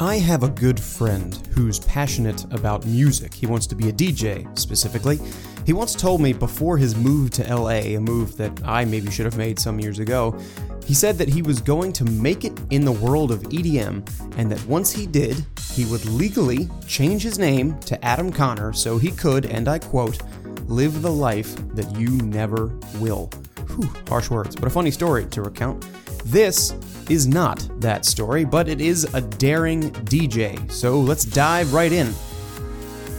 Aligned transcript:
I 0.00 0.18
have 0.18 0.44
a 0.44 0.48
good 0.48 0.78
friend 0.78 1.34
who's 1.56 1.80
passionate 1.80 2.44
about 2.52 2.86
music. 2.86 3.34
He 3.34 3.46
wants 3.46 3.66
to 3.66 3.74
be 3.74 3.88
a 3.88 3.92
DJ, 3.92 4.56
specifically. 4.56 5.18
He 5.66 5.72
once 5.72 5.96
told 5.96 6.20
me 6.20 6.32
before 6.32 6.78
his 6.78 6.94
move 6.94 7.32
to 7.32 7.42
LA, 7.52 7.96
a 7.96 7.98
move 7.98 8.36
that 8.36 8.52
I 8.64 8.84
maybe 8.84 9.10
should 9.10 9.24
have 9.24 9.36
made 9.36 9.58
some 9.58 9.80
years 9.80 9.98
ago, 9.98 10.38
he 10.86 10.94
said 10.94 11.18
that 11.18 11.28
he 11.28 11.42
was 11.42 11.60
going 11.60 11.92
to 11.94 12.04
make 12.04 12.44
it 12.44 12.56
in 12.70 12.84
the 12.84 12.92
world 12.92 13.32
of 13.32 13.42
EDM, 13.42 14.08
and 14.38 14.52
that 14.52 14.64
once 14.66 14.92
he 14.92 15.04
did, 15.04 15.44
he 15.72 15.84
would 15.86 16.04
legally 16.04 16.68
change 16.86 17.24
his 17.24 17.36
name 17.36 17.76
to 17.80 18.02
Adam 18.04 18.30
Connor 18.30 18.72
so 18.72 18.98
he 18.98 19.10
could, 19.10 19.46
and 19.46 19.66
I 19.66 19.80
quote, 19.80 20.22
live 20.68 21.02
the 21.02 21.10
life 21.10 21.56
that 21.74 21.98
you 21.98 22.10
never 22.18 22.68
will. 23.00 23.30
Whew, 23.74 23.90
harsh 24.06 24.30
words, 24.30 24.54
but 24.54 24.68
a 24.68 24.70
funny 24.70 24.92
story 24.92 25.26
to 25.26 25.42
recount. 25.42 25.84
This 26.30 26.74
is 27.08 27.26
not 27.26 27.66
that 27.80 28.04
story, 28.04 28.44
but 28.44 28.68
it 28.68 28.82
is 28.82 29.04
a 29.14 29.20
daring 29.22 29.90
DJ, 30.04 30.70
so 30.70 31.00
let's 31.00 31.24
dive 31.24 31.72
right 31.72 31.90
in. 31.90 32.12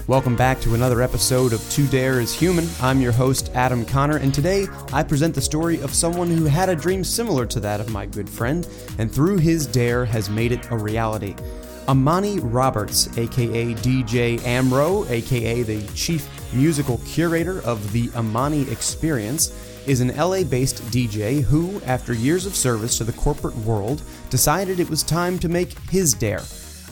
Welcome 0.06 0.36
back 0.36 0.62
to 0.62 0.76
another 0.76 1.02
episode 1.02 1.52
of 1.52 1.70
To 1.72 1.88
Dare 1.88 2.22
is 2.22 2.36
Human. 2.36 2.70
I'm 2.80 3.02
your 3.02 3.12
host, 3.12 3.50
Adam 3.56 3.84
Connor, 3.84 4.18
and 4.18 4.32
today 4.32 4.68
I 4.94 5.02
present 5.02 5.34
the 5.34 5.42
story 5.42 5.82
of 5.82 5.96
someone 5.96 6.28
who 6.28 6.46
had 6.46 6.70
a 6.70 6.76
dream 6.76 7.04
similar 7.04 7.48
to 7.48 7.60
that 7.62 7.80
of 7.80 7.90
my 7.90 8.06
good 8.06 8.30
friend, 8.30 8.68
and 9.00 9.12
through 9.12 9.40
his 9.40 9.66
dare 9.66 10.06
has 10.06 10.30
made 10.30 10.52
it 10.52 10.70
a 10.70 10.78
reality. 10.78 11.34
Amani 11.88 12.40
Roberts, 12.40 13.18
aka 13.18 13.74
DJ 13.74 14.40
Amro, 14.46 15.10
aka 15.10 15.64
the 15.64 15.82
chief 15.96 16.30
musical 16.54 17.00
curator 17.08 17.64
of 17.64 17.92
the 17.92 18.12
Amani 18.16 18.70
Experience, 18.70 19.69
is 19.88 20.02
an 20.02 20.16
LA 20.16 20.44
based 20.44 20.82
DJ 20.92 21.42
who, 21.42 21.82
after 21.86 22.14
years 22.14 22.46
of 22.46 22.56
service 22.56 22.98
to 22.98 23.04
the 23.04 23.14
corporate 23.14 23.56
world, 23.58 24.02
decided 24.30 24.80
it 24.80 24.90
was 24.90 25.04
time 25.04 25.40
to 25.40 25.50
make 25.50 25.78
his 25.90 26.14
dare. 26.14 26.44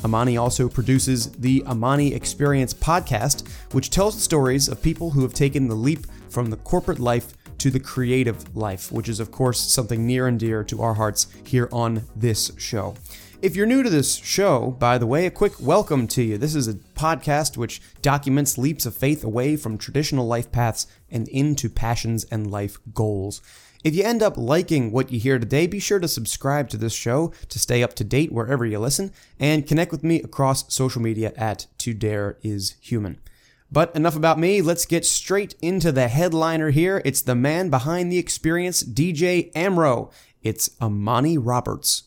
Amani 0.03 0.37
also 0.37 0.69
produces 0.69 1.31
the 1.31 1.63
Amani 1.65 2.13
Experience 2.13 2.73
podcast, 2.73 3.47
which 3.71 3.89
tells 3.89 4.15
the 4.15 4.21
stories 4.21 4.67
of 4.67 4.81
people 4.81 5.11
who 5.11 5.21
have 5.21 5.33
taken 5.33 5.67
the 5.67 5.75
leap 5.75 6.05
from 6.29 6.49
the 6.49 6.57
corporate 6.57 6.99
life 6.99 7.33
to 7.57 7.71
the 7.71 7.79
creative 7.79 8.55
life, 8.55 8.91
which 8.91 9.09
is, 9.09 9.19
of 9.19 9.31
course, 9.31 9.59
something 9.59 10.05
near 10.05 10.27
and 10.27 10.39
dear 10.39 10.63
to 10.63 10.81
our 10.81 10.93
hearts 10.93 11.27
here 11.43 11.67
on 11.71 12.03
this 12.15 12.51
show. 12.57 12.95
If 13.39 13.55
you're 13.55 13.67
new 13.67 13.83
to 13.83 13.89
this 13.91 14.15
show, 14.15 14.71
by 14.79 14.97
the 14.97 15.05
way, 15.05 15.27
a 15.27 15.31
quick 15.31 15.53
welcome 15.59 16.07
to 16.07 16.23
you. 16.23 16.39
This 16.39 16.55
is 16.55 16.67
a 16.67 16.73
podcast 16.73 17.55
which 17.55 17.83
documents 18.01 18.57
leaps 18.57 18.87
of 18.87 18.95
faith 18.95 19.23
away 19.23 19.55
from 19.55 19.77
traditional 19.77 20.25
life 20.25 20.51
paths 20.51 20.87
and 21.11 21.27
into 21.27 21.69
passions 21.69 22.23
and 22.31 22.49
life 22.49 22.79
goals. 22.95 23.43
If 23.83 23.93
you 23.93 24.03
end 24.03 24.23
up 24.23 24.37
liking 24.37 24.91
what 24.91 25.11
you 25.11 25.19
hear 25.19 25.37
today, 25.37 25.67
be 25.67 25.77
sure 25.77 25.99
to 25.99 26.07
subscribe 26.07 26.67
to 26.69 26.77
this 26.77 26.93
show 26.93 27.31
to 27.49 27.59
stay 27.59 27.83
up 27.83 27.93
to 27.95 28.03
date 28.03 28.31
wherever 28.31 28.65
you 28.65 28.79
listen 28.79 29.13
and 29.39 29.67
connect 29.67 29.91
with 29.91 30.03
me 30.03 30.19
across 30.23 30.73
social 30.73 31.03
media 31.03 31.31
at 31.37 31.67
To 31.77 31.93
Dare 31.93 32.39
Is 32.41 32.75
Human. 32.81 33.19
But 33.71 33.95
enough 33.95 34.15
about 34.15 34.39
me, 34.39 34.63
let's 34.63 34.87
get 34.87 35.05
straight 35.05 35.53
into 35.61 35.91
the 35.91 36.07
headliner 36.07 36.71
here. 36.71 37.03
It's 37.05 37.21
the 37.21 37.35
man 37.35 37.69
behind 37.69 38.11
the 38.11 38.17
experience, 38.17 38.81
DJ 38.81 39.51
Amro. 39.55 40.09
It's 40.41 40.71
Amani 40.81 41.37
Roberts. 41.37 42.06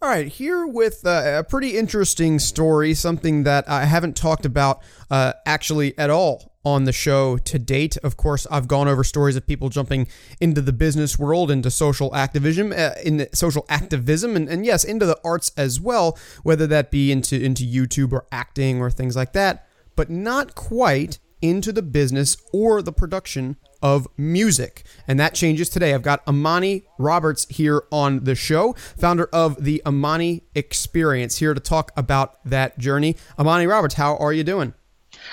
All 0.00 0.08
right, 0.08 0.28
here 0.28 0.64
with 0.64 1.04
uh, 1.04 1.38
a 1.38 1.42
pretty 1.42 1.76
interesting 1.76 2.38
story, 2.38 2.94
something 2.94 3.42
that 3.42 3.68
I 3.68 3.84
haven't 3.86 4.16
talked 4.16 4.46
about 4.46 4.80
uh, 5.10 5.32
actually 5.44 5.98
at 5.98 6.08
all 6.08 6.52
on 6.64 6.84
the 6.84 6.92
show 6.92 7.36
to 7.38 7.58
date. 7.58 7.96
Of 8.04 8.16
course, 8.16 8.46
I've 8.48 8.68
gone 8.68 8.86
over 8.86 9.02
stories 9.02 9.34
of 9.34 9.44
people 9.44 9.70
jumping 9.70 10.06
into 10.40 10.62
the 10.62 10.72
business 10.72 11.18
world, 11.18 11.50
into 11.50 11.68
social 11.72 12.14
activism, 12.14 12.72
uh, 12.72 12.90
in 13.04 13.26
social 13.34 13.66
activism, 13.68 14.36
and, 14.36 14.48
and 14.48 14.64
yes, 14.64 14.84
into 14.84 15.04
the 15.04 15.18
arts 15.24 15.50
as 15.56 15.80
well, 15.80 16.16
whether 16.44 16.68
that 16.68 16.92
be 16.92 17.10
into 17.10 17.34
into 17.34 17.64
YouTube 17.64 18.12
or 18.12 18.24
acting 18.30 18.80
or 18.80 18.92
things 18.92 19.16
like 19.16 19.32
that, 19.32 19.66
but 19.96 20.08
not 20.08 20.54
quite 20.54 21.18
into 21.42 21.72
the 21.72 21.82
business 21.82 22.36
or 22.52 22.82
the 22.82 22.92
production 22.92 23.56
of 23.82 24.06
music. 24.16 24.84
And 25.06 25.18
that 25.20 25.34
changes 25.34 25.68
today. 25.68 25.94
I've 25.94 26.02
got 26.02 26.26
Amani 26.26 26.84
Roberts 26.98 27.46
here 27.48 27.84
on 27.90 28.24
the 28.24 28.34
show, 28.34 28.74
founder 28.96 29.28
of 29.32 29.62
the 29.62 29.82
Amani 29.86 30.42
Experience, 30.54 31.38
here 31.38 31.54
to 31.54 31.60
talk 31.60 31.92
about 31.96 32.44
that 32.44 32.78
journey. 32.78 33.16
Amani 33.38 33.66
Roberts, 33.66 33.94
how 33.94 34.16
are 34.16 34.32
you 34.32 34.44
doing? 34.44 34.74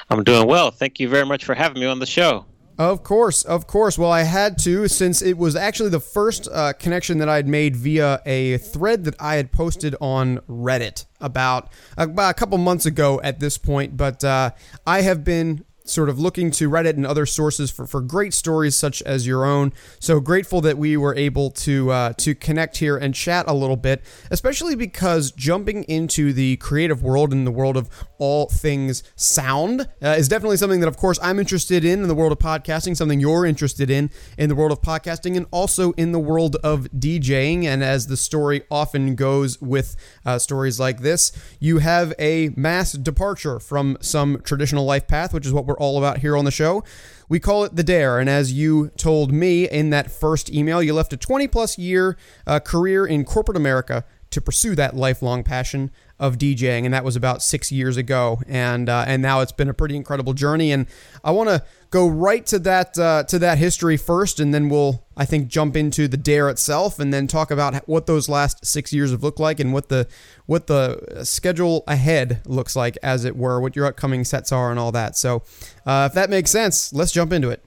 I'm 0.10 0.24
doing 0.24 0.48
well. 0.48 0.72
Thank 0.72 1.00
you 1.00 1.10
very 1.10 1.26
much 1.26 1.46
for 1.46 1.54
having 1.54 1.80
me 1.80 1.86
on 1.86 2.00
the 2.00 2.06
show. 2.06 2.46
Of 2.78 3.04
course, 3.04 3.44
of 3.44 3.68
course. 3.68 3.98
Well, 3.98 4.12
I 4.12 4.24
had 4.24 4.58
to 4.60 4.90
since 4.90 5.22
it 5.22 5.38
was 5.38 5.56
actually 5.56 5.90
the 5.90 6.02
first 6.02 6.50
uh, 6.52 6.74
connection 6.74 7.20
that 7.20 7.30
I'd 7.30 7.48
made 7.48 7.76
via 7.76 8.22
a 8.26 8.58
thread 8.58 9.06
that 9.06 9.16
I 9.18 9.36
had 9.36 9.54
posted 9.54 9.96
on 10.02 10.40
Reddit 10.50 11.06
about, 11.22 11.70
about 11.98 12.32
a 12.32 12.34
couple 12.34 12.58
months 12.58 12.86
ago 12.86 13.22
at 13.24 13.40
this 13.40 13.58
point. 13.58 13.96
But 13.96 14.26
uh, 14.26 14.52
I 14.86 15.02
have 15.02 15.24
been 15.24 15.64
sort 15.86 16.10
of 16.10 16.20
looking 16.20 16.52
to 16.52 16.70
Reddit 16.70 16.96
and 16.96 17.06
other 17.06 17.26
sources 17.26 17.72
for, 17.72 17.86
for 17.86 18.02
great 18.02 18.34
stories 18.34 18.76
such 18.76 19.02
as 19.04 19.26
your 19.26 19.46
own. 19.46 19.72
So 20.00 20.20
grateful 20.20 20.60
that 20.62 20.78
we 20.78 20.98
were 20.98 21.16
able 21.16 21.52
to 21.52 21.92
uh, 21.92 22.14
to 22.14 22.36
connect 22.36 22.78
here 22.78 22.98
and 22.98 23.14
chat 23.14 23.46
a 23.48 23.54
little 23.54 23.78
bit, 23.78 24.04
especially 24.32 24.76
because 24.76 25.32
jumping 25.32 25.84
into 25.84 26.34
the 26.34 26.58
creative 26.58 27.04
world 27.04 27.32
and 27.32 27.46
the 27.46 27.52
world 27.52 27.78
of 27.78 27.90
all 28.18 28.48
things 28.48 29.04
sound 29.16 29.88
uh, 30.02 30.10
is 30.10 30.28
definitely 30.28 30.58
something 30.58 30.80
that, 30.80 30.88
of 30.88 30.98
course, 30.98 31.20
I'm 31.22 31.40
interested 31.40 31.86
in 31.86 32.02
in 32.02 32.08
the 32.08 32.16
world 32.16 32.32
of 32.32 32.40
podcasting. 32.40 32.98
Something 32.98 33.20
you're 33.20 33.46
interested 33.46 33.90
in 33.90 34.10
in 34.38 34.50
the 34.50 34.56
world 34.56 34.72
of 34.72 34.82
podcasting, 34.82 35.38
and 35.38 35.46
also 35.52 35.92
in 35.94 36.12
the 36.12 36.20
world 36.20 36.56
of 36.58 36.88
DJing. 36.98 37.66
And 37.66 37.84
as 37.84 38.08
the 38.08 38.18
story 38.18 38.64
often 38.72 39.16
goes 39.16 39.62
with 39.62 39.96
uh, 40.26 40.40
stories 40.40 40.80
like 40.80 41.02
this, 41.02 41.32
you 41.60 41.78
have 41.78 42.14
a 42.18 42.50
mass 42.56 42.94
departure 42.94 43.60
from 43.60 43.98
some 44.02 44.42
traditional 44.44 44.86
life 44.86 45.08
path, 45.08 45.34
which 45.34 45.46
is 45.46 45.54
what 45.54 45.66
we're 45.66 45.75
we're 45.76 45.86
all 45.86 45.98
about 45.98 46.20
here 46.20 46.38
on 46.38 46.46
the 46.46 46.52
show. 46.52 46.84
We 47.28 47.40
call 47.40 47.64
it 47.64 47.76
the 47.76 47.84
Dare. 47.84 48.20
And 48.20 48.30
as 48.30 48.54
you 48.54 48.90
told 48.98 49.32
me 49.32 49.68
in 49.68 49.90
that 49.90 50.12
first 50.12 50.52
email, 50.52 50.82
you 50.82 50.94
left 50.94 51.14
a 51.14 51.18
20 51.18 51.48
plus 51.48 51.78
year 51.78 52.18
uh, 52.46 52.60
career 52.60 53.06
in 53.06 53.26
corporate 53.26 53.58
America 53.58 54.06
to 54.32 54.42
pursue 54.42 54.76
that 54.76 54.96
lifelong 54.96 55.44
passion 55.44 55.92
of 56.18 56.38
DJing, 56.38 56.86
and 56.86 56.94
that 56.94 57.04
was 57.04 57.16
about 57.16 57.42
six 57.42 57.72
years 57.72 57.98
ago. 57.98 58.42
And 58.48 58.88
uh, 58.88 59.06
and 59.08 59.22
now 59.22 59.42
it's 59.42 59.52
been 59.52 59.70
a 59.70 59.74
pretty 59.74 59.96
incredible 59.96 60.34
journey. 60.34 60.72
And 60.72 60.88
I 61.24 61.32
want 61.32 61.50
to 61.50 61.64
go 61.90 62.08
right 62.08 62.46
to 62.48 62.60
that 62.60 62.98
uh, 62.98 63.24
to 63.24 63.40
that 63.40 63.58
history 63.58 63.98
first, 63.98 64.40
and 64.40 64.54
then 64.54 64.70
we'll 64.70 65.06
I 65.18 65.26
think 65.26 65.48
jump 65.48 65.76
into 65.76 66.08
the 66.08 66.18
dare 66.18 66.50
itself, 66.50 67.00
and 67.00 67.14
then 67.14 67.28
talk 67.28 67.52
about 67.52 67.88
what 67.88 68.06
those 68.06 68.30
last 68.30 68.66
six 68.66 68.94
years 68.94 69.12
have 69.12 69.24
looked 69.24 69.40
like, 69.40 69.60
and 69.60 69.74
what 69.74 69.90
the 69.90 70.08
what 70.46 70.68
the 70.68 71.24
schedule 71.24 71.84
ahead 71.88 72.42
looks 72.46 72.76
like, 72.76 72.98
as 73.04 73.26
it 73.26 73.36
were, 73.36 73.60
what 73.60 73.76
your 73.76 73.86
upcoming 73.86 74.24
sets 74.24 74.52
are, 74.52 74.72
and 74.72 74.80
all 74.80 74.92
that. 74.94 75.18
So, 75.18 75.44
uh, 75.86 76.08
if 76.10 76.14
that 76.16 76.30
makes 76.30 76.52
sense, 76.52 76.94
let's 76.94 77.12
jump 77.12 77.34
into 77.34 77.50
it. 77.50 77.64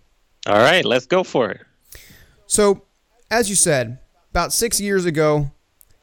All 0.47 0.58
right, 0.58 0.84
let's 0.84 1.06
go 1.06 1.25
for 1.25 1.50
it. 1.50 1.60
So, 2.47 2.84
as 3.31 3.50
you 3.50 3.56
said, 3.56 3.98
about 4.31 4.53
six 4.53 4.81
years 4.81 5.04
ago, 5.04 5.50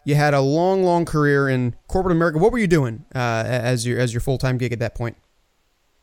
you 0.06 0.16
had 0.16 0.34
a 0.34 0.40
long, 0.40 0.84
long 0.84 1.04
career 1.04 1.50
in 1.50 1.76
corporate 1.88 2.16
America. 2.16 2.38
What 2.38 2.52
were 2.52 2.60
you 2.60 2.68
doing 2.68 3.04
uh, 3.14 3.44
as 3.46 3.86
your 3.86 4.00
as 4.00 4.14
your 4.14 4.22
full 4.22 4.38
time 4.38 4.58
gig 4.58 4.72
at 4.72 4.80
that 4.80 4.96
point? 4.96 5.18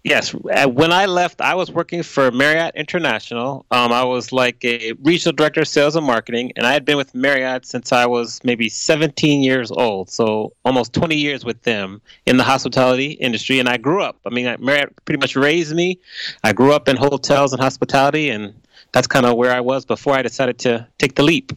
Yes, 0.04 0.34
when 0.34 0.90
I 0.90 1.06
left, 1.06 1.40
I 1.40 1.54
was 1.54 1.70
working 1.70 2.02
for 2.02 2.32
Marriott 2.32 2.74
International. 2.74 3.64
Um, 3.70 3.92
I 3.92 4.02
was 4.02 4.32
like 4.32 4.64
a 4.64 4.94
regional 4.94 5.32
director 5.32 5.60
of 5.60 5.68
sales 5.68 5.94
and 5.94 6.04
marketing, 6.04 6.50
and 6.56 6.66
I 6.66 6.72
had 6.72 6.84
been 6.84 6.96
with 6.96 7.14
Marriott 7.14 7.64
since 7.66 7.92
I 7.92 8.06
was 8.06 8.40
maybe 8.42 8.68
17 8.68 9.44
years 9.44 9.70
old, 9.70 10.10
so 10.10 10.54
almost 10.64 10.92
20 10.92 11.14
years 11.14 11.44
with 11.44 11.62
them 11.62 12.02
in 12.26 12.36
the 12.36 12.42
hospitality 12.42 13.12
industry. 13.12 13.60
And 13.60 13.68
I 13.68 13.76
grew 13.76 14.02
up. 14.02 14.18
I 14.26 14.30
mean, 14.30 14.56
Marriott 14.58 14.92
pretty 15.04 15.20
much 15.20 15.36
raised 15.36 15.72
me. 15.72 16.00
I 16.42 16.52
grew 16.52 16.72
up 16.72 16.88
in 16.88 16.96
hotels 16.96 17.52
and 17.52 17.62
hospitality, 17.62 18.28
and 18.28 18.54
that's 18.90 19.06
kind 19.06 19.24
of 19.24 19.36
where 19.36 19.52
I 19.52 19.60
was 19.60 19.84
before 19.84 20.14
I 20.14 20.22
decided 20.22 20.58
to 20.60 20.84
take 20.98 21.14
the 21.14 21.22
leap 21.22 21.52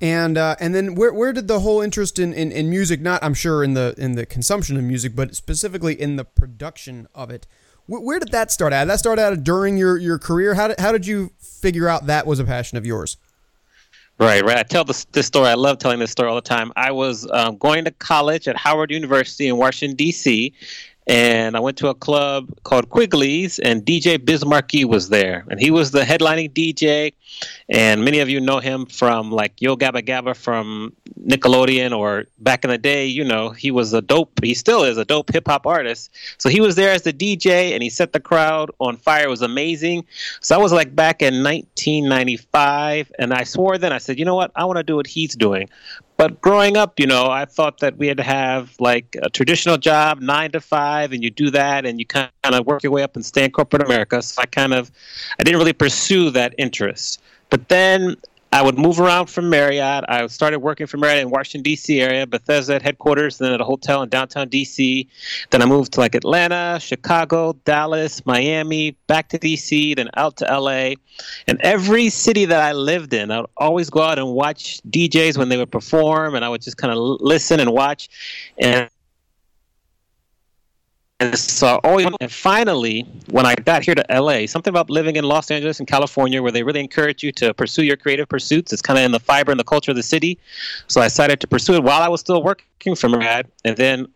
and 0.00 0.36
uh, 0.36 0.56
and 0.60 0.74
then 0.74 0.94
where, 0.94 1.12
where 1.12 1.32
did 1.32 1.48
the 1.48 1.60
whole 1.60 1.80
interest 1.80 2.18
in, 2.18 2.32
in, 2.32 2.50
in 2.52 2.68
music 2.68 3.00
not 3.00 3.22
I'm 3.22 3.34
sure 3.34 3.62
in 3.62 3.74
the 3.74 3.94
in 3.96 4.12
the 4.12 4.26
consumption 4.26 4.76
of 4.76 4.84
music 4.84 5.14
but 5.14 5.34
specifically 5.34 6.00
in 6.00 6.16
the 6.16 6.24
production 6.24 7.08
of 7.14 7.30
it 7.30 7.46
where, 7.86 8.00
where 8.00 8.18
did 8.18 8.32
that 8.32 8.50
start 8.50 8.72
out 8.72 8.86
that 8.88 8.98
start 8.98 9.18
out 9.18 9.42
during 9.44 9.76
your, 9.76 9.96
your 9.96 10.18
career 10.18 10.54
how 10.54 10.68
did, 10.68 10.80
how 10.80 10.92
did 10.92 11.06
you 11.06 11.30
figure 11.38 11.88
out 11.88 12.06
that 12.06 12.26
was 12.26 12.38
a 12.38 12.44
passion 12.44 12.78
of 12.78 12.84
yours 12.84 13.16
Right, 14.16 14.44
right. 14.44 14.58
I 14.58 14.62
tell 14.62 14.84
this, 14.84 15.06
this 15.06 15.26
story. 15.26 15.48
I 15.48 15.54
love 15.54 15.78
telling 15.78 15.98
this 15.98 16.12
story 16.12 16.28
all 16.28 16.36
the 16.36 16.40
time. 16.40 16.72
I 16.76 16.92
was 16.92 17.28
um, 17.32 17.56
going 17.56 17.84
to 17.84 17.90
college 17.90 18.46
at 18.46 18.56
Howard 18.56 18.92
University 18.92 19.48
in 19.48 19.56
Washington, 19.56 19.96
D.C., 19.96 20.54
and 21.06 21.56
I 21.56 21.60
went 21.60 21.76
to 21.78 21.88
a 21.88 21.94
club 21.94 22.50
called 22.62 22.88
Quigley's, 22.88 23.58
and 23.58 23.84
DJ 23.84 24.22
Biz 24.24 24.44
Markie 24.46 24.84
was 24.84 25.10
there, 25.10 25.44
and 25.50 25.60
he 25.60 25.70
was 25.70 25.90
the 25.90 26.00
headlining 26.00 26.52
DJ. 26.52 27.12
And 27.68 28.04
many 28.04 28.20
of 28.20 28.28
you 28.28 28.40
know 28.40 28.60
him 28.60 28.86
from 28.86 29.30
like 29.30 29.60
Yo 29.60 29.76
Gabba 29.76 30.02
Gabba 30.02 30.36
from 30.36 30.94
Nickelodeon, 31.20 31.96
or 31.96 32.24
back 32.38 32.64
in 32.64 32.70
the 32.70 32.78
day, 32.78 33.06
you 33.06 33.24
know, 33.24 33.50
he 33.50 33.70
was 33.70 33.92
a 33.92 34.00
dope. 34.00 34.32
He 34.42 34.54
still 34.54 34.84
is 34.84 34.96
a 34.96 35.04
dope 35.04 35.32
hip 35.32 35.46
hop 35.46 35.66
artist. 35.66 36.10
So 36.38 36.48
he 36.48 36.60
was 36.60 36.76
there 36.76 36.92
as 36.92 37.02
the 37.02 37.12
DJ, 37.12 37.72
and 37.72 37.82
he 37.82 37.90
set 37.90 38.12
the 38.12 38.20
crowd 38.20 38.70
on 38.80 38.96
fire. 38.96 39.24
It 39.24 39.30
was 39.30 39.42
amazing. 39.42 40.06
So 40.40 40.54
I 40.54 40.58
was 40.58 40.72
like 40.72 40.94
back 40.94 41.20
in 41.20 41.42
1995, 41.42 43.12
and 43.18 43.34
I 43.34 43.44
swore 43.44 43.78
then 43.78 43.92
I 43.92 43.98
said, 43.98 44.18
you 44.18 44.24
know 44.24 44.34
what, 44.34 44.52
I 44.56 44.64
want 44.64 44.78
to 44.78 44.82
do 44.82 44.96
what 44.96 45.06
he's 45.06 45.34
doing. 45.34 45.68
But 46.16 46.40
growing 46.40 46.76
up, 46.76 47.00
you 47.00 47.06
know, 47.06 47.26
I 47.26 47.44
thought 47.44 47.80
that 47.80 47.96
we 47.96 48.06
had 48.06 48.16
to 48.18 48.22
have 48.22 48.74
like 48.78 49.16
a 49.22 49.28
traditional 49.30 49.76
job, 49.76 50.20
nine 50.20 50.52
to 50.52 50.60
five, 50.60 51.12
and 51.12 51.22
you 51.22 51.30
do 51.30 51.50
that, 51.50 51.84
and 51.84 51.98
you 51.98 52.06
kind 52.06 52.30
of 52.44 52.66
work 52.66 52.82
your 52.82 52.92
way 52.92 53.02
up 53.02 53.16
and 53.16 53.26
stay 53.26 53.44
in 53.44 53.50
corporate 53.50 53.82
America. 53.82 54.22
So 54.22 54.40
I 54.42 54.46
kind 54.46 54.74
of, 54.74 54.90
I 55.38 55.42
didn't 55.42 55.58
really 55.58 55.72
pursue 55.72 56.30
that 56.30 56.54
interest. 56.56 57.20
But 57.50 57.68
then 57.68 58.16
I 58.54 58.62
would 58.62 58.78
move 58.78 59.00
around 59.00 59.26
from 59.26 59.50
Marriott. 59.50 60.04
I 60.08 60.24
started 60.28 60.60
working 60.60 60.86
for 60.86 60.96
Marriott 60.96 61.22
in 61.22 61.30
Washington 61.30 61.64
D.C. 61.64 62.00
area, 62.00 62.24
Bethesda 62.24 62.80
headquarters, 62.80 63.38
then 63.38 63.52
at 63.52 63.60
a 63.60 63.64
hotel 63.64 64.00
in 64.02 64.08
downtown 64.10 64.48
D.C. 64.48 65.08
Then 65.50 65.60
I 65.60 65.66
moved 65.66 65.94
to 65.94 66.00
like 66.00 66.14
Atlanta, 66.14 66.78
Chicago, 66.80 67.54
Dallas, 67.64 68.24
Miami, 68.24 68.92
back 69.08 69.28
to 69.30 69.38
D.C., 69.38 69.94
then 69.94 70.08
out 70.14 70.36
to 70.36 70.48
L.A. 70.48 70.94
And 71.48 71.60
every 71.62 72.08
city 72.10 72.44
that 72.44 72.60
I 72.60 72.70
lived 72.70 73.12
in, 73.12 73.32
I 73.32 73.40
would 73.40 73.50
always 73.56 73.90
go 73.90 74.02
out 74.02 74.20
and 74.20 74.28
watch 74.28 74.80
DJs 74.88 75.36
when 75.36 75.48
they 75.48 75.56
would 75.56 75.72
perform, 75.72 76.36
and 76.36 76.44
I 76.44 76.48
would 76.48 76.62
just 76.62 76.76
kind 76.76 76.92
of 76.92 76.98
listen 76.98 77.58
and 77.58 77.72
watch. 77.72 78.08
And 78.58 78.88
and 81.24 81.38
so 81.38 81.80
oh, 81.82 81.88
always, 81.88 82.06
and 82.20 82.30
finally, 82.30 83.02
when 83.30 83.46
I 83.46 83.54
got 83.54 83.82
here 83.84 83.94
to 83.94 84.04
LA, 84.10 84.46
something 84.46 84.70
about 84.70 84.90
living 84.90 85.16
in 85.16 85.24
Los 85.24 85.50
Angeles 85.50 85.78
and 85.78 85.88
California, 85.88 86.42
where 86.42 86.52
they 86.52 86.62
really 86.62 86.80
encourage 86.80 87.22
you 87.22 87.32
to 87.32 87.54
pursue 87.54 87.82
your 87.82 87.96
creative 87.96 88.28
pursuits, 88.28 88.72
it's 88.72 88.82
kind 88.82 88.98
of 88.98 89.04
in 89.04 89.12
the 89.12 89.20
fiber 89.20 89.50
and 89.50 89.58
the 89.58 89.64
culture 89.64 89.90
of 89.90 89.96
the 89.96 90.02
city. 90.02 90.38
So 90.86 91.00
I 91.00 91.04
decided 91.06 91.40
to 91.40 91.46
pursue 91.46 91.74
it 91.74 91.82
while 91.82 92.02
I 92.02 92.08
was 92.08 92.20
still 92.20 92.42
working 92.42 92.94
for 92.94 93.08
Marriott, 93.08 93.46
and 93.64 93.76
then 93.76 94.08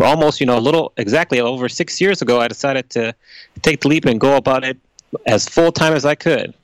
almost, 0.00 0.40
you 0.40 0.46
know, 0.46 0.58
a 0.58 0.60
little 0.60 0.92
exactly 0.96 1.40
over 1.40 1.68
six 1.68 2.00
years 2.00 2.22
ago, 2.22 2.40
I 2.40 2.48
decided 2.48 2.90
to 2.90 3.14
take 3.62 3.80
the 3.80 3.88
leap 3.88 4.04
and 4.04 4.20
go 4.20 4.36
about 4.36 4.64
it 4.64 4.78
as 5.26 5.48
full 5.48 5.72
time 5.72 5.92
as 5.92 6.04
I 6.04 6.14
could. 6.14 6.54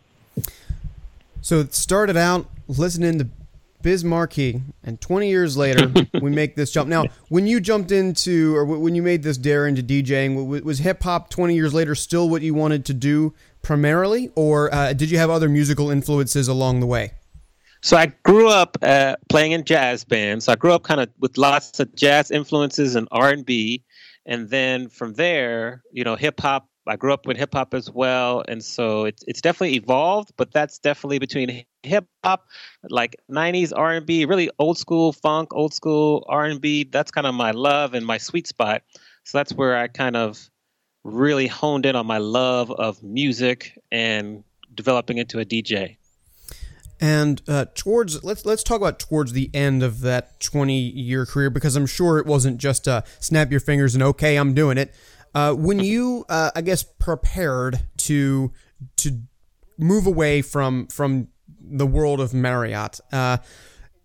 So 1.40 1.60
it 1.60 1.74
started 1.74 2.16
out 2.16 2.46
listening 2.68 3.18
to 3.18 3.28
Biz 3.82 4.04
Markie, 4.04 4.62
and 4.82 5.00
20 5.00 5.28
years 5.28 5.56
later, 5.56 5.92
we 6.20 6.30
make 6.34 6.56
this 6.56 6.70
jump. 6.70 6.88
Now, 6.88 7.04
when 7.28 7.46
you 7.46 7.60
jumped 7.60 7.90
into, 7.90 8.56
or 8.56 8.64
when 8.64 8.94
you 8.94 9.02
made 9.02 9.22
this 9.22 9.36
dare 9.36 9.66
into 9.66 9.82
DJing, 9.82 10.62
was 10.62 10.78
hip 10.78 11.02
hop 11.02 11.30
20 11.30 11.54
years 11.54 11.74
later 11.74 11.94
still 11.94 12.28
what 12.28 12.42
you 12.42 12.54
wanted 12.54 12.84
to 12.86 12.94
do 12.94 13.34
primarily, 13.62 14.30
or 14.34 14.72
uh, 14.74 14.92
did 14.92 15.10
you 15.10 15.18
have 15.18 15.30
other 15.30 15.48
musical 15.48 15.90
influences 15.90 16.48
along 16.48 16.80
the 16.80 16.86
way? 16.86 17.12
So 17.80 17.96
I 17.96 18.12
grew 18.22 18.48
up 18.48 18.78
uh, 18.80 19.16
playing 19.28 19.52
in 19.52 19.64
jazz 19.64 20.04
bands. 20.04 20.44
So 20.44 20.52
I 20.52 20.56
grew 20.56 20.72
up 20.72 20.84
kind 20.84 21.00
of 21.00 21.10
with 21.18 21.36
lots 21.36 21.80
of 21.80 21.92
jazz 21.96 22.30
influences 22.30 22.94
and 22.94 23.08
R 23.10 23.30
and 23.30 23.44
B, 23.44 23.82
and 24.24 24.48
then 24.48 24.88
from 24.88 25.14
there, 25.14 25.82
you 25.92 26.04
know, 26.04 26.14
hip 26.14 26.40
hop 26.40 26.68
I 26.86 26.96
grew 26.96 27.12
up 27.12 27.26
with 27.26 27.36
hip 27.36 27.54
hop 27.54 27.74
as 27.74 27.90
well, 27.90 28.42
and 28.48 28.62
so 28.62 29.04
it's 29.04 29.22
it's 29.26 29.40
definitely 29.40 29.76
evolved. 29.76 30.32
But 30.36 30.52
that's 30.52 30.78
definitely 30.78 31.18
between 31.18 31.64
hip 31.82 32.06
hop, 32.24 32.48
like 32.90 33.16
'90s 33.30 33.72
R 33.74 33.92
and 33.92 34.06
B, 34.06 34.24
really 34.24 34.50
old 34.58 34.78
school 34.78 35.12
funk, 35.12 35.54
old 35.54 35.72
school 35.72 36.24
R 36.28 36.44
and 36.44 36.60
B. 36.60 36.84
That's 36.84 37.10
kind 37.10 37.26
of 37.26 37.34
my 37.34 37.52
love 37.52 37.94
and 37.94 38.04
my 38.04 38.18
sweet 38.18 38.46
spot. 38.46 38.82
So 39.24 39.38
that's 39.38 39.52
where 39.52 39.76
I 39.76 39.88
kind 39.88 40.16
of 40.16 40.50
really 41.04 41.46
honed 41.46 41.86
in 41.86 41.96
on 41.96 42.06
my 42.06 42.18
love 42.18 42.70
of 42.70 43.02
music 43.02 43.78
and 43.90 44.44
developing 44.74 45.18
into 45.18 45.38
a 45.38 45.44
DJ. 45.44 45.96
And 47.00 47.42
uh, 47.48 47.66
towards 47.74 48.22
let's 48.22 48.46
let's 48.46 48.62
talk 48.62 48.76
about 48.76 49.00
towards 49.00 49.32
the 49.32 49.50
end 49.52 49.82
of 49.82 50.00
that 50.02 50.38
20 50.38 50.78
year 50.78 51.26
career 51.26 51.50
because 51.50 51.74
I'm 51.74 51.86
sure 51.86 52.18
it 52.18 52.26
wasn't 52.26 52.58
just 52.58 52.86
uh, 52.86 53.02
snap 53.18 53.50
your 53.50 53.58
fingers 53.58 53.94
and 53.94 54.02
okay 54.04 54.36
I'm 54.36 54.54
doing 54.54 54.78
it. 54.78 54.94
Uh, 55.34 55.54
when 55.54 55.80
you, 55.80 56.24
uh, 56.28 56.50
I 56.54 56.60
guess, 56.60 56.82
prepared 56.82 57.80
to 57.98 58.52
to 58.96 59.20
move 59.78 60.06
away 60.06 60.42
from 60.42 60.86
from 60.88 61.28
the 61.60 61.86
world 61.86 62.20
of 62.20 62.34
Marriott, 62.34 63.00
uh, 63.12 63.38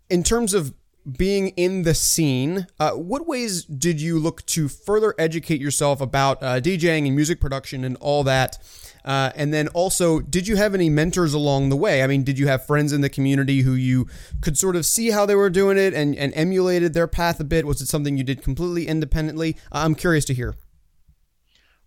in 0.10 0.24
terms 0.24 0.54
of 0.54 0.74
being 1.18 1.50
in 1.50 1.84
the 1.84 1.94
scene, 1.94 2.68
uh, 2.80 2.92
what 2.92 3.28
ways 3.28 3.64
did 3.64 4.02
you 4.02 4.20
look 4.20 4.46
to 4.48 4.68
further 4.68 5.16
educate 5.18 5.62
yourself 5.62 6.02
about 6.02 6.42
uh, 6.44 6.60
DJing 6.60 7.08
and 7.08 7.16
music 7.16 7.40
production 7.40 7.84
and 7.84 7.96
all 7.98 8.24
that? 8.24 8.58
Uh, 9.06 9.32
and 9.36 9.54
then 9.54 9.70
also, 9.70 10.20
did 10.20 10.50
you 10.50 10.58
have 10.58 10.74
any 10.76 10.90
mentors 10.90 11.34
along 11.34 11.70
the 11.70 11.78
way? 11.78 12.04
I 12.04 12.08
mean, 12.08 12.24
did 12.24 12.38
you 12.38 12.48
have 12.48 12.66
friends 12.66 12.92
in 12.92 13.00
the 13.00 13.10
community 13.10 13.62
who 13.62 13.72
you 13.72 14.08
could 14.42 14.58
sort 14.58 14.76
of 14.76 14.86
see 14.86 15.12
how 15.12 15.26
they 15.26 15.36
were 15.36 15.50
doing 15.50 15.78
it 15.78 15.94
and, 15.94 16.14
and 16.14 16.34
emulated 16.36 16.94
their 16.94 17.08
path 17.08 17.40
a 17.40 17.46
bit? 17.46 17.66
Was 17.66 17.80
it 17.80 17.88
something 17.88 18.18
you 18.18 18.26
did 18.26 18.44
completely 18.44 18.86
independently? 18.86 19.56
I'm 19.72 19.96
curious 19.96 20.26
to 20.26 20.34
hear. 20.34 20.56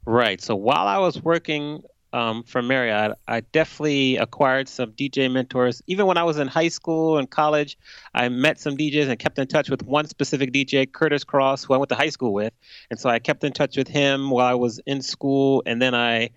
Right. 0.06 0.41
So 0.41 0.56
while 0.56 0.87
I 0.87 0.99
was 0.99 1.23
working 1.23 1.82
um, 2.12 2.43
for 2.43 2.62
Marriott, 2.62 3.12
I 3.29 3.41
definitely 3.41 4.17
acquired 4.17 4.69
some 4.69 4.93
DJ 4.93 5.31
mentors. 5.31 5.82
Even 5.87 6.06
when 6.06 6.17
I 6.17 6.25
was 6.25 6.38
in 6.38 6.49
high 6.49 6.69
school 6.69 7.19
and 7.19 7.31
college, 7.31 7.79
I 8.14 8.29
met 8.29 8.58
some 8.58 8.76
DJs 8.76 9.08
and 9.08 9.19
kept 9.19 9.38
in 9.38 9.47
touch 9.47 9.70
with 9.70 9.82
one 9.82 10.06
specific 10.06 10.52
DJ, 10.52 10.91
Curtis 10.91 11.25
Cross, 11.25 11.64
who 11.64 11.75
I 11.75 11.76
went 11.76 11.91
to 11.91 11.94
high 11.94 12.08
school 12.08 12.32
with. 12.32 12.52
And 12.91 12.99
so 12.99 13.08
I 13.08 13.19
kept 13.19 13.44
in 13.44 13.52
touch 13.52 13.76
with 13.76 13.88
him 13.88 14.31
while 14.31 14.47
I 14.47 14.55
was 14.55 14.81
in 14.87 15.02
school. 15.02 15.62
And 15.67 15.81
then 15.81 15.94
I, 15.94 16.31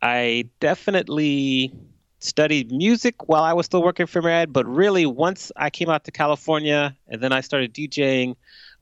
I 0.00 0.48
definitely 0.60 1.72
studied 2.20 2.72
music 2.72 3.28
while 3.28 3.42
I 3.42 3.52
was 3.52 3.66
still 3.66 3.82
working 3.82 4.06
for 4.06 4.22
Marriott. 4.22 4.52
But 4.52 4.66
really, 4.66 5.06
once 5.06 5.52
I 5.56 5.70
came 5.70 5.90
out 5.90 6.04
to 6.04 6.10
California 6.10 6.96
and 7.08 7.22
then 7.22 7.32
I 7.32 7.40
started 7.40 7.74
DJing 7.74 8.36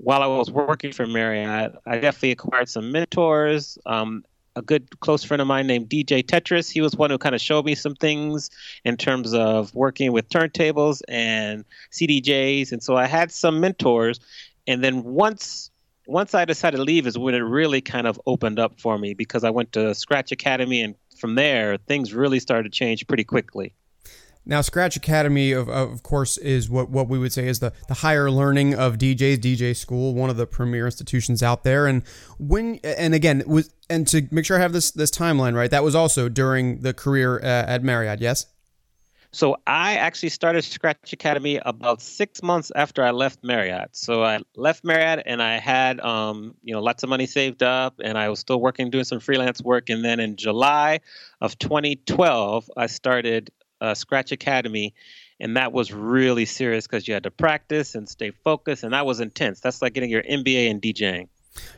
while 0.04 0.22
I 0.22 0.26
was 0.26 0.50
working 0.50 0.92
for 0.92 1.06
Marriott, 1.06 1.74
I 1.86 1.98
definitely 1.98 2.32
acquired 2.32 2.68
some 2.68 2.92
mentors. 2.92 3.78
Um, 3.86 4.24
a 4.56 4.62
good 4.62 5.00
close 5.00 5.24
friend 5.24 5.40
of 5.40 5.48
mine 5.48 5.66
named 5.66 5.88
DJ 5.88 6.22
Tetris. 6.22 6.70
He 6.70 6.80
was 6.80 6.94
one 6.94 7.10
who 7.10 7.18
kind 7.18 7.34
of 7.34 7.40
showed 7.40 7.64
me 7.64 7.74
some 7.74 7.96
things 7.96 8.50
in 8.84 8.96
terms 8.96 9.34
of 9.34 9.74
working 9.74 10.12
with 10.12 10.28
turntables 10.28 11.02
and 11.08 11.64
CDJs, 11.90 12.70
and 12.70 12.82
so 12.82 12.96
I 12.96 13.06
had 13.06 13.32
some 13.32 13.60
mentors. 13.60 14.20
And 14.66 14.84
then 14.84 15.02
once 15.02 15.70
once 16.06 16.34
I 16.34 16.44
decided 16.44 16.76
to 16.76 16.82
leave 16.82 17.06
is 17.06 17.16
when 17.16 17.34
it 17.34 17.38
really 17.38 17.80
kind 17.80 18.06
of 18.06 18.20
opened 18.26 18.58
up 18.58 18.78
for 18.78 18.98
me 18.98 19.14
because 19.14 19.42
I 19.42 19.50
went 19.50 19.72
to 19.72 19.94
Scratch 19.94 20.30
Academy, 20.32 20.82
and 20.82 20.94
from 21.18 21.34
there 21.34 21.78
things 21.78 22.12
really 22.12 22.40
started 22.40 22.70
to 22.70 22.78
change 22.78 23.06
pretty 23.06 23.24
quickly. 23.24 23.74
Now, 24.46 24.60
Scratch 24.60 24.94
Academy, 24.94 25.52
of, 25.52 25.70
of 25.70 26.02
course, 26.02 26.36
is 26.36 26.68
what, 26.68 26.90
what 26.90 27.08
we 27.08 27.18
would 27.18 27.32
say 27.32 27.48
is 27.48 27.60
the, 27.60 27.72
the 27.88 27.94
higher 27.94 28.30
learning 28.30 28.74
of 28.74 28.98
DJs, 28.98 29.38
DJ 29.38 29.74
School, 29.74 30.14
one 30.14 30.28
of 30.28 30.36
the 30.36 30.46
premier 30.46 30.84
institutions 30.84 31.42
out 31.42 31.64
there. 31.64 31.86
And 31.86 32.02
when 32.38 32.78
and 32.84 33.14
again, 33.14 33.42
was 33.46 33.72
and 33.88 34.06
to 34.08 34.28
make 34.30 34.44
sure 34.44 34.58
I 34.58 34.60
have 34.60 34.72
this 34.72 34.90
this 34.90 35.10
timeline 35.10 35.54
right, 35.54 35.70
that 35.70 35.82
was 35.82 35.94
also 35.94 36.28
during 36.28 36.80
the 36.80 36.92
career 36.92 37.38
uh, 37.38 37.44
at 37.44 37.82
Marriott, 37.82 38.20
yes. 38.20 38.46
So 39.32 39.56
I 39.66 39.96
actually 39.96 40.28
started 40.28 40.62
Scratch 40.62 41.12
Academy 41.12 41.58
about 41.64 42.00
six 42.00 42.40
months 42.40 42.70
after 42.76 43.02
I 43.02 43.10
left 43.10 43.42
Marriott. 43.42 43.96
So 43.96 44.22
I 44.22 44.38
left 44.54 44.84
Marriott 44.84 45.24
and 45.26 45.42
I 45.42 45.58
had 45.58 45.98
um, 46.00 46.54
you 46.62 46.72
know 46.72 46.80
lots 46.80 47.02
of 47.02 47.08
money 47.08 47.26
saved 47.26 47.62
up 47.62 47.94
and 48.04 48.18
I 48.18 48.28
was 48.28 48.38
still 48.38 48.60
working 48.60 48.90
doing 48.90 49.04
some 49.04 49.20
freelance 49.20 49.62
work. 49.62 49.88
And 49.88 50.04
then 50.04 50.20
in 50.20 50.36
July 50.36 51.00
of 51.40 51.58
2012, 51.58 52.70
I 52.76 52.86
started 52.86 53.50
uh, 53.80 53.94
Scratch 53.94 54.32
Academy, 54.32 54.94
and 55.40 55.56
that 55.56 55.72
was 55.72 55.92
really 55.92 56.44
serious 56.44 56.86
because 56.86 57.06
you 57.06 57.14
had 57.14 57.24
to 57.24 57.30
practice 57.30 57.94
and 57.94 58.08
stay 58.08 58.30
focused, 58.30 58.84
and 58.84 58.92
that 58.92 59.06
was 59.06 59.20
intense. 59.20 59.60
That's 59.60 59.82
like 59.82 59.94
getting 59.94 60.10
your 60.10 60.22
MBA 60.22 60.68
in 60.68 60.80
DJing. 60.80 61.28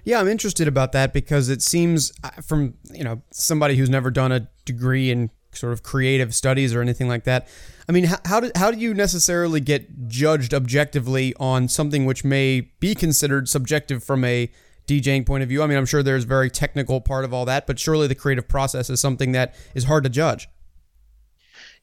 Yeah, 0.04 0.20
I'm 0.20 0.28
interested 0.28 0.68
about 0.68 0.92
that 0.92 1.12
because 1.12 1.48
it 1.48 1.62
seems 1.62 2.12
uh, 2.24 2.30
from 2.42 2.74
you 2.92 3.04
know 3.04 3.22
somebody 3.30 3.76
who's 3.76 3.90
never 3.90 4.10
done 4.10 4.32
a 4.32 4.48
degree 4.64 5.10
in 5.10 5.30
sort 5.52 5.72
of 5.72 5.82
creative 5.82 6.34
studies 6.34 6.74
or 6.74 6.80
anything 6.80 7.08
like 7.08 7.24
that. 7.24 7.48
I 7.88 7.92
mean, 7.92 8.04
how, 8.04 8.18
how 8.24 8.40
do 8.40 8.50
how 8.56 8.70
do 8.70 8.78
you 8.78 8.94
necessarily 8.94 9.60
get 9.60 10.08
judged 10.08 10.54
objectively 10.54 11.34
on 11.38 11.68
something 11.68 12.04
which 12.04 12.24
may 12.24 12.72
be 12.80 12.94
considered 12.94 13.48
subjective 13.48 14.02
from 14.02 14.24
a 14.24 14.50
DJing 14.86 15.26
point 15.26 15.42
of 15.42 15.48
view? 15.48 15.62
I 15.62 15.66
mean, 15.66 15.78
I'm 15.78 15.86
sure 15.86 16.02
there's 16.02 16.24
very 16.24 16.50
technical 16.50 17.00
part 17.00 17.24
of 17.24 17.32
all 17.34 17.44
that, 17.46 17.66
but 17.66 17.78
surely 17.78 18.06
the 18.06 18.14
creative 18.14 18.48
process 18.48 18.90
is 18.90 19.00
something 19.00 19.32
that 19.32 19.54
is 19.74 19.84
hard 19.84 20.04
to 20.04 20.10
judge. 20.10 20.48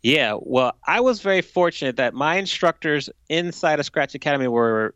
Yeah, 0.03 0.35
well, 0.41 0.73
I 0.85 0.99
was 0.99 1.21
very 1.21 1.41
fortunate 1.41 1.95
that 1.95 2.13
my 2.13 2.35
instructors 2.35 3.09
inside 3.29 3.79
of 3.79 3.85
Scratch 3.85 4.13
Academy 4.13 4.49
were 4.49 4.95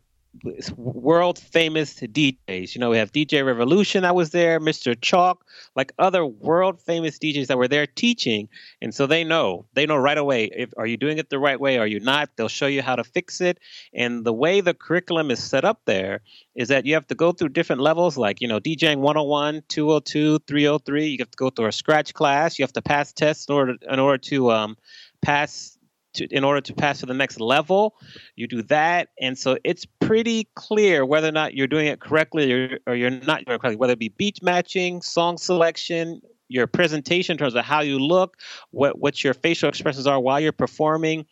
world 0.76 1.38
famous 1.38 1.94
DJs. 1.94 2.74
You 2.74 2.80
know, 2.80 2.90
we 2.90 2.98
have 2.98 3.12
DJ 3.12 3.44
Revolution 3.44 4.02
that 4.02 4.14
was 4.14 4.30
there, 4.30 4.60
Mr. 4.60 4.96
Choc, 5.00 5.44
like 5.74 5.92
other 5.98 6.24
world 6.24 6.80
famous 6.80 7.18
DJs 7.18 7.46
that 7.46 7.58
were 7.58 7.68
there 7.68 7.86
teaching. 7.86 8.48
And 8.80 8.94
so 8.94 9.06
they 9.06 9.24
know, 9.24 9.66
they 9.74 9.86
know 9.86 9.96
right 9.96 10.18
away 10.18 10.50
if 10.54 10.72
are 10.76 10.86
you 10.86 10.96
doing 10.96 11.18
it 11.18 11.30
the 11.30 11.38
right 11.38 11.58
way, 11.58 11.78
are 11.78 11.86
you 11.86 12.00
not? 12.00 12.30
They'll 12.36 12.48
show 12.48 12.66
you 12.66 12.82
how 12.82 12.96
to 12.96 13.04
fix 13.04 13.40
it. 13.40 13.58
And 13.92 14.24
the 14.24 14.32
way 14.32 14.60
the 14.60 14.74
curriculum 14.74 15.30
is 15.30 15.42
set 15.42 15.64
up 15.64 15.80
there 15.86 16.20
is 16.54 16.68
that 16.68 16.86
you 16.86 16.94
have 16.94 17.06
to 17.08 17.14
go 17.14 17.32
through 17.32 17.50
different 17.50 17.82
levels 17.82 18.16
like, 18.16 18.40
you 18.40 18.48
know, 18.48 18.60
DJing 18.60 18.98
101, 18.98 19.62
202, 19.68 20.40
303. 20.40 21.06
You 21.06 21.16
have 21.20 21.30
to 21.30 21.36
go 21.36 21.50
through 21.50 21.66
a 21.66 21.72
scratch 21.72 22.14
class. 22.14 22.58
You 22.58 22.62
have 22.64 22.72
to 22.74 22.82
pass 22.82 23.12
tests 23.12 23.46
in 23.48 23.54
order 23.54 23.76
in 23.88 23.98
order 23.98 24.18
to 24.18 24.52
um, 24.52 24.76
pass 25.22 25.77
to, 26.14 26.26
in 26.26 26.44
order 26.44 26.60
to 26.60 26.74
pass 26.74 27.00
to 27.00 27.06
the 27.06 27.14
next 27.14 27.40
level, 27.40 27.94
you 28.36 28.46
do 28.46 28.62
that, 28.62 29.08
and 29.20 29.38
so 29.38 29.58
it's 29.64 29.86
pretty 30.00 30.48
clear 30.54 31.04
whether 31.04 31.28
or 31.28 31.32
not 31.32 31.54
you're 31.54 31.66
doing 31.66 31.86
it 31.86 32.00
correctly 32.00 32.52
or, 32.52 32.78
or 32.86 32.94
you're 32.94 33.10
not 33.10 33.44
doing 33.44 33.56
it 33.56 33.60
correctly. 33.60 33.76
Whether 33.76 33.92
it 33.92 33.98
be 33.98 34.08
beat 34.08 34.42
matching, 34.42 35.02
song 35.02 35.38
selection, 35.38 36.20
your 36.48 36.66
presentation 36.66 37.34
in 37.34 37.38
terms 37.38 37.54
of 37.54 37.64
how 37.64 37.80
you 37.80 37.98
look, 37.98 38.38
what 38.70 38.98
what 38.98 39.22
your 39.22 39.34
facial 39.34 39.68
expressions 39.68 40.06
are 40.06 40.18
while 40.18 40.40
you're 40.40 40.52
performing, 40.52 41.26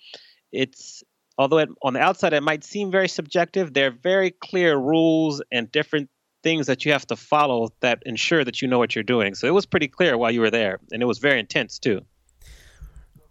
it's 0.53 1.03
although 1.39 1.59
it, 1.59 1.69
on 1.83 1.95
the 1.95 2.01
outside 2.01 2.33
it 2.33 2.43
might 2.43 2.65
seem 2.65 2.91
very 2.91 3.09
subjective, 3.09 3.73
there 3.73 3.89
are 3.89 3.91
very 3.91 4.31
clear 4.31 4.77
rules 4.77 5.43
and 5.53 5.71
different 5.73 6.09
things 6.43 6.67
that 6.67 6.85
you 6.85 6.93
have 6.93 7.07
to 7.07 7.17
follow 7.17 7.69
that 7.81 8.03
ensure 8.07 8.45
that 8.45 8.63
you 8.63 8.69
know 8.69 8.79
what 8.79 8.95
you're 8.95 9.03
doing. 9.03 9.35
So 9.35 9.47
it 9.47 9.55
was 9.55 9.67
pretty 9.67 9.89
clear 9.89 10.17
while 10.17 10.31
you 10.31 10.41
were 10.41 10.51
there, 10.51 10.79
and 10.93 11.03
it 11.03 11.07
was 11.07 11.19
very 11.19 11.41
intense 11.41 11.79
too. 11.79 12.03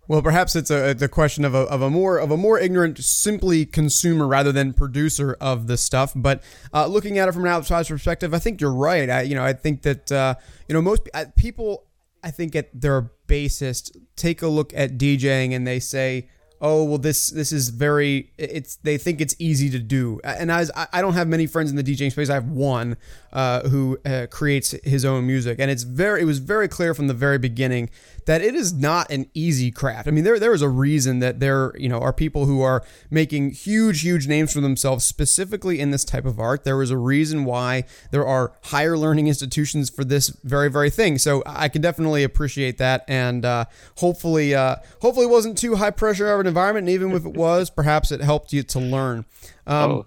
Well, 0.08 0.22
perhaps 0.22 0.56
it's 0.56 0.70
a, 0.70 0.92
a 0.92 1.08
question 1.08 1.46
of 1.46 1.56
a, 1.56 1.62
of 1.62 1.82
a 1.82 1.90
more 1.90 2.20
of 2.20 2.30
a 2.30 2.38
more 2.38 2.60
ignorant, 2.60 3.00
simply 3.00 3.66
consumer 3.66 4.28
rather 4.28 4.52
than 4.52 4.74
producer 4.74 5.36
of 5.42 5.66
the 5.66 5.78
stuff. 5.78 6.14
But 6.16 6.44
uh, 6.74 6.86
looking 6.86 7.18
at 7.18 7.28
it 7.28 7.32
from 7.32 7.44
an 7.44 7.50
outside 7.50 7.88
perspective, 7.88 8.34
I 8.34 8.40
think 8.40 8.62
you're 8.62 8.74
right. 8.74 9.10
I, 9.10 9.22
you 9.24 9.34
know, 9.34 9.44
I 9.44 9.54
think 9.54 9.82
that 9.82 10.12
uh, 10.12 10.36
you 10.68 10.74
know 10.74 10.82
most 10.82 11.10
people, 11.36 11.88
I 12.24 12.30
think 12.30 12.56
at 12.56 12.70
their 12.80 13.10
basest, 13.26 13.98
take 14.16 14.44
a 14.44 14.48
look 14.48 14.74
at 14.76 14.98
DJing 14.98 15.56
and 15.56 15.66
they 15.66 15.80
say, 15.80 16.30
oh 16.62 16.84
well 16.84 16.98
this 16.98 17.30
this 17.30 17.52
is 17.52 17.70
very 17.70 18.32
it's 18.38 18.78
they 18.78 18.98
think 18.98 19.20
it's 19.20 19.36
easy 19.40 19.70
to 19.70 19.80
do 19.80 20.20
and 20.24 20.52
as 20.52 20.72
I, 20.76 21.02
don't 21.02 21.14
have 21.14 21.28
many 21.28 21.48
friends 21.48 21.70
in 21.70 21.76
the 21.76 21.84
DJing 21.84 22.12
space 22.12 22.30
I 22.30 22.36
have 22.36 22.50
one 22.50 22.98
uh, 23.34 23.68
who 23.68 24.00
uh, 24.06 24.28
creates 24.32 24.72
his 24.84 25.04
own 25.04 25.28
music 25.28 25.60
and 25.60 25.70
it's 25.70 25.84
very 25.84 26.22
it 26.22 26.26
was 26.26 26.40
very 26.40 26.68
clear 26.68 26.94
from 26.94 27.08
the 27.08 27.14
very 27.14 27.38
beginning 27.38 27.90
that 28.26 28.42
it 28.42 28.56
is 28.56 28.74
not 28.74 29.10
an 29.12 29.30
easy 29.34 29.72
craft. 29.72 30.08
I 30.08 30.12
mean 30.12 30.24
there 30.24 30.40
there 30.40 30.54
is 30.54 30.62
a 30.62 30.70
reason 30.70 31.20
that 31.20 31.40
there 31.40 31.74
you 31.78 31.90
know 31.90 32.00
are 32.00 32.14
people 32.14 32.46
who 32.46 32.62
are 32.62 32.84
making 33.10 33.52
huge 33.52 34.02
huge 34.02 34.28
names 34.28 34.54
for 34.54 34.62
themselves 34.62 35.06
specifically 35.06 35.80
in 35.80 35.92
this 35.92 36.04
type 36.04 36.26
of 36.26 36.40
art. 36.40 36.64
There 36.64 36.82
is 36.82 36.92
a 36.92 36.98
reason 36.98 37.46
why 37.46 37.84
there 38.12 38.26
are 38.26 38.54
higher 38.64 38.98
learning 38.98 39.28
institutions 39.28 39.90
for 39.90 40.04
this 40.04 40.30
very 40.44 40.70
very 40.70 40.90
thing. 40.90 41.18
So 41.18 41.44
I 41.46 41.70
can 41.70 41.82
definitely 41.82 42.24
appreciate 42.24 42.78
that. 42.80 43.06
And 43.08 43.46
uh, 43.46 43.66
hopefully 43.98 44.56
uh, 44.56 44.78
hopefully 45.02 45.26
it 45.26 45.30
wasn't 45.30 45.58
too 45.58 45.76
high 45.76 45.92
pressure 45.92 46.32
of 46.32 46.40
an 46.40 46.48
environment. 46.48 46.88
And 46.88 46.94
even 46.94 47.12
if 47.12 47.26
it 47.26 47.34
was 47.34 47.70
perhaps 47.70 48.12
it 48.12 48.22
helped 48.22 48.54
you 48.54 48.64
to 48.64 48.80
learn. 48.80 49.26
Um, 49.68 49.92
oh 49.92 50.06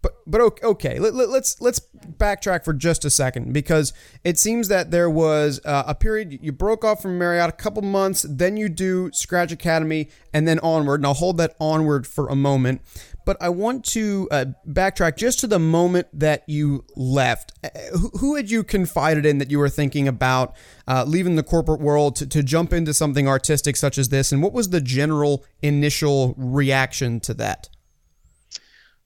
but 0.00 0.18
but 0.26 0.62
okay, 0.62 0.98
Let, 0.98 1.14
us 1.14 1.28
let's, 1.28 1.60
let's 1.60 1.80
backtrack 2.18 2.64
for 2.64 2.72
just 2.72 3.04
a 3.04 3.10
second 3.10 3.52
because 3.52 3.92
it 4.22 4.38
seems 4.38 4.68
that 4.68 4.90
there 4.90 5.10
was 5.10 5.60
uh, 5.64 5.84
a 5.86 5.94
period 5.94 6.38
you 6.40 6.52
broke 6.52 6.84
off 6.84 7.02
from 7.02 7.18
Marriott 7.18 7.48
a 7.48 7.52
couple 7.52 7.82
months, 7.82 8.24
then 8.28 8.56
you 8.56 8.68
do 8.68 9.10
Scratch 9.12 9.50
Academy, 9.50 10.08
and 10.32 10.46
then 10.46 10.60
onward. 10.60 11.00
And 11.00 11.06
I'll 11.06 11.14
hold 11.14 11.38
that 11.38 11.56
onward 11.58 12.06
for 12.06 12.28
a 12.28 12.36
moment. 12.36 12.82
But 13.24 13.36
I 13.40 13.48
want 13.48 13.84
to 13.86 14.28
uh, 14.30 14.44
backtrack 14.66 15.16
just 15.16 15.40
to 15.40 15.46
the 15.46 15.58
moment 15.58 16.06
that 16.12 16.44
you 16.46 16.84
left. 16.94 17.52
Uh, 17.64 17.68
who, 17.98 18.08
who, 18.18 18.36
had 18.36 18.50
you 18.50 18.62
confided 18.62 19.26
in 19.26 19.38
that 19.38 19.50
you 19.50 19.58
were 19.58 19.68
thinking 19.68 20.06
about 20.06 20.54
uh, 20.86 21.04
leaving 21.06 21.36
the 21.36 21.42
corporate 21.42 21.80
world 21.80 22.16
to, 22.16 22.26
to 22.26 22.42
jump 22.42 22.72
into 22.72 22.94
something 22.94 23.26
artistic 23.26 23.76
such 23.76 23.98
as 23.98 24.10
this? 24.10 24.32
And 24.32 24.42
what 24.42 24.52
was 24.52 24.70
the 24.70 24.80
general 24.80 25.44
initial 25.60 26.34
reaction 26.38 27.20
to 27.20 27.34
that? 27.34 27.68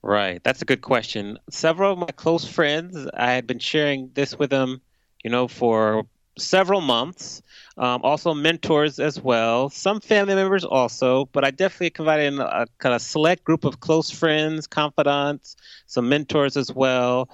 Right. 0.03 0.43
That's 0.43 0.63
a 0.63 0.65
good 0.65 0.83
question. 0.83 1.39
Several 1.51 1.93
of 1.93 1.99
my 1.99 2.07
close 2.17 2.45
friends, 2.45 3.07
I 3.15 3.33
had 3.33 3.47
been 3.47 3.61
sharing 3.61 4.11
this 4.15 4.37
with 4.37 4.51
them, 4.51 4.81
you 5.23 5.31
know, 5.31 5.47
for 5.47 6.05
several 6.39 6.81
months. 6.81 7.41
Um, 7.79 8.01
also, 8.03 8.35
mentors 8.35 8.99
as 8.99 9.21
well. 9.21 9.71
Some 9.71 10.01
family 10.01 10.35
members 10.35 10.65
also, 10.65 11.27
but 11.27 11.45
I 11.45 11.51
definitely 11.53 11.91
confided 11.91 12.33
in 12.35 12.41
a 12.41 12.67
kind 12.79 12.95
of 12.97 13.01
select 13.03 13.45
group 13.45 13.65
of 13.65 13.79
close 13.81 14.11
friends, 14.11 14.67
confidants, 14.67 15.57
some 15.87 16.09
mentors 16.09 16.57
as 16.57 16.73
well. 16.73 17.29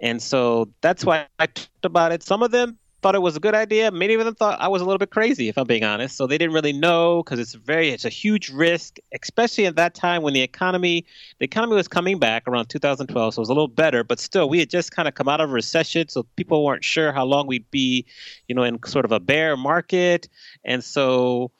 And 0.00 0.22
so 0.22 0.70
that's 0.80 1.04
why 1.04 1.26
I 1.38 1.46
talked 1.46 1.84
about 1.84 2.12
it. 2.12 2.22
Some 2.22 2.42
of 2.42 2.50
them 2.50 2.78
thought 3.04 3.14
it 3.14 3.20
was 3.20 3.36
a 3.36 3.40
good 3.40 3.54
idea. 3.54 3.90
Many 3.90 4.14
of 4.14 4.24
them 4.24 4.34
thought 4.34 4.58
I 4.58 4.68
was 4.68 4.80
a 4.80 4.86
little 4.86 4.98
bit 4.98 5.10
crazy, 5.10 5.50
if 5.50 5.58
I'm 5.58 5.66
being 5.66 5.84
honest. 5.84 6.16
So 6.16 6.26
they 6.26 6.38
didn't 6.38 6.54
really 6.54 6.72
know 6.72 7.22
because 7.22 7.38
it's 7.38 7.52
very 7.52 7.90
it's 7.90 8.06
a 8.06 8.08
huge 8.08 8.48
risk, 8.48 8.96
especially 9.20 9.66
at 9.66 9.76
that 9.76 9.94
time 9.94 10.22
when 10.22 10.32
the 10.32 10.40
economy 10.40 11.04
the 11.38 11.44
economy 11.44 11.74
was 11.74 11.86
coming 11.86 12.18
back 12.18 12.48
around 12.48 12.70
2012, 12.70 13.34
so 13.34 13.38
it 13.38 13.42
was 13.42 13.50
a 13.50 13.52
little 13.52 13.68
better. 13.68 14.04
But 14.04 14.20
still, 14.20 14.48
we 14.48 14.58
had 14.58 14.70
just 14.70 14.90
kind 14.92 15.06
of 15.06 15.14
come 15.14 15.28
out 15.28 15.42
of 15.42 15.50
a 15.50 15.52
recession, 15.52 16.08
so 16.08 16.22
people 16.36 16.64
weren't 16.64 16.82
sure 16.82 17.12
how 17.12 17.26
long 17.26 17.46
we'd 17.46 17.70
be, 17.70 18.06
you 18.48 18.54
know, 18.54 18.62
in 18.62 18.82
sort 18.86 19.04
of 19.04 19.12
a 19.12 19.20
bear 19.20 19.56
market, 19.56 20.28
and 20.64 20.82
so. 20.82 21.52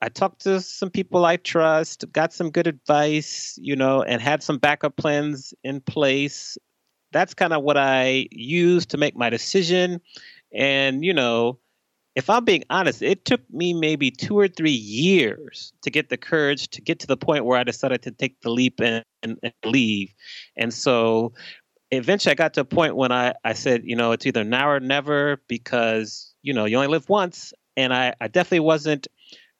I 0.00 0.08
talked 0.08 0.42
to 0.42 0.60
some 0.60 0.90
people 0.90 1.24
I 1.24 1.38
trust, 1.38 2.04
got 2.12 2.32
some 2.32 2.50
good 2.52 2.68
advice, 2.68 3.58
you 3.60 3.74
know, 3.74 4.00
and 4.04 4.22
had 4.22 4.44
some 4.44 4.56
backup 4.58 4.96
plans 4.96 5.52
in 5.64 5.80
place. 5.80 6.56
That's 7.10 7.34
kind 7.34 7.52
of 7.52 7.64
what 7.64 7.76
I 7.76 8.28
used 8.30 8.90
to 8.90 8.96
make 8.96 9.16
my 9.16 9.28
decision. 9.28 10.00
And, 10.52 11.04
you 11.04 11.14
know, 11.14 11.58
if 12.14 12.28
I'm 12.28 12.44
being 12.44 12.64
honest, 12.68 13.00
it 13.00 13.24
took 13.24 13.40
me 13.50 13.72
maybe 13.72 14.10
two 14.10 14.36
or 14.36 14.48
three 14.48 14.70
years 14.70 15.72
to 15.82 15.90
get 15.90 16.08
the 16.08 16.16
courage 16.16 16.68
to 16.70 16.80
get 16.80 16.98
to 17.00 17.06
the 17.06 17.16
point 17.16 17.44
where 17.44 17.58
I 17.58 17.62
decided 17.62 18.02
to 18.02 18.10
take 18.10 18.40
the 18.40 18.50
leap 18.50 18.80
and, 18.80 19.04
and, 19.22 19.38
and 19.42 19.52
leave. 19.64 20.12
And 20.56 20.74
so 20.74 21.32
eventually 21.90 22.32
I 22.32 22.34
got 22.34 22.54
to 22.54 22.62
a 22.62 22.64
point 22.64 22.96
when 22.96 23.12
I, 23.12 23.34
I 23.44 23.52
said, 23.52 23.82
you 23.84 23.94
know, 23.94 24.12
it's 24.12 24.26
either 24.26 24.42
now 24.42 24.68
or 24.68 24.80
never 24.80 25.40
because, 25.48 26.34
you 26.42 26.52
know, 26.52 26.64
you 26.64 26.76
only 26.76 26.88
live 26.88 27.08
once. 27.08 27.52
And 27.76 27.94
I, 27.94 28.14
I 28.20 28.26
definitely 28.26 28.60
wasn't 28.60 29.06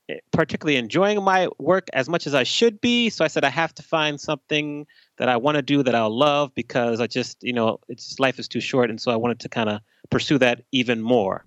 eh, 0.09 0.16
particularly 0.33 0.78
enjoying 0.78 1.23
my 1.23 1.49
work 1.59 1.87
as 1.92 2.09
much 2.09 2.26
as 2.26 2.35
I 2.35 2.42
should 2.42 2.80
be. 2.80 3.09
So 3.11 3.25
I 3.25 3.28
said, 3.28 3.45
I 3.45 3.50
have 3.50 3.75
to 3.76 3.83
find 3.83 4.21
something 4.21 4.87
that 5.18 5.28
I 5.28 5.37
want 5.37 5.56
to 5.56 5.62
do 5.62 5.82
that 5.82 5.94
I'll 5.94 6.16
love 6.16 6.54
because 6.54 7.00
I 7.00 7.06
just, 7.06 7.42
you 7.42 7.52
know, 7.52 7.78
it's 7.88 8.18
life 8.18 8.38
is 8.38 8.48
too 8.48 8.60
short. 8.60 8.90
And 8.90 9.00
so 9.00 9.10
I 9.10 9.16
wanted 9.16 9.40
to 9.40 9.48
kind 9.48 9.68
of 9.68 9.80
pursue 10.10 10.38
that 10.38 10.62
even 10.72 11.02
more. 11.02 11.44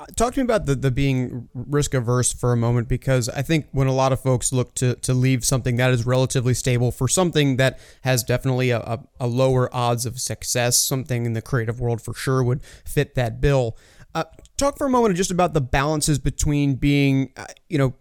Uh, 0.00 0.06
talk 0.16 0.32
to 0.32 0.40
me 0.40 0.44
about 0.44 0.66
the, 0.66 0.76
the 0.76 0.92
being 0.92 1.48
risk 1.54 1.92
averse 1.92 2.32
for 2.32 2.52
a 2.52 2.56
moment 2.56 2.88
because 2.88 3.28
I 3.28 3.42
think 3.42 3.66
when 3.72 3.88
a 3.88 3.92
lot 3.92 4.12
of 4.12 4.20
folks 4.20 4.52
look 4.52 4.74
to, 4.76 4.94
to 4.94 5.12
leave 5.12 5.44
something 5.44 5.74
that 5.76 5.90
is 5.90 6.06
relatively 6.06 6.54
stable 6.54 6.92
for 6.92 7.08
something 7.08 7.56
that 7.56 7.80
has 8.02 8.22
definitely 8.22 8.70
a, 8.70 8.78
a, 8.78 9.00
a 9.18 9.26
lower 9.26 9.74
odds 9.74 10.06
of 10.06 10.20
success, 10.20 10.80
something 10.80 11.26
in 11.26 11.32
the 11.32 11.42
creative 11.42 11.80
world 11.80 12.00
for 12.00 12.14
sure 12.14 12.44
would 12.44 12.62
fit 12.84 13.16
that 13.16 13.40
bill. 13.40 13.76
Uh, 14.14 14.24
talk 14.56 14.78
for 14.78 14.86
a 14.86 14.90
moment 14.90 15.16
just 15.16 15.32
about 15.32 15.52
the 15.52 15.60
balances 15.60 16.20
between 16.20 16.76
being, 16.76 17.32
uh, 17.36 17.46
you 17.68 17.78
know, 17.78 17.94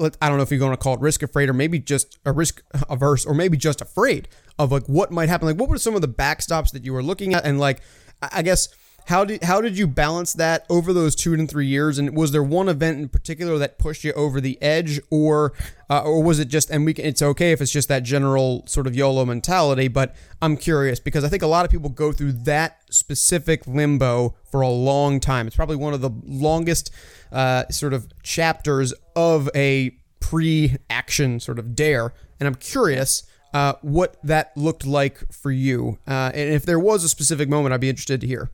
I 0.00 0.28
don't 0.28 0.36
know 0.38 0.42
if 0.42 0.50
you're 0.50 0.58
going 0.58 0.72
to 0.72 0.76
call 0.76 0.94
it 0.94 1.00
risk 1.00 1.22
afraid 1.22 1.48
or 1.48 1.52
maybe 1.52 1.78
just 1.78 2.18
a 2.24 2.32
risk 2.32 2.62
averse 2.88 3.26
or 3.26 3.34
maybe 3.34 3.56
just 3.56 3.80
afraid 3.80 4.28
of 4.58 4.72
like 4.72 4.86
what 4.86 5.10
might 5.10 5.28
happen. 5.28 5.46
Like, 5.46 5.56
what 5.56 5.68
were 5.68 5.78
some 5.78 5.94
of 5.94 6.00
the 6.00 6.08
backstops 6.08 6.72
that 6.72 6.84
you 6.84 6.92
were 6.92 7.02
looking 7.02 7.34
at? 7.34 7.44
And 7.44 7.60
like, 7.60 7.80
I 8.22 8.42
guess 8.42 8.68
how 9.10 9.24
did 9.24 9.42
how 9.42 9.60
did 9.60 9.76
you 9.76 9.88
balance 9.88 10.32
that 10.34 10.64
over 10.70 10.92
those 10.92 11.16
two 11.16 11.34
and 11.34 11.50
three 11.50 11.66
years? 11.66 11.98
And 11.98 12.16
was 12.16 12.30
there 12.30 12.44
one 12.44 12.68
event 12.68 13.00
in 13.00 13.08
particular 13.08 13.58
that 13.58 13.76
pushed 13.76 14.04
you 14.04 14.12
over 14.12 14.40
the 14.40 14.56
edge, 14.62 15.00
or 15.10 15.52
uh, 15.90 16.02
or 16.02 16.22
was 16.22 16.38
it 16.38 16.46
just? 16.46 16.70
And 16.70 16.84
we 16.84 16.94
can, 16.94 17.04
it's 17.04 17.20
okay 17.20 17.50
if 17.50 17.60
it's 17.60 17.72
just 17.72 17.88
that 17.88 18.04
general 18.04 18.64
sort 18.68 18.86
of 18.86 18.94
YOLO 18.94 19.24
mentality. 19.24 19.88
But 19.88 20.14
I'm 20.40 20.56
curious 20.56 21.00
because 21.00 21.24
I 21.24 21.28
think 21.28 21.42
a 21.42 21.48
lot 21.48 21.64
of 21.64 21.72
people 21.72 21.90
go 21.90 22.12
through 22.12 22.32
that 22.44 22.82
specific 22.90 23.66
limbo 23.66 24.36
for 24.48 24.60
a 24.60 24.68
long 24.68 25.18
time. 25.18 25.48
It's 25.48 25.56
probably 25.56 25.76
one 25.76 25.92
of 25.92 26.00
the 26.00 26.10
longest 26.24 26.92
uh, 27.32 27.66
sort 27.68 27.92
of 27.92 28.06
chapters 28.22 28.94
of 29.16 29.50
a 29.56 29.90
pre-action 30.20 31.40
sort 31.40 31.58
of 31.58 31.74
dare. 31.74 32.14
And 32.38 32.46
I'm 32.46 32.54
curious. 32.54 33.24
Uh, 33.52 33.72
what 33.82 34.16
that 34.22 34.56
looked 34.56 34.86
like 34.86 35.18
for 35.32 35.50
you, 35.50 35.98
uh, 36.06 36.30
and 36.32 36.54
if 36.54 36.64
there 36.64 36.78
was 36.78 37.02
a 37.02 37.08
specific 37.08 37.48
moment, 37.48 37.74
I'd 37.74 37.80
be 37.80 37.88
interested 37.88 38.20
to 38.20 38.26
hear. 38.28 38.48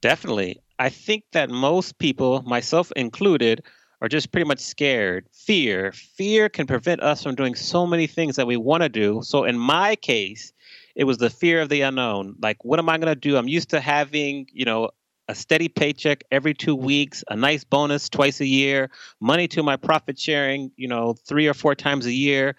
Definitely. 0.00 0.60
I 0.78 0.88
think 0.88 1.24
that 1.32 1.50
most 1.50 1.98
people, 1.98 2.42
myself 2.42 2.90
included, 2.96 3.62
are 4.00 4.08
just 4.08 4.32
pretty 4.32 4.48
much 4.48 4.60
scared. 4.60 5.26
Fear. 5.32 5.92
Fear 5.92 6.48
can 6.48 6.66
prevent 6.66 7.02
us 7.02 7.22
from 7.22 7.34
doing 7.34 7.54
so 7.54 7.86
many 7.86 8.06
things 8.06 8.36
that 8.36 8.46
we 8.46 8.56
want 8.56 8.82
to 8.82 8.88
do. 8.88 9.20
So 9.22 9.44
in 9.44 9.58
my 9.58 9.96
case, 9.96 10.52
it 10.96 11.04
was 11.04 11.18
the 11.18 11.28
fear 11.28 11.60
of 11.60 11.68
the 11.68 11.82
unknown. 11.82 12.36
Like, 12.40 12.64
what 12.64 12.78
am 12.78 12.88
I 12.88 12.96
going 12.96 13.12
to 13.12 13.20
do? 13.20 13.36
I'm 13.36 13.48
used 13.48 13.70
to 13.70 13.80
having, 13.80 14.46
you 14.52 14.64
know, 14.64 14.90
a 15.28 15.34
steady 15.34 15.68
paycheck 15.68 16.24
every 16.32 16.54
two 16.54 16.74
weeks, 16.74 17.22
a 17.28 17.36
nice 17.36 17.62
bonus 17.62 18.08
twice 18.08 18.40
a 18.40 18.46
year, 18.46 18.90
money 19.20 19.46
to 19.48 19.62
my 19.62 19.76
profit 19.76 20.18
sharing, 20.18 20.72
you 20.76 20.88
know, 20.88 21.12
three 21.12 21.46
or 21.46 21.54
four 21.54 21.74
times 21.74 22.06
a 22.06 22.12
year. 22.12 22.56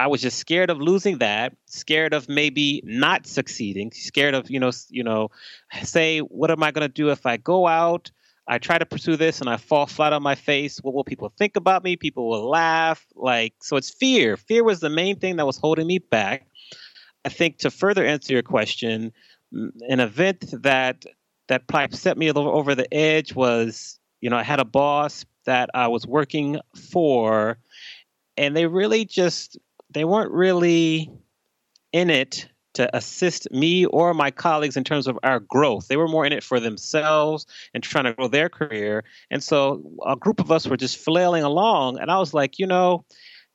I 0.00 0.06
was 0.06 0.22
just 0.22 0.38
scared 0.38 0.70
of 0.70 0.78
losing 0.78 1.18
that, 1.18 1.54
scared 1.66 2.14
of 2.14 2.26
maybe 2.26 2.80
not 2.86 3.26
succeeding, 3.26 3.92
scared 3.92 4.32
of, 4.32 4.50
you 4.50 4.58
know, 4.58 4.70
you 4.88 5.04
know, 5.04 5.30
say, 5.82 6.20
what 6.20 6.50
am 6.50 6.62
I 6.62 6.70
going 6.70 6.88
to 6.88 6.92
do 6.92 7.10
if 7.10 7.26
I 7.26 7.36
go 7.36 7.66
out? 7.66 8.10
I 8.48 8.56
try 8.56 8.78
to 8.78 8.86
pursue 8.86 9.16
this 9.16 9.42
and 9.42 9.50
I 9.50 9.58
fall 9.58 9.84
flat 9.84 10.14
on 10.14 10.22
my 10.22 10.36
face. 10.36 10.78
What 10.78 10.94
will 10.94 11.04
people 11.04 11.30
think 11.36 11.54
about 11.54 11.84
me? 11.84 11.96
People 11.96 12.30
will 12.30 12.48
laugh. 12.48 13.04
Like, 13.14 13.52
so 13.60 13.76
it's 13.76 13.90
fear. 13.90 14.38
Fear 14.38 14.64
was 14.64 14.80
the 14.80 14.88
main 14.88 15.18
thing 15.18 15.36
that 15.36 15.44
was 15.44 15.58
holding 15.58 15.86
me 15.86 15.98
back. 15.98 16.46
I 17.26 17.28
think 17.28 17.58
to 17.58 17.70
further 17.70 18.02
answer 18.02 18.32
your 18.32 18.42
question, 18.42 19.12
an 19.52 20.00
event 20.00 20.46
that 20.62 21.04
that 21.48 21.66
probably 21.66 21.98
set 21.98 22.16
me 22.16 22.32
over 22.32 22.74
the 22.74 22.92
edge 22.94 23.34
was, 23.34 23.98
you 24.22 24.30
know, 24.30 24.36
I 24.38 24.44
had 24.44 24.60
a 24.60 24.64
boss 24.64 25.26
that 25.44 25.68
I 25.74 25.88
was 25.88 26.06
working 26.06 26.58
for, 26.90 27.58
and 28.38 28.56
they 28.56 28.66
really 28.66 29.04
just 29.04 29.58
they 29.90 30.04
weren't 30.04 30.32
really 30.32 31.10
in 31.92 32.10
it 32.10 32.48
to 32.74 32.96
assist 32.96 33.50
me 33.50 33.84
or 33.86 34.14
my 34.14 34.30
colleagues 34.30 34.76
in 34.76 34.84
terms 34.84 35.08
of 35.08 35.18
our 35.22 35.40
growth. 35.40 35.88
They 35.88 35.96
were 35.96 36.06
more 36.06 36.24
in 36.24 36.32
it 36.32 36.44
for 36.44 36.60
themselves 36.60 37.46
and 37.74 37.82
trying 37.82 38.04
to 38.04 38.14
grow 38.14 38.28
their 38.28 38.48
career. 38.48 39.04
And 39.30 39.42
so 39.42 39.82
a 40.06 40.14
group 40.14 40.40
of 40.40 40.52
us 40.52 40.66
were 40.66 40.76
just 40.76 40.98
flailing 40.98 41.42
along. 41.42 41.98
And 41.98 42.10
I 42.10 42.18
was 42.18 42.32
like, 42.32 42.58
you 42.58 42.66
know, 42.66 43.04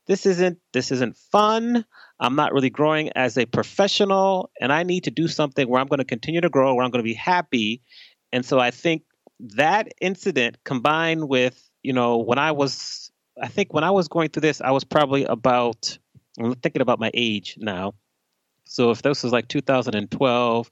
this 0.08 0.26
isn't 0.26 0.60
this 0.74 0.92
isn't 0.92 1.18
fun. 1.32 1.86
I'm 2.20 2.36
not 2.36 2.54
really 2.54 2.70
growing 2.70 3.10
as 3.16 3.38
a 3.38 3.46
professional, 3.46 4.52
and 4.62 4.72
I 4.72 4.84
need 4.84 5.04
to 5.06 5.12
do 5.12 5.28
something 5.28 5.68
where 5.68 5.82
I'm 5.82 5.88
going 5.88 6.00
to 6.00 6.06
continue 6.06 6.42
to 6.42 6.50
grow, 6.50 6.74
where 6.74 6.86
I'm 6.86 6.92
going 6.92 7.04
to 7.04 7.10
be 7.10 7.14
happy. 7.14 7.82
And 8.32 8.46
so 8.46 8.60
I 8.60 8.72
think 8.72 9.04
that 9.40 9.94
incident 10.00 10.58
combined 10.64 11.28
with 11.28 11.70
you 11.82 11.94
know 11.94 12.18
when 12.18 12.38
I 12.38 12.52
was 12.52 13.12
I 13.42 13.48
think 13.48 13.74
when 13.74 13.84
I 13.84 13.92
was 13.92 14.08
going 14.08 14.30
through 14.30 14.42
this, 14.42 14.62
I 14.62 14.72
was 14.72 14.84
probably 14.84 15.24
about 15.26 15.98
I'm 16.40 16.56
thinking 16.56 16.82
about 16.82 17.00
my 17.00 17.12
age 17.14 17.58
now. 17.60 17.94
So 18.66 18.92
if 18.92 19.02
this 19.02 19.24
was 19.24 19.32
like 19.32 19.48
2012, 19.48 20.72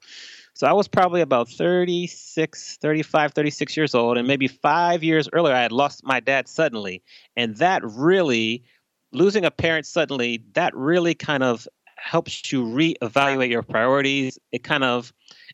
so 0.55 0.67
I 0.67 0.73
was 0.73 0.87
probably 0.87 1.21
about 1.21 1.49
36, 1.49 2.77
35, 2.77 3.33
36 3.33 3.77
years 3.77 3.95
old. 3.95 4.17
And 4.17 4.27
maybe 4.27 4.47
five 4.47 5.03
years 5.03 5.27
earlier, 5.33 5.55
I 5.55 5.61
had 5.61 5.71
lost 5.71 6.03
my 6.03 6.19
dad 6.19 6.47
suddenly. 6.47 7.01
And 7.35 7.55
that 7.57 7.81
really, 7.83 8.63
losing 9.11 9.45
a 9.45 9.51
parent 9.51 9.85
suddenly, 9.85 10.43
that 10.53 10.75
really 10.75 11.15
kind 11.15 11.43
of 11.43 11.67
helps 11.95 12.51
you 12.51 12.63
reevaluate 12.63 13.49
your 13.49 13.63
priorities. 13.63 14.37
It 14.51 14.63
kind 14.63 14.83
of 14.83 15.11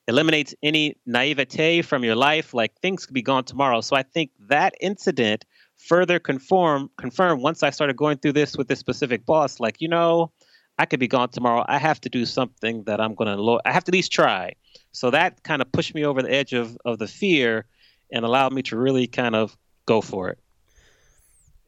eliminates 0.07 0.53
any 0.63 0.97
naivete 1.05 1.81
from 1.83 2.03
your 2.03 2.15
life. 2.15 2.53
Like 2.53 2.75
things 2.81 3.05
could 3.05 3.13
be 3.13 3.21
gone 3.21 3.45
tomorrow. 3.45 3.81
So 3.81 3.95
I 3.95 4.03
think 4.03 4.31
that 4.47 4.73
incident 4.81 5.45
further 5.79 6.19
confirm 6.19 6.89
confirm 6.97 7.41
once 7.41 7.63
I 7.63 7.71
started 7.71 7.95
going 7.97 8.17
through 8.17 8.33
this 8.33 8.55
with 8.55 8.67
this 8.67 8.79
specific 8.79 9.25
boss, 9.25 9.59
like, 9.59 9.81
you 9.81 9.87
know, 9.87 10.31
I 10.77 10.85
could 10.85 10.99
be 10.99 11.07
gone 11.07 11.29
tomorrow. 11.29 11.65
I 11.67 11.77
have 11.77 11.99
to 12.01 12.09
do 12.09 12.25
something 12.25 12.83
that 12.83 13.01
I'm 13.01 13.15
gonna 13.15 13.37
lo- 13.37 13.59
I 13.65 13.71
have 13.71 13.83
to 13.85 13.89
at 13.89 13.93
least 13.93 14.11
try. 14.11 14.53
So 14.91 15.11
that 15.11 15.43
kind 15.43 15.61
of 15.61 15.71
pushed 15.71 15.95
me 15.95 16.05
over 16.05 16.21
the 16.21 16.31
edge 16.31 16.53
of, 16.53 16.77
of 16.85 16.99
the 16.99 17.07
fear 17.07 17.65
and 18.11 18.25
allowed 18.25 18.53
me 18.53 18.61
to 18.63 18.77
really 18.77 19.07
kind 19.07 19.35
of 19.35 19.57
go 19.85 20.01
for 20.01 20.29
it. 20.29 20.39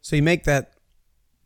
So 0.01 0.15
you 0.15 0.23
make 0.23 0.45
that 0.45 0.73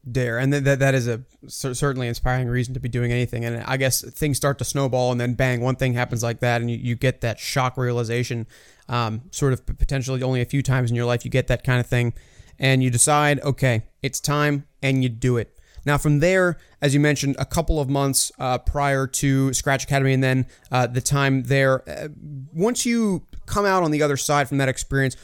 dare, 0.10 0.38
and 0.38 0.53
that 0.53 0.79
that 0.79 0.93
is 0.95 1.07
a 1.07 1.24
certainly 1.48 2.07
inspiring 2.07 2.48
reason 2.48 2.74
to 2.74 2.79
be 2.79 2.89
doing 2.89 3.12
anything. 3.12 3.43
And 3.43 3.63
I 3.63 3.77
guess 3.77 4.01
things 4.01 4.38
start 4.38 4.57
to 4.60 4.65
snowball, 4.65 5.12
and 5.12 5.19
then 5.19 5.34
bang, 5.34 5.62
one 5.62 5.75
thing 5.75 5.93
happens 5.93 6.24
like 6.24 6.39
that, 6.39 6.62
and 6.62 6.69
you, 6.69 6.77
you 6.77 6.95
get 6.95 7.22
that 7.22 7.39
shock 7.39 7.77
realization. 7.77 8.48
Um, 8.88 9.24
sort 9.31 9.51
of 9.51 9.65
potentially 9.65 10.22
only 10.22 10.41
a 10.41 10.45
few 10.45 10.62
times 10.62 10.91
in 10.91 10.95
your 10.95 11.05
life 11.05 11.25
you 11.25 11.31
get 11.31 11.48
that 11.48 11.63
kind 11.63 11.79
of 11.79 11.88
thing, 11.88 12.13
and 12.59 12.83
you 12.83 12.89
decide, 12.89 13.39
okay, 13.41 13.83
it's 14.01 14.19
time, 14.19 14.65
and 14.81 15.03
you 15.03 15.09
do 15.09 15.38
it. 15.38 15.55
Now, 15.85 15.97
from 15.97 16.19
there, 16.19 16.57
as 16.81 16.93
you 16.93 17.00
mentioned, 17.00 17.35
a 17.38 17.45
couple 17.45 17.79
of 17.79 17.89
months 17.89 18.31
uh, 18.39 18.57
prior 18.57 19.05
to 19.07 19.53
Scratch 19.53 19.83
Academy, 19.83 20.13
and 20.13 20.24
then 20.24 20.47
uh, 20.71 20.88
the 20.88 21.01
time 21.01 21.43
there, 21.43 21.88
uh, 21.88 22.07
once 22.53 22.85
you 22.85 23.25
come 23.45 23.65
out 23.65 23.83
on 23.83 23.91
the 23.91 24.01
other 24.01 24.17
side 24.17 24.50
from 24.50 24.57
that 24.57 24.67
experience, 24.67 25.15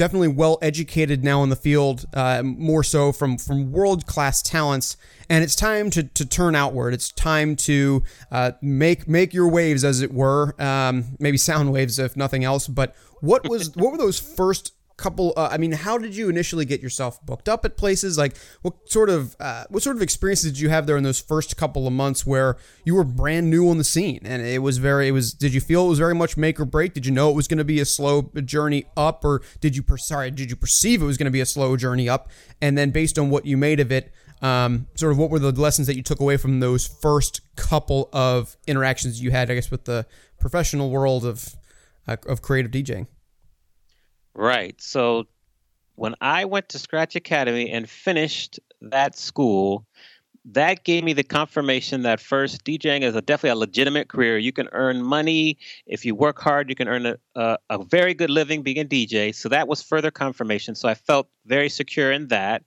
definitely 0.00 0.28
well 0.28 0.58
educated 0.62 1.22
now 1.22 1.42
in 1.42 1.50
the 1.50 1.56
field, 1.56 2.06
uh, 2.14 2.42
more 2.42 2.82
so 2.82 3.12
from 3.12 3.36
from 3.36 3.70
world 3.70 4.06
class 4.06 4.40
talents. 4.40 4.96
And 5.28 5.44
it's 5.44 5.54
time 5.54 5.90
to, 5.90 6.02
to 6.02 6.26
turn 6.26 6.54
outward. 6.54 6.94
It's 6.94 7.12
time 7.12 7.54
to 7.56 8.02
uh, 8.30 8.52
make 8.62 9.06
make 9.06 9.32
your 9.34 9.48
waves, 9.48 9.84
as 9.84 10.00
it 10.00 10.12
were, 10.12 10.54
um, 10.60 11.16
maybe 11.18 11.36
sound 11.36 11.72
waves 11.76 11.98
if 11.98 12.16
nothing 12.16 12.44
else. 12.44 12.66
But 12.66 12.94
what 13.20 13.48
was 13.48 13.74
what 13.76 13.92
were 13.92 13.98
those 13.98 14.18
first 14.18 14.72
couple 15.00 15.32
uh, 15.36 15.48
i 15.50 15.56
mean 15.56 15.72
how 15.72 15.98
did 15.98 16.14
you 16.14 16.28
initially 16.28 16.64
get 16.64 16.80
yourself 16.80 17.24
booked 17.24 17.48
up 17.48 17.64
at 17.64 17.76
places? 17.76 18.18
Like 18.18 18.36
what 18.62 18.74
sort 18.88 19.10
of 19.10 19.36
uh, 19.40 19.64
what 19.68 19.82
sort 19.82 19.96
of 19.96 20.02
experiences 20.02 20.52
did 20.52 20.60
you 20.60 20.68
have 20.68 20.86
there 20.86 20.96
in 20.96 21.02
those 21.02 21.20
first 21.20 21.56
couple 21.56 21.86
of 21.86 21.92
months 21.92 22.26
where 22.26 22.56
you 22.84 22.94
were 22.94 23.04
brand 23.04 23.50
new 23.50 23.68
on 23.70 23.78
the 23.78 23.84
scene? 23.84 24.20
And 24.24 24.42
it 24.42 24.62
was 24.62 24.78
very 24.78 25.08
it 25.08 25.12
was 25.12 25.32
did 25.32 25.54
you 25.54 25.60
feel 25.60 25.86
it 25.86 25.88
was 25.88 25.98
very 25.98 26.14
much 26.14 26.36
make 26.36 26.60
or 26.60 26.64
break? 26.64 26.94
Did 26.94 27.06
you 27.06 27.12
know 27.12 27.30
it 27.30 27.36
was 27.36 27.48
going 27.48 27.58
to 27.58 27.64
be 27.64 27.80
a 27.80 27.84
slow 27.84 28.30
journey 28.44 28.84
up 28.96 29.24
or 29.24 29.42
did 29.60 29.76
you 29.76 29.82
per- 29.82 29.96
sorry 29.96 30.30
did 30.30 30.50
you 30.50 30.56
perceive 30.56 31.02
it 31.02 31.06
was 31.06 31.16
going 31.16 31.26
to 31.26 31.30
be 31.30 31.40
a 31.40 31.46
slow 31.46 31.76
journey 31.76 32.08
up? 32.08 32.30
And 32.60 32.76
then 32.76 32.90
based 32.90 33.18
on 33.18 33.30
what 33.30 33.46
you 33.46 33.56
made 33.56 33.80
of 33.80 33.90
it 33.90 34.12
um, 34.42 34.86
sort 34.94 35.12
of 35.12 35.18
what 35.18 35.30
were 35.30 35.38
the 35.38 35.52
lessons 35.52 35.86
that 35.86 35.96
you 35.96 36.02
took 36.02 36.20
away 36.20 36.38
from 36.38 36.60
those 36.60 36.86
first 36.86 37.42
couple 37.56 38.08
of 38.10 38.56
interactions 38.66 39.20
you 39.20 39.30
had 39.30 39.50
i 39.50 39.54
guess 39.54 39.70
with 39.70 39.84
the 39.84 40.06
professional 40.38 40.88
world 40.88 41.26
of 41.26 41.56
uh, 42.08 42.16
of 42.26 42.40
creative 42.40 42.70
djing 42.70 43.06
Right. 44.34 44.80
So 44.80 45.26
when 45.96 46.14
I 46.20 46.44
went 46.44 46.68
to 46.70 46.78
Scratch 46.78 47.16
Academy 47.16 47.70
and 47.70 47.88
finished 47.88 48.58
that 48.80 49.18
school, 49.18 49.86
that 50.46 50.84
gave 50.84 51.04
me 51.04 51.12
the 51.12 51.22
confirmation 51.22 52.02
that 52.02 52.20
first 52.20 52.64
DJing 52.64 53.02
is 53.02 53.14
a 53.14 53.20
definitely 53.20 53.50
a 53.50 53.56
legitimate 53.56 54.08
career. 54.08 54.38
You 54.38 54.52
can 54.52 54.68
earn 54.72 55.02
money 55.02 55.58
if 55.86 56.04
you 56.04 56.14
work 56.14 56.40
hard. 56.40 56.70
You 56.70 56.74
can 56.74 56.88
earn 56.88 57.06
a, 57.06 57.16
a, 57.34 57.58
a, 57.68 57.84
very 57.84 58.14
good 58.14 58.30
living 58.30 58.62
being 58.62 58.78
a 58.78 58.84
DJ. 58.84 59.34
So 59.34 59.50
that 59.50 59.68
was 59.68 59.82
further 59.82 60.10
confirmation. 60.10 60.74
So 60.74 60.88
I 60.88 60.94
felt 60.94 61.28
very 61.44 61.68
secure 61.68 62.10
in 62.10 62.28
that. 62.28 62.62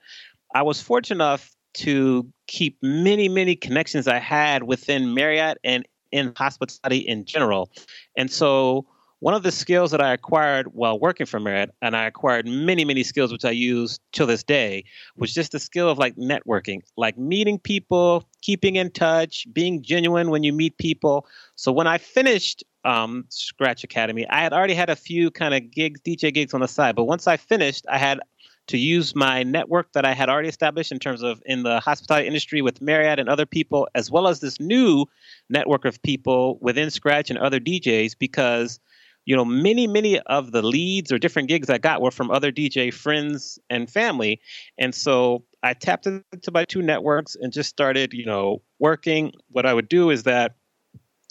I 0.53 0.61
was 0.61 0.81
fortunate 0.81 1.15
enough 1.15 1.55
to 1.75 2.29
keep 2.45 2.77
many, 2.83 3.27
many 3.27 3.55
connections 3.55 4.07
I 4.07 4.19
had 4.19 4.63
within 4.63 5.15
Marriott 5.15 5.57
and 5.63 5.87
in 6.11 6.31
hospitality 6.37 6.99
in 6.99 7.25
general. 7.25 7.71
And 8.15 8.31
so 8.31 8.85
one 9.23 9.33
of 9.33 9.41
the 9.41 9.53
skills 9.53 9.91
that 9.91 10.01
I 10.01 10.11
acquired 10.11 10.73
while 10.73 10.99
working 10.99 11.25
for 11.25 11.39
Marriott, 11.39 11.73
and 11.81 11.95
I 11.95 12.07
acquired 12.07 12.45
many, 12.45 12.83
many 12.83 13.03
skills 13.03 13.31
which 13.31 13.45
I 13.45 13.51
use 13.51 13.97
till 14.11 14.27
this 14.27 14.43
day, 14.43 14.83
was 15.15 15.33
just 15.33 15.53
the 15.53 15.59
skill 15.59 15.87
of 15.87 15.97
like 15.97 16.17
networking, 16.17 16.81
like 16.97 17.17
meeting 17.17 17.57
people, 17.57 18.27
keeping 18.41 18.75
in 18.75 18.91
touch, 18.91 19.47
being 19.53 19.81
genuine 19.81 20.29
when 20.29 20.43
you 20.43 20.51
meet 20.51 20.77
people. 20.77 21.25
So 21.55 21.71
when 21.71 21.87
I 21.87 21.99
finished 21.99 22.65
um, 22.83 23.23
Scratch 23.29 23.85
Academy, 23.85 24.27
I 24.27 24.41
had 24.41 24.51
already 24.51 24.73
had 24.73 24.89
a 24.89 24.95
few 24.97 25.31
kind 25.31 25.53
of 25.53 25.71
gigs, 25.71 26.01
DJ 26.01 26.33
gigs 26.33 26.53
on 26.53 26.59
the 26.59 26.67
side. 26.67 26.93
But 26.93 27.05
once 27.05 27.25
I 27.25 27.37
finished, 27.37 27.85
I 27.89 27.99
had 27.99 28.19
to 28.67 28.77
use 28.77 29.15
my 29.15 29.43
network 29.43 29.91
that 29.93 30.05
I 30.05 30.13
had 30.13 30.27
already 30.27 30.49
established 30.49 30.91
in 30.91 30.99
terms 30.99 31.21
of 31.21 31.41
in 31.45 31.63
the 31.63 31.79
hospitality 31.79 32.27
industry 32.27 32.61
with 32.61 32.81
Marriott 32.81 33.19
and 33.19 33.29
other 33.29 33.45
people, 33.45 33.87
as 33.95 34.11
well 34.11 34.27
as 34.27 34.41
this 34.41 34.59
new 34.59 35.05
network 35.49 35.85
of 35.85 36.01
people 36.01 36.57
within 36.59 36.89
Scratch 36.89 37.29
and 37.29 37.39
other 37.39 37.61
DJs, 37.61 38.17
because 38.17 38.81
you 39.25 39.35
know, 39.35 39.45
many, 39.45 39.87
many 39.87 40.19
of 40.19 40.51
the 40.51 40.61
leads 40.61 41.11
or 41.11 41.17
different 41.17 41.49
gigs 41.49 41.69
I 41.69 41.77
got 41.77 42.01
were 42.01 42.11
from 42.11 42.31
other 42.31 42.51
DJ 42.51 42.93
friends 42.93 43.59
and 43.69 43.89
family. 43.89 44.39
And 44.77 44.93
so 44.93 45.43
I 45.61 45.73
tapped 45.73 46.07
into 46.07 46.51
my 46.51 46.65
two 46.65 46.81
networks 46.81 47.35
and 47.39 47.53
just 47.53 47.69
started, 47.69 48.13
you 48.13 48.25
know, 48.25 48.61
working. 48.79 49.31
What 49.49 49.65
I 49.65 49.73
would 49.73 49.89
do 49.89 50.09
is 50.09 50.23
that 50.23 50.55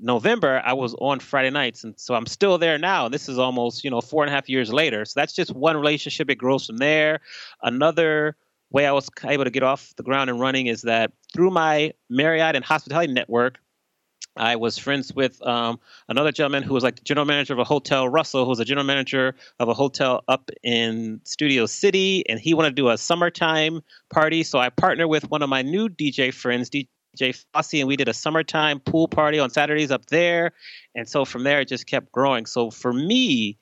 November, 0.00 0.62
I 0.64 0.72
was 0.72 0.94
on 0.94 1.18
Friday 1.20 1.50
nights, 1.50 1.84
and 1.84 1.94
so 1.98 2.14
I'm 2.14 2.26
still 2.26 2.56
there 2.56 2.78
now. 2.78 3.06
And 3.06 3.14
this 3.14 3.28
is 3.28 3.38
almost 3.38 3.84
you 3.84 3.90
know 3.90 4.00
four 4.00 4.22
and 4.22 4.30
a 4.30 4.34
half 4.34 4.48
years 4.48 4.72
later. 4.72 5.04
So 5.04 5.20
that's 5.20 5.34
just 5.34 5.54
one 5.54 5.76
relationship. 5.76 6.30
It 6.30 6.36
grows 6.36 6.66
from 6.66 6.78
there. 6.78 7.20
Another 7.62 8.36
way 8.70 8.86
I 8.86 8.92
was 8.92 9.10
able 9.24 9.44
to 9.44 9.50
get 9.50 9.64
off 9.64 9.92
the 9.96 10.02
ground 10.02 10.30
and 10.30 10.40
running 10.40 10.68
is 10.68 10.82
that 10.82 11.12
through 11.34 11.50
my 11.50 11.92
Marriott 12.08 12.54
and 12.54 12.64
hospitality 12.64 13.12
network, 13.12 13.58
I 14.36 14.56
was 14.56 14.78
friends 14.78 15.12
with 15.12 15.44
um, 15.46 15.80
another 16.08 16.32
gentleman 16.32 16.62
who 16.62 16.72
was 16.72 16.84
like 16.84 16.96
the 16.96 17.02
general 17.02 17.26
manager 17.26 17.52
of 17.52 17.58
a 17.58 17.64
hotel, 17.64 18.08
Russell, 18.08 18.44
who 18.44 18.50
was 18.50 18.60
a 18.60 18.64
general 18.64 18.86
manager 18.86 19.34
of 19.58 19.68
a 19.68 19.74
hotel 19.74 20.22
up 20.28 20.50
in 20.62 21.20
Studio 21.24 21.66
City, 21.66 22.28
and 22.28 22.38
he 22.38 22.54
wanted 22.54 22.70
to 22.70 22.76
do 22.76 22.88
a 22.88 22.96
summertime 22.96 23.82
party. 24.12 24.42
So 24.42 24.58
I 24.58 24.70
partnered 24.70 25.08
with 25.08 25.30
one 25.30 25.42
of 25.42 25.48
my 25.48 25.62
new 25.62 25.88
DJ 25.88 26.32
friends, 26.32 26.70
DJ 26.70 26.86
Fossey, 27.18 27.80
and 27.80 27.88
we 27.88 27.96
did 27.96 28.08
a 28.08 28.14
summertime 28.14 28.78
pool 28.80 29.08
party 29.08 29.40
on 29.40 29.50
Saturdays 29.50 29.90
up 29.90 30.06
there. 30.06 30.52
And 30.94 31.08
so 31.08 31.24
from 31.24 31.42
there, 31.42 31.60
it 31.60 31.68
just 31.68 31.86
kept 31.86 32.12
growing. 32.12 32.46
So 32.46 32.70
for 32.70 32.92
me, 32.92 33.58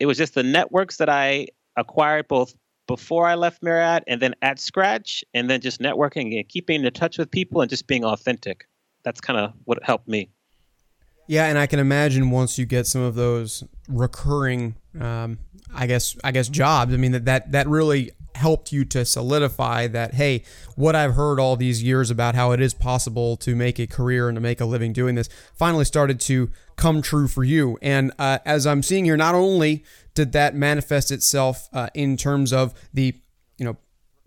it 0.00 0.06
was 0.06 0.16
just 0.16 0.34
the 0.34 0.42
networks 0.42 0.96
that 0.96 1.10
I 1.10 1.48
acquired 1.76 2.26
both 2.26 2.54
before 2.86 3.26
I 3.26 3.34
left 3.34 3.62
Marriott 3.62 4.04
and 4.06 4.22
then 4.22 4.34
at 4.42 4.58
Scratch, 4.60 5.24
and 5.34 5.50
then 5.50 5.60
just 5.60 5.80
networking 5.80 6.38
and 6.38 6.48
keeping 6.48 6.84
in 6.84 6.92
touch 6.92 7.18
with 7.18 7.30
people 7.30 7.60
and 7.60 7.68
just 7.68 7.86
being 7.86 8.04
authentic. 8.04 8.66
That's 9.06 9.20
kind 9.20 9.38
of 9.38 9.52
what 9.66 9.78
helped 9.84 10.08
me. 10.08 10.30
Yeah, 11.28 11.46
and 11.46 11.56
I 11.56 11.68
can 11.68 11.78
imagine 11.78 12.30
once 12.30 12.58
you 12.58 12.66
get 12.66 12.88
some 12.88 13.02
of 13.02 13.14
those 13.14 13.62
recurring, 13.88 14.74
um, 15.00 15.38
I 15.72 15.86
guess, 15.86 16.16
I 16.24 16.32
guess 16.32 16.48
jobs. 16.48 16.92
I 16.92 16.96
mean 16.96 17.12
that 17.12 17.24
that 17.26 17.52
that 17.52 17.68
really 17.68 18.10
helped 18.34 18.72
you 18.72 18.84
to 18.84 19.02
solidify 19.02 19.86
that 19.86 20.12
hey 20.12 20.42
what 20.74 20.94
i've 20.94 21.14
heard 21.14 21.40
all 21.40 21.56
these 21.56 21.82
years 21.82 22.10
about 22.10 22.34
how 22.34 22.52
it 22.52 22.60
is 22.60 22.74
possible 22.74 23.34
to 23.34 23.56
make 23.56 23.78
a 23.78 23.86
career 23.86 24.28
and 24.28 24.36
to 24.36 24.42
make 24.42 24.60
a 24.60 24.64
living 24.66 24.92
doing 24.92 25.14
this 25.14 25.26
finally 25.54 25.86
started 25.86 26.20
to 26.20 26.50
come 26.76 27.00
true 27.00 27.26
for 27.26 27.42
you 27.44 27.78
and 27.80 28.12
uh, 28.18 28.38
as 28.44 28.66
i'm 28.66 28.82
seeing 28.82 29.06
here 29.06 29.16
not 29.16 29.34
only 29.34 29.82
did 30.12 30.32
that 30.32 30.54
manifest 30.54 31.10
itself 31.10 31.70
uh, 31.72 31.88
in 31.94 32.14
terms 32.14 32.52
of 32.52 32.74
the 32.92 33.14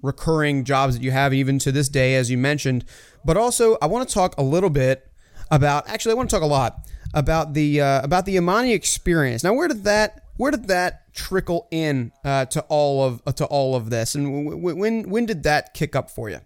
recurring 0.01 0.63
jobs 0.63 0.95
that 0.95 1.03
you 1.03 1.11
have 1.11 1.33
even 1.33 1.59
to 1.59 1.71
this 1.71 1.89
day 1.89 2.15
as 2.15 2.31
you 2.31 2.37
mentioned 2.37 2.85
but 3.25 3.37
also 3.37 3.77
i 3.81 3.85
want 3.85 4.07
to 4.07 4.13
talk 4.13 4.33
a 4.37 4.43
little 4.43 4.69
bit 4.69 5.11
about 5.51 5.87
actually 5.89 6.11
i 6.11 6.15
want 6.15 6.29
to 6.29 6.35
talk 6.35 6.43
a 6.43 6.47
lot 6.47 6.85
about 7.13 7.53
the 7.53 7.81
uh, 7.81 8.01
about 8.03 8.25
the 8.25 8.37
Amani 8.37 8.73
experience. 8.73 9.43
Now, 9.43 9.53
where 9.53 9.67
did 9.67 9.83
that 9.83 10.23
where 10.37 10.51
did 10.51 10.67
that 10.67 11.13
trickle 11.13 11.67
in 11.71 12.11
uh, 12.23 12.45
to 12.45 12.61
all 12.69 13.03
of 13.03 13.21
uh, 13.25 13.31
to 13.33 13.45
all 13.45 13.75
of 13.75 13.89
this, 13.89 14.15
and 14.15 14.45
w- 14.45 14.75
when 14.75 15.09
when 15.09 15.25
did 15.25 15.43
that 15.43 15.73
kick 15.73 15.95
up 15.95 16.09
for 16.09 16.29
you? 16.29 16.39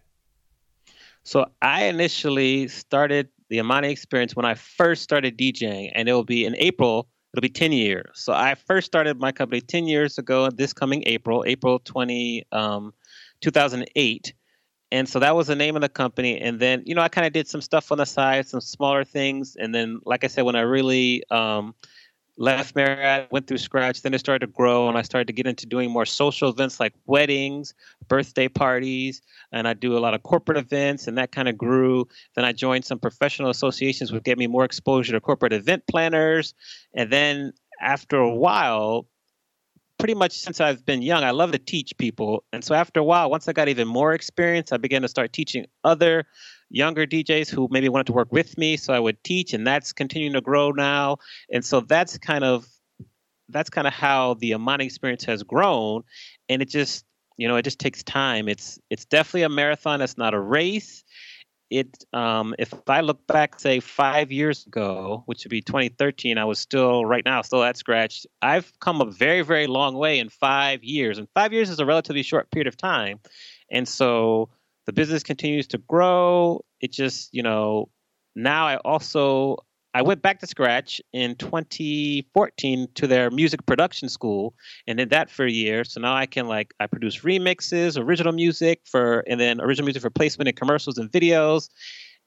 So 1.23 1.45
I 1.61 1.85
initially 1.85 2.67
started 2.67 3.29
the 3.49 3.59
Amani 3.59 3.89
experience 3.89 4.35
when 4.35 4.45
I 4.45 4.55
first 4.55 5.03
started 5.03 5.37
DJing, 5.37 5.91
and 5.95 6.09
it 6.09 6.13
will 6.13 6.23
be 6.23 6.45
in 6.45 6.55
April. 6.57 7.07
It'll 7.33 7.41
be 7.41 7.49
10 7.49 7.71
years. 7.71 8.11
So 8.13 8.31
I 8.31 8.53
first 8.53 8.85
started 8.85 9.19
my 9.19 9.31
company 9.31 9.59
10 9.59 9.87
years 9.87 10.19
ago. 10.19 10.49
This 10.51 10.71
coming 10.71 11.01
April, 11.07 11.43
April 11.47 11.79
20, 11.79 12.43
um, 12.51 12.93
2008 13.43 14.33
and 14.93 15.09
so 15.09 15.17
that 15.17 15.35
was 15.35 15.47
the 15.47 15.55
name 15.55 15.75
of 15.75 15.81
the 15.81 15.89
company. 15.89 16.39
And 16.39 16.59
then 16.59 16.83
you 16.85 16.93
know 16.93 17.01
i 17.01 17.09
kind 17.09 17.25
of 17.25 17.33
did 17.33 17.47
some 17.47 17.61
stuff 17.61 17.91
on 17.91 17.97
the 17.97 18.05
side 18.05 18.47
some 18.47 18.61
smaller 18.61 19.03
things. 19.03 19.57
And 19.59 19.73
then 19.73 19.99
like 20.05 20.23
i 20.23 20.27
said 20.27 20.43
when 20.43 20.55
i 20.55 20.61
really 20.61 21.23
um, 21.31 21.73
left 22.37 22.75
marriott 22.75 23.31
went 23.31 23.45
through 23.47 23.59
scratch 23.59 24.01
then 24.01 24.13
it 24.13 24.19
started 24.19 24.45
to 24.45 24.51
grow. 24.51 24.87
And 24.87 24.95
i 24.95 25.01
started 25.01 25.25
to 25.27 25.33
get 25.33 25.47
into 25.47 25.65
doing 25.65 25.89
more 25.89 26.05
social 26.05 26.49
events 26.49 26.79
like 26.79 26.93
weddings 27.07 27.73
birthday 28.07 28.47
parties. 28.47 29.23
And 29.51 29.67
i 29.67 29.73
do 29.73 29.97
a 29.97 30.03
lot 30.05 30.13
of 30.13 30.21
corporate 30.21 30.59
events 30.59 31.07
and 31.07 31.17
that 31.17 31.31
kind 31.31 31.49
of 31.49 31.57
grew. 31.57 32.07
Then 32.35 32.45
i 32.45 32.51
joined 32.51 32.85
some 32.85 32.99
professional 32.99 33.49
associations 33.49 34.11
which 34.11 34.23
gave 34.23 34.37
me 34.37 34.45
more 34.45 34.63
exposure 34.63 35.13
to 35.13 35.19
corporate 35.19 35.53
event 35.53 35.87
planners. 35.87 36.53
And 36.93 37.11
then 37.11 37.53
after 37.81 38.17
a 38.17 38.33
while 38.33 39.07
pretty 39.97 40.13
much 40.13 40.37
since 40.37 40.59
I've 40.59 40.85
been 40.85 41.01
young, 41.01 41.23
I 41.23 41.31
love 41.31 41.51
to 41.51 41.59
teach 41.59 41.97
people. 41.97 42.43
And 42.51 42.63
so 42.63 42.75
after 42.75 42.99
a 42.99 43.03
while, 43.03 43.29
once 43.29 43.47
I 43.47 43.53
got 43.53 43.69
even 43.69 43.87
more 43.87 44.13
experience, 44.13 44.71
I 44.71 44.77
began 44.77 45.01
to 45.03 45.07
start 45.07 45.33
teaching 45.33 45.65
other 45.83 46.25
younger 46.69 47.05
DJs 47.05 47.49
who 47.49 47.67
maybe 47.71 47.89
wanted 47.89 48.07
to 48.07 48.13
work 48.13 48.31
with 48.31 48.57
me. 48.57 48.77
So 48.77 48.93
I 48.93 48.99
would 48.99 49.23
teach, 49.23 49.53
and 49.53 49.65
that's 49.65 49.93
continuing 49.93 50.33
to 50.33 50.41
grow 50.41 50.71
now. 50.71 51.17
And 51.51 51.63
so 51.63 51.81
that's 51.81 52.17
kind 52.17 52.43
of 52.43 52.67
that's 53.49 53.69
kind 53.69 53.87
of 53.87 53.93
how 53.93 54.35
the 54.35 54.53
Amani 54.55 54.85
experience 54.85 55.23
has 55.25 55.43
grown. 55.43 56.03
And 56.49 56.61
it 56.61 56.69
just 56.69 57.05
you 57.37 57.47
know 57.47 57.55
it 57.55 57.63
just 57.63 57.79
takes 57.79 58.03
time. 58.03 58.49
It's 58.49 58.79
it's 58.89 59.05
definitely 59.05 59.43
a 59.43 59.49
marathon. 59.49 60.01
It's 60.01 60.17
not 60.17 60.33
a 60.33 60.39
race 60.39 61.03
it 61.73 62.05
um, 62.13 62.53
if 62.59 62.71
I 62.87 63.01
look 63.01 63.25
back, 63.25 63.59
say 63.59 63.79
five 63.79 64.31
years 64.31 64.65
ago, 64.65 65.23
which 65.25 65.43
would 65.43 65.49
be 65.49 65.61
2013, 65.61 66.37
I 66.37 66.45
was 66.45 66.59
still 66.59 67.05
right 67.05 67.25
now 67.25 67.41
still 67.41 67.63
at 67.63 67.77
scratch. 67.77 68.25
I've 68.41 68.71
come 68.79 69.01
a 69.01 69.05
very 69.05 69.41
very 69.41 69.67
long 69.67 69.95
way 69.95 70.19
in 70.19 70.29
five 70.29 70.83
years, 70.83 71.17
and 71.17 71.27
five 71.33 71.51
years 71.51 71.69
is 71.69 71.79
a 71.79 71.85
relatively 71.85 72.23
short 72.23 72.51
period 72.51 72.67
of 72.67 72.77
time, 72.77 73.19
and 73.71 73.87
so 73.87 74.49
the 74.85 74.93
business 74.93 75.23
continues 75.23 75.67
to 75.67 75.79
grow. 75.79 76.63
It 76.79 76.91
just 76.91 77.33
you 77.33 77.43
know 77.43 77.89
now 78.35 78.67
I 78.67 78.77
also 78.77 79.57
I 79.95 80.01
went 80.01 80.23
back 80.23 80.39
to 80.39 80.47
scratch 80.47 80.99
in 81.13 81.35
2014 81.35 82.87
to 82.95 83.07
their 83.07 83.29
music 83.29 83.65
production 83.65 84.09
school 84.09 84.55
and 84.87 84.97
did 84.97 85.11
that 85.11 85.29
for 85.29 85.45
a 85.45 85.51
year. 85.51 85.83
So 85.83 86.01
now 86.01 86.15
I 86.15 86.25
can 86.25 86.47
like 86.47 86.73
I 86.79 86.87
produce 86.87 87.19
remixes, 87.19 88.01
original 88.01 88.33
music 88.33 88.81
for 88.85 89.23
and 89.27 89.39
then 89.39 89.61
original 89.61 89.85
music 89.85 90.01
for 90.01 90.09
placement 90.09 90.47
in 90.47 90.55
commercials 90.55 90.97
and 90.97 91.11
videos. 91.11 91.69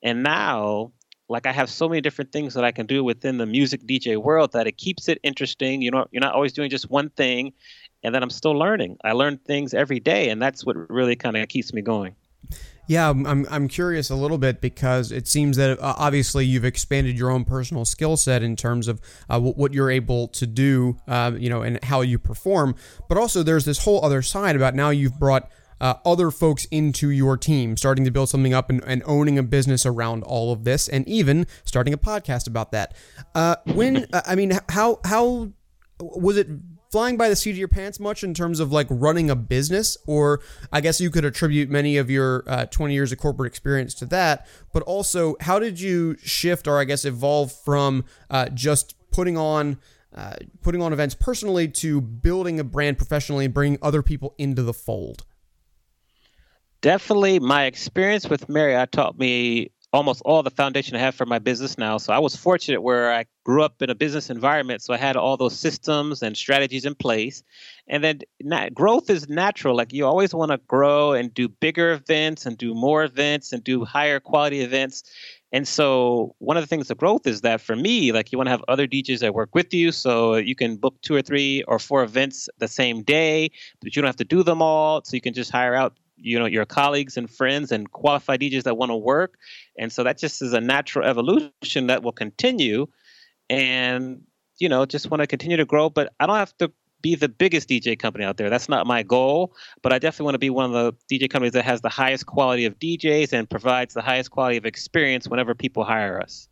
And 0.02 0.22
now 0.22 0.92
like 1.28 1.46
I 1.46 1.52
have 1.52 1.68
so 1.68 1.88
many 1.88 2.00
different 2.00 2.30
things 2.30 2.54
that 2.54 2.64
I 2.64 2.70
can 2.70 2.86
do 2.86 3.02
within 3.02 3.38
the 3.38 3.46
music 3.46 3.82
DJ 3.82 4.16
world 4.16 4.52
that 4.52 4.68
it 4.68 4.76
keeps 4.76 5.08
it 5.08 5.18
interesting. 5.24 5.82
You 5.82 5.90
know, 5.90 6.06
you're 6.12 6.20
not 6.20 6.34
always 6.34 6.52
doing 6.52 6.70
just 6.70 6.88
one 6.88 7.10
thing 7.10 7.52
and 8.04 8.14
then 8.14 8.22
I'm 8.22 8.30
still 8.30 8.52
learning. 8.52 8.98
I 9.02 9.12
learn 9.12 9.38
things 9.38 9.74
every 9.74 9.98
day 9.98 10.28
and 10.28 10.40
that's 10.40 10.64
what 10.64 10.76
really 10.88 11.16
kind 11.16 11.36
of 11.36 11.48
keeps 11.48 11.72
me 11.72 11.82
going. 11.82 12.14
Yeah, 12.86 13.10
I'm, 13.10 13.46
I'm 13.50 13.68
curious 13.68 14.10
a 14.10 14.14
little 14.14 14.38
bit 14.38 14.60
because 14.60 15.10
it 15.10 15.26
seems 15.26 15.56
that 15.56 15.78
uh, 15.80 15.94
obviously 15.98 16.46
you've 16.46 16.64
expanded 16.64 17.18
your 17.18 17.30
own 17.30 17.44
personal 17.44 17.84
skill 17.84 18.16
set 18.16 18.42
in 18.42 18.54
terms 18.54 18.86
of 18.86 19.00
uh, 19.28 19.40
what 19.40 19.74
you're 19.74 19.90
able 19.90 20.28
to 20.28 20.46
do, 20.46 20.96
uh, 21.08 21.32
you 21.36 21.50
know, 21.50 21.62
and 21.62 21.82
how 21.84 22.02
you 22.02 22.18
perform. 22.18 22.76
But 23.08 23.18
also, 23.18 23.42
there's 23.42 23.64
this 23.64 23.84
whole 23.84 24.04
other 24.04 24.22
side 24.22 24.54
about 24.54 24.74
now 24.74 24.90
you've 24.90 25.18
brought 25.18 25.50
uh, 25.80 25.94
other 26.04 26.30
folks 26.30 26.64
into 26.66 27.10
your 27.10 27.36
team, 27.36 27.76
starting 27.76 28.04
to 28.04 28.10
build 28.10 28.28
something 28.28 28.54
up 28.54 28.70
and, 28.70 28.82
and, 28.86 29.02
owning 29.04 29.38
a 29.38 29.42
business 29.42 29.84
around 29.84 30.22
all 30.22 30.52
of 30.52 30.64
this, 30.64 30.88
and 30.88 31.06
even 31.08 31.46
starting 31.64 31.92
a 31.92 31.98
podcast 31.98 32.46
about 32.46 32.72
that. 32.72 32.94
Uh, 33.34 33.56
when 33.74 34.06
uh, 34.12 34.22
I 34.26 34.36
mean, 34.36 34.58
how 34.70 35.00
how 35.04 35.52
was 36.00 36.36
it 36.36 36.48
flying 36.96 37.18
by 37.18 37.28
the 37.28 37.36
seat 37.36 37.50
of 37.50 37.58
your 37.58 37.68
pants 37.68 38.00
much 38.00 38.24
in 38.24 38.32
terms 38.32 38.58
of 38.58 38.72
like 38.72 38.86
running 38.88 39.28
a 39.28 39.36
business, 39.36 39.98
or 40.06 40.40
I 40.72 40.80
guess 40.80 40.98
you 40.98 41.10
could 41.10 41.26
attribute 41.26 41.68
many 41.68 41.98
of 41.98 42.08
your 42.08 42.42
uh, 42.46 42.64
20 42.64 42.94
years 42.94 43.12
of 43.12 43.18
corporate 43.18 43.48
experience 43.48 43.92
to 43.96 44.06
that. 44.06 44.46
But 44.72 44.82
also, 44.84 45.36
how 45.42 45.58
did 45.58 45.78
you 45.78 46.16
shift, 46.16 46.66
or 46.66 46.80
I 46.80 46.84
guess 46.84 47.04
evolve 47.04 47.52
from 47.52 48.06
uh, 48.30 48.48
just 48.48 48.94
putting 49.10 49.36
on 49.36 49.76
uh, 50.14 50.36
putting 50.62 50.80
on 50.80 50.94
events 50.94 51.14
personally 51.14 51.68
to 51.68 52.00
building 52.00 52.58
a 52.58 52.64
brand 52.64 52.96
professionally 52.96 53.44
and 53.44 53.52
bringing 53.52 53.78
other 53.82 54.00
people 54.00 54.34
into 54.38 54.62
the 54.62 54.72
fold? 54.72 55.26
Definitely, 56.80 57.40
my 57.40 57.66
experience 57.66 58.26
with 58.30 58.48
Marriott 58.48 58.92
taught 58.92 59.18
me 59.18 59.70
almost 59.96 60.20
all 60.24 60.42
the 60.42 60.50
foundation 60.50 60.94
I 60.94 61.00
have 61.00 61.14
for 61.14 61.26
my 61.26 61.38
business 61.38 61.78
now. 61.78 61.96
So 61.96 62.12
I 62.12 62.18
was 62.18 62.36
fortunate 62.36 62.82
where 62.82 63.12
I 63.12 63.24
grew 63.44 63.62
up 63.62 63.80
in 63.80 63.88
a 63.88 63.94
business 63.94 64.28
environment, 64.28 64.82
so 64.82 64.92
I 64.92 64.98
had 64.98 65.16
all 65.16 65.36
those 65.36 65.58
systems 65.58 66.22
and 66.22 66.36
strategies 66.36 66.84
in 66.84 66.94
place. 66.94 67.42
And 67.88 68.04
then 68.04 68.20
growth 68.74 69.08
is 69.08 69.28
natural. 69.28 69.74
Like 69.74 69.92
you 69.92 70.04
always 70.04 70.34
want 70.34 70.50
to 70.50 70.58
grow 70.58 71.12
and 71.12 71.32
do 71.32 71.48
bigger 71.48 71.92
events 71.92 72.44
and 72.44 72.58
do 72.58 72.74
more 72.74 73.04
events 73.04 73.52
and 73.52 73.64
do 73.64 73.84
higher 73.84 74.20
quality 74.20 74.60
events. 74.60 75.02
And 75.50 75.66
so 75.66 76.34
one 76.38 76.58
of 76.58 76.62
the 76.62 76.66
things 76.66 76.90
of 76.90 76.98
growth 76.98 77.26
is 77.26 77.40
that 77.40 77.62
for 77.62 77.74
me, 77.74 78.12
like 78.12 78.32
you 78.32 78.38
want 78.38 78.48
to 78.48 78.50
have 78.50 78.64
other 78.68 78.86
DJs 78.86 79.20
that 79.20 79.32
work 79.34 79.54
with 79.54 79.72
you, 79.72 79.92
so 79.92 80.34
you 80.36 80.54
can 80.54 80.76
book 80.76 81.00
two 81.00 81.14
or 81.14 81.22
three 81.22 81.62
or 81.62 81.78
four 81.78 82.02
events 82.02 82.48
the 82.58 82.68
same 82.68 83.02
day, 83.02 83.50
but 83.80 83.96
you 83.96 84.02
don't 84.02 84.08
have 84.08 84.16
to 84.16 84.24
do 84.24 84.42
them 84.42 84.60
all. 84.60 85.02
So 85.04 85.14
you 85.14 85.22
can 85.22 85.32
just 85.32 85.50
hire 85.50 85.74
out 85.74 85.96
you 86.16 86.38
know 86.38 86.46
your 86.46 86.64
colleagues 86.64 87.16
and 87.16 87.30
friends 87.30 87.72
and 87.72 87.90
qualified 87.90 88.40
DJs 88.40 88.64
that 88.64 88.76
want 88.76 88.90
to 88.90 88.96
work, 88.96 89.38
and 89.78 89.92
so 89.92 90.04
that 90.04 90.18
just 90.18 90.42
is 90.42 90.52
a 90.52 90.60
natural 90.60 91.06
evolution 91.08 91.88
that 91.88 92.02
will 92.02 92.12
continue, 92.12 92.86
and 93.50 94.22
you 94.58 94.68
know 94.68 94.86
just 94.86 95.10
want 95.10 95.20
to 95.20 95.26
continue 95.26 95.56
to 95.56 95.64
grow. 95.64 95.90
But 95.90 96.12
I 96.18 96.26
don't 96.26 96.36
have 96.36 96.56
to 96.58 96.72
be 97.02 97.14
the 97.14 97.28
biggest 97.28 97.68
DJ 97.68 97.98
company 97.98 98.24
out 98.24 98.36
there. 98.36 98.50
That's 98.50 98.68
not 98.68 98.86
my 98.86 99.02
goal, 99.02 99.54
but 99.82 99.92
I 99.92 99.98
definitely 99.98 100.24
want 100.24 100.34
to 100.34 100.38
be 100.38 100.50
one 100.50 100.74
of 100.74 100.96
the 101.08 101.18
DJ 101.18 101.30
companies 101.30 101.52
that 101.52 101.64
has 101.64 101.80
the 101.80 101.88
highest 101.88 102.26
quality 102.26 102.64
of 102.64 102.78
DJs 102.78 103.32
and 103.32 103.48
provides 103.48 103.94
the 103.94 104.02
highest 104.02 104.30
quality 104.30 104.56
of 104.56 104.66
experience 104.66 105.28
whenever 105.28 105.54
people 105.54 105.84
hire 105.84 106.20
us. 106.20 106.48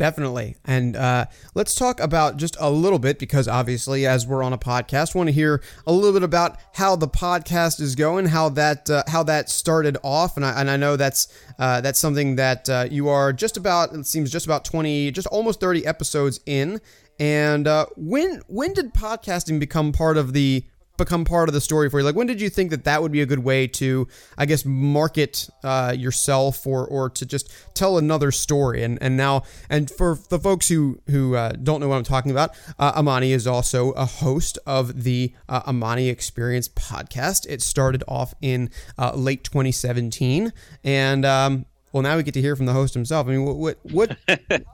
Definitely. 0.00 0.56
And 0.64 0.96
uh, 0.96 1.26
let's 1.54 1.74
talk 1.74 2.00
about 2.00 2.38
just 2.38 2.56
a 2.58 2.70
little 2.70 2.98
bit 2.98 3.18
because 3.18 3.46
obviously, 3.46 4.06
as 4.06 4.26
we're 4.26 4.42
on 4.42 4.54
a 4.54 4.56
podcast, 4.56 5.14
want 5.14 5.28
to 5.28 5.32
hear 5.32 5.62
a 5.86 5.92
little 5.92 6.14
bit 6.14 6.22
about 6.22 6.56
how 6.72 6.96
the 6.96 7.06
podcast 7.06 7.82
is 7.82 7.94
going, 7.94 8.24
how 8.24 8.48
that 8.48 8.88
uh, 8.88 9.02
how 9.08 9.22
that 9.24 9.50
started 9.50 9.98
off, 10.02 10.38
and 10.38 10.46
I, 10.46 10.58
and 10.58 10.70
I 10.70 10.78
know 10.78 10.96
that's 10.96 11.28
uh, 11.58 11.82
that's 11.82 11.98
something 11.98 12.36
that 12.36 12.66
uh, 12.70 12.86
you 12.90 13.10
are 13.10 13.30
just 13.34 13.58
about. 13.58 13.92
It 13.92 14.06
seems 14.06 14.30
just 14.30 14.46
about 14.46 14.64
twenty, 14.64 15.10
just 15.10 15.26
almost 15.26 15.60
thirty 15.60 15.84
episodes 15.84 16.40
in. 16.46 16.80
And 17.18 17.68
uh, 17.68 17.84
when 17.94 18.40
when 18.46 18.72
did 18.72 18.94
podcasting 18.94 19.60
become 19.60 19.92
part 19.92 20.16
of 20.16 20.32
the 20.32 20.64
become 21.00 21.24
part 21.24 21.48
of 21.48 21.54
the 21.54 21.60
story 21.60 21.90
for 21.90 21.98
you? 21.98 22.04
Like, 22.04 22.14
when 22.14 22.26
did 22.26 22.40
you 22.40 22.48
think 22.48 22.70
that 22.70 22.84
that 22.84 23.02
would 23.02 23.10
be 23.10 23.20
a 23.20 23.26
good 23.26 23.40
way 23.40 23.66
to, 23.66 24.06
I 24.38 24.46
guess, 24.46 24.64
market 24.64 25.48
uh, 25.64 25.94
yourself 25.96 26.66
or 26.66 26.86
or 26.86 27.10
to 27.10 27.26
just 27.26 27.52
tell 27.74 27.98
another 27.98 28.30
story? 28.30 28.82
And 28.82 28.98
and 29.02 29.16
now, 29.16 29.42
and 29.68 29.90
for 29.90 30.18
the 30.28 30.38
folks 30.38 30.68
who 30.68 31.00
who 31.08 31.34
uh, 31.34 31.52
don't 31.52 31.80
know 31.80 31.88
what 31.88 31.96
I'm 31.96 32.04
talking 32.04 32.30
about, 32.30 32.50
uh, 32.78 32.92
Amani 32.96 33.32
is 33.32 33.46
also 33.46 33.90
a 33.92 34.04
host 34.04 34.58
of 34.66 35.02
the 35.04 35.32
uh, 35.48 35.62
Amani 35.66 36.08
Experience 36.08 36.68
podcast. 36.68 37.46
It 37.48 37.62
started 37.62 38.04
off 38.06 38.34
in 38.40 38.70
uh, 38.98 39.12
late 39.14 39.42
2017, 39.44 40.52
and 40.84 41.24
um, 41.24 41.66
well, 41.92 42.02
now 42.02 42.16
we 42.16 42.22
get 42.22 42.34
to 42.34 42.40
hear 42.40 42.54
from 42.54 42.66
the 42.66 42.72
host 42.72 42.94
himself. 42.94 43.26
I 43.26 43.30
mean, 43.30 43.44
what, 43.44 43.56
what, 43.56 43.78
what 43.90 44.16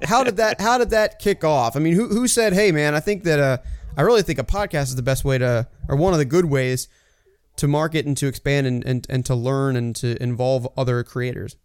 how 0.04 0.22
did 0.22 0.36
that, 0.36 0.60
how 0.60 0.76
did 0.76 0.90
that 0.90 1.18
kick 1.18 1.44
off? 1.44 1.76
I 1.76 1.78
mean, 1.78 1.94
who, 1.94 2.08
who 2.08 2.28
said, 2.28 2.52
"Hey, 2.52 2.72
man, 2.72 2.94
I 2.94 3.00
think 3.00 3.24
that, 3.24 3.38
uh, 3.38 3.58
I 3.96 4.02
really 4.02 4.22
think 4.22 4.38
a 4.38 4.44
podcast 4.44 4.84
is 4.84 4.96
the 4.96 5.02
best 5.02 5.24
way 5.24 5.38
to, 5.38 5.66
or 5.88 5.96
one 5.96 6.12
of 6.12 6.18
the 6.18 6.24
good 6.24 6.46
ways 6.46 6.88
to 7.56 7.66
market 7.66 8.06
and 8.06 8.16
to 8.18 8.26
expand 8.26 8.66
and, 8.66 8.84
and, 8.84 9.06
and 9.08 9.24
to 9.26 9.34
learn 9.34 9.76
and 9.76 9.96
to 9.96 10.22
involve 10.22 10.68
other 10.76 11.02
creators? 11.02 11.56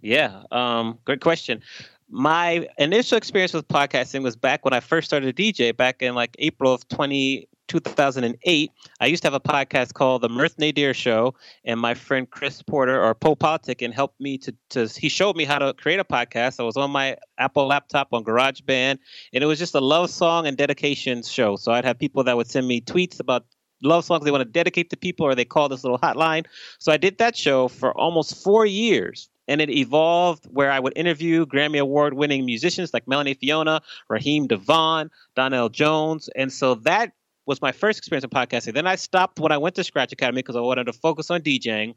Yeah, 0.00 0.42
um, 0.52 0.98
good 1.04 1.20
question. 1.20 1.60
my 2.08 2.68
initial 2.78 3.18
experience 3.18 3.52
with 3.52 3.66
podcasting 3.68 4.22
was 4.22 4.36
back 4.36 4.64
when 4.64 4.72
I 4.72 4.80
first 4.80 5.08
started 5.08 5.36
DJ 5.36 5.76
back 5.76 6.02
in 6.02 6.14
like 6.14 6.36
April 6.38 6.72
of 6.72 6.86
20, 6.88 7.48
2008. 7.68 8.72
I 9.00 9.06
used 9.06 9.22
to 9.22 9.26
have 9.26 9.34
a 9.34 9.40
podcast 9.40 9.94
called 9.94 10.22
The 10.22 10.28
Mirth 10.28 10.58
Nadir 10.58 10.94
Show, 10.94 11.34
and 11.64 11.78
my 11.78 11.94
friend 11.94 12.28
Chris 12.28 12.62
Porter 12.62 13.02
or 13.02 13.14
Poe 13.14 13.36
Politic 13.36 13.82
and 13.82 13.94
helped 13.94 14.20
me 14.20 14.38
to, 14.38 14.54
to 14.70 14.86
he 14.86 15.08
showed 15.08 15.36
me 15.36 15.44
how 15.44 15.58
to 15.58 15.74
create 15.74 16.00
a 16.00 16.04
podcast. 16.04 16.58
I 16.58 16.64
was 16.64 16.76
on 16.76 16.90
my 16.90 17.16
Apple 17.38 17.66
laptop 17.66 18.08
on 18.12 18.24
GarageBand, 18.24 18.98
and 19.32 19.44
it 19.44 19.46
was 19.46 19.58
just 19.58 19.74
a 19.74 19.80
love 19.80 20.10
song 20.10 20.46
and 20.46 20.56
dedication 20.56 21.22
show. 21.22 21.56
So 21.56 21.72
I'd 21.72 21.84
have 21.84 21.98
people 21.98 22.24
that 22.24 22.36
would 22.36 22.48
send 22.48 22.66
me 22.66 22.80
tweets 22.80 23.20
about 23.20 23.46
love 23.82 24.04
songs 24.04 24.24
they 24.24 24.30
want 24.30 24.42
to 24.42 24.50
dedicate 24.50 24.90
to 24.90 24.96
people, 24.96 25.26
or 25.26 25.34
they 25.34 25.44
call 25.44 25.68
this 25.68 25.84
little 25.84 25.98
hotline. 25.98 26.46
So 26.78 26.90
I 26.90 26.96
did 26.96 27.18
that 27.18 27.36
show 27.36 27.68
for 27.68 27.96
almost 27.96 28.42
four 28.42 28.66
years 28.66 29.28
and 29.48 29.62
it 29.62 29.70
evolved 29.70 30.44
where 30.50 30.70
I 30.70 30.78
would 30.78 30.92
interview 30.94 31.46
Grammy 31.46 31.80
Award 31.80 32.14
winning 32.14 32.44
musicians 32.44 32.92
like 32.92 33.08
Melanie 33.08 33.34
Fiona, 33.34 33.80
Raheem 34.08 34.46
DeVaughn, 34.46 35.10
Donell 35.34 35.70
Jones. 35.70 36.28
And 36.36 36.52
so 36.52 36.74
that 36.76 37.12
was 37.48 37.62
my 37.62 37.72
first 37.72 37.98
experience 37.98 38.24
in 38.24 38.30
podcasting. 38.30 38.74
Then 38.74 38.86
I 38.86 38.96
stopped 38.96 39.40
when 39.40 39.50
I 39.50 39.56
went 39.56 39.74
to 39.76 39.82
Scratch 39.82 40.12
Academy 40.12 40.42
because 40.42 40.54
I 40.54 40.60
wanted 40.60 40.84
to 40.84 40.92
focus 40.92 41.30
on 41.30 41.40
DJing. 41.40 41.94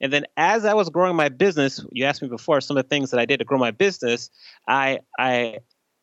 And 0.00 0.12
then 0.12 0.26
as 0.36 0.64
I 0.64 0.74
was 0.74 0.90
growing 0.90 1.16
my 1.16 1.28
business, 1.28 1.84
you 1.90 2.04
asked 2.04 2.22
me 2.22 2.28
before 2.28 2.60
some 2.60 2.76
of 2.76 2.84
the 2.84 2.88
things 2.88 3.10
that 3.10 3.18
I 3.18 3.26
did 3.26 3.40
to 3.40 3.44
grow 3.44 3.58
my 3.58 3.72
business, 3.72 4.30
I 4.68 5.00
I 5.18 5.58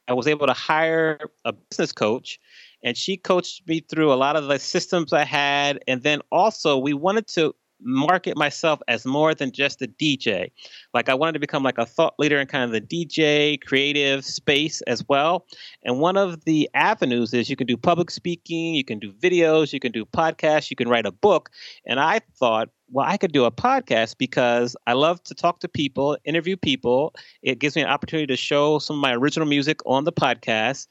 I 0.09 0.13
was 0.13 0.27
able 0.27 0.47
to 0.47 0.53
hire 0.53 1.17
a 1.45 1.53
business 1.53 1.93
coach 1.93 2.39
and 2.83 2.97
she 2.97 3.15
coached 3.15 3.65
me 3.67 3.79
through 3.79 4.11
a 4.11 4.15
lot 4.15 4.35
of 4.35 4.47
the 4.47 4.59
systems 4.59 5.13
I 5.13 5.23
had. 5.23 5.79
And 5.87 6.03
then 6.03 6.19
also 6.29 6.77
we 6.77 6.93
wanted 6.93 7.27
to 7.29 7.55
market 7.81 8.37
myself 8.37 8.79
as 8.87 9.05
more 9.05 9.33
than 9.33 9.51
just 9.51 9.81
a 9.81 9.87
DJ. 9.87 10.51
Like 10.93 11.09
I 11.09 11.13
wanted 11.13 11.33
to 11.33 11.39
become 11.39 11.63
like 11.63 11.77
a 11.77 11.85
thought 11.85 12.15
leader 12.19 12.39
in 12.39 12.47
kind 12.47 12.63
of 12.63 12.71
the 12.71 12.81
DJ 12.81 13.61
creative 13.61 14.25
space 14.25 14.81
as 14.81 15.03
well. 15.07 15.45
And 15.83 15.99
one 15.99 16.17
of 16.17 16.45
the 16.45 16.69
avenues 16.73 17.33
is 17.33 17.49
you 17.49 17.55
can 17.55 17.67
do 17.67 17.77
public 17.77 18.11
speaking, 18.11 18.75
you 18.75 18.83
can 18.83 18.99
do 18.99 19.11
videos, 19.11 19.73
you 19.73 19.79
can 19.79 19.91
do 19.91 20.05
podcasts, 20.05 20.69
you 20.69 20.75
can 20.75 20.89
write 20.89 21.05
a 21.05 21.11
book. 21.11 21.49
And 21.85 21.99
I 21.99 22.19
thought 22.37 22.69
well, 22.91 23.05
I 23.07 23.17
could 23.17 23.31
do 23.31 23.45
a 23.45 23.51
podcast 23.51 24.17
because 24.17 24.75
I 24.87 24.93
love 24.93 25.23
to 25.23 25.35
talk 25.35 25.59
to 25.59 25.67
people, 25.67 26.17
interview 26.25 26.57
people. 26.57 27.13
It 27.41 27.59
gives 27.59 27.75
me 27.75 27.83
an 27.83 27.87
opportunity 27.87 28.27
to 28.27 28.35
show 28.35 28.79
some 28.79 28.97
of 28.97 29.01
my 29.01 29.13
original 29.13 29.47
music 29.47 29.79
on 29.85 30.03
the 30.03 30.11
podcast. 30.11 30.87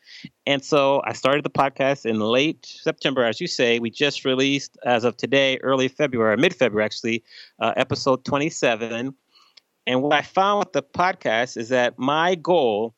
And 0.46 0.64
so 0.64 1.02
I 1.04 1.12
started 1.12 1.44
the 1.44 1.50
podcast 1.50 2.06
in 2.06 2.20
late 2.20 2.66
September, 2.66 3.24
as 3.24 3.40
you 3.40 3.46
say. 3.46 3.78
We 3.78 3.90
just 3.90 4.24
released, 4.24 4.78
as 4.84 5.04
of 5.04 5.16
today, 5.16 5.58
early 5.58 5.88
February, 5.88 6.36
mid 6.36 6.54
February 6.54 6.84
actually, 6.84 7.24
uh, 7.58 7.72
episode 7.76 8.24
27. 8.24 9.14
And 9.86 10.02
what 10.02 10.12
I 10.12 10.22
found 10.22 10.60
with 10.60 10.72
the 10.72 10.82
podcast 10.82 11.56
is 11.56 11.70
that 11.70 11.98
my 11.98 12.34
goal 12.34 12.94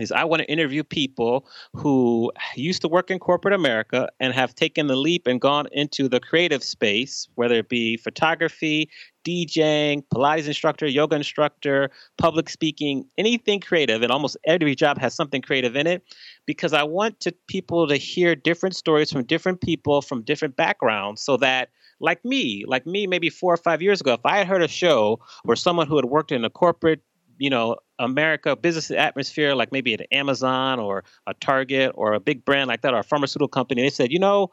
is 0.00 0.12
I 0.12 0.24
want 0.24 0.40
to 0.40 0.50
interview 0.50 0.82
people 0.82 1.46
who 1.74 2.32
used 2.54 2.82
to 2.82 2.88
work 2.88 3.10
in 3.10 3.18
corporate 3.18 3.54
America 3.54 4.08
and 4.20 4.32
have 4.32 4.54
taken 4.54 4.86
the 4.86 4.96
leap 4.96 5.26
and 5.26 5.40
gone 5.40 5.66
into 5.72 6.08
the 6.08 6.20
creative 6.20 6.62
space, 6.62 7.28
whether 7.34 7.56
it 7.56 7.68
be 7.68 7.96
photography, 7.96 8.90
DJing, 9.24 10.04
Pilates 10.12 10.46
instructor, 10.46 10.86
yoga 10.86 11.16
instructor, 11.16 11.90
public 12.16 12.48
speaking, 12.48 13.04
anything 13.18 13.60
creative. 13.60 14.02
And 14.02 14.10
almost 14.10 14.36
every 14.46 14.74
job 14.74 14.98
has 14.98 15.14
something 15.14 15.42
creative 15.42 15.76
in 15.76 15.86
it 15.86 16.02
because 16.46 16.72
I 16.72 16.82
want 16.82 17.20
to 17.20 17.32
people 17.46 17.86
to 17.88 17.96
hear 17.96 18.34
different 18.34 18.74
stories 18.74 19.12
from 19.12 19.24
different 19.24 19.60
people 19.60 20.02
from 20.02 20.22
different 20.22 20.56
backgrounds 20.56 21.20
so 21.22 21.36
that 21.38 21.70
like 22.00 22.24
me, 22.24 22.64
like 22.66 22.86
me 22.86 23.06
maybe 23.06 23.28
four 23.28 23.52
or 23.52 23.56
five 23.56 23.82
years 23.82 24.00
ago, 24.00 24.14
if 24.14 24.24
I 24.24 24.38
had 24.38 24.46
heard 24.46 24.62
a 24.62 24.68
show 24.68 25.20
where 25.42 25.56
someone 25.56 25.88
who 25.88 25.96
had 25.96 26.04
worked 26.04 26.32
in 26.32 26.44
a 26.44 26.50
corporate 26.50 27.02
you 27.38 27.50
know 27.50 27.76
America 27.98 28.56
business 28.56 28.90
atmosphere, 28.90 29.54
like 29.54 29.72
maybe 29.72 29.94
at 29.94 30.06
Amazon 30.12 30.78
or 30.78 31.04
a 31.26 31.34
Target 31.34 31.92
or 31.94 32.12
a 32.14 32.20
big 32.20 32.44
brand 32.44 32.68
like 32.68 32.82
that, 32.82 32.94
or 32.94 33.00
a 33.00 33.04
pharmaceutical 33.04 33.48
company, 33.48 33.82
they 33.82 33.90
said, 33.90 34.12
you 34.12 34.18
know, 34.18 34.50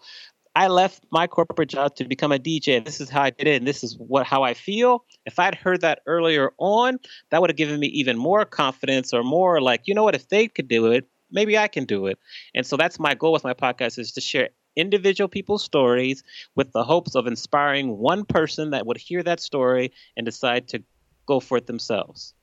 I 0.55 0.67
left 0.67 1.05
my 1.11 1.27
corporate 1.27 1.69
job 1.69 1.95
to 1.97 2.05
become 2.05 2.31
a 2.31 2.39
DJ. 2.39 2.83
This 2.83 3.01
is 3.01 3.09
how 3.09 3.23
I 3.23 3.29
did 3.29 3.47
it, 3.47 3.57
and 3.57 3.67
this 3.67 3.83
is 3.83 3.97
what 3.97 4.25
how 4.25 4.43
I 4.43 4.53
feel. 4.53 5.03
If 5.25 5.37
I'd 5.37 5.55
heard 5.55 5.81
that 5.81 5.99
earlier 6.05 6.51
on, 6.57 6.97
that 7.29 7.41
would 7.41 7.49
have 7.49 7.57
given 7.57 7.79
me 7.79 7.87
even 7.87 8.17
more 8.17 8.45
confidence 8.45 9.13
or 9.13 9.23
more 9.23 9.61
like, 9.61 9.81
you 9.85 9.93
know 9.93 10.03
what, 10.03 10.15
if 10.15 10.29
they 10.29 10.47
could 10.47 10.69
do 10.69 10.91
it, 10.91 11.07
maybe 11.29 11.57
I 11.57 11.67
can 11.67 11.83
do 11.83 12.07
it. 12.07 12.17
And 12.53 12.65
so 12.65 12.77
that's 12.77 12.99
my 12.99 13.15
goal 13.15 13.33
with 13.33 13.43
my 13.43 13.53
podcast 13.53 13.99
is 13.99 14.13
to 14.13 14.21
share 14.21 14.49
individual 14.77 15.27
people's 15.27 15.63
stories 15.63 16.23
with 16.55 16.71
the 16.71 16.83
hopes 16.83 17.15
of 17.15 17.27
inspiring 17.27 17.97
one 17.97 18.25
person 18.25 18.71
that 18.71 18.85
would 18.85 18.97
hear 18.97 19.23
that 19.23 19.39
story 19.39 19.91
and 20.15 20.25
decide 20.25 20.69
to 20.69 20.83
go 21.25 21.39
for 21.39 21.57
it 21.57 21.67
themselves. 21.67 22.33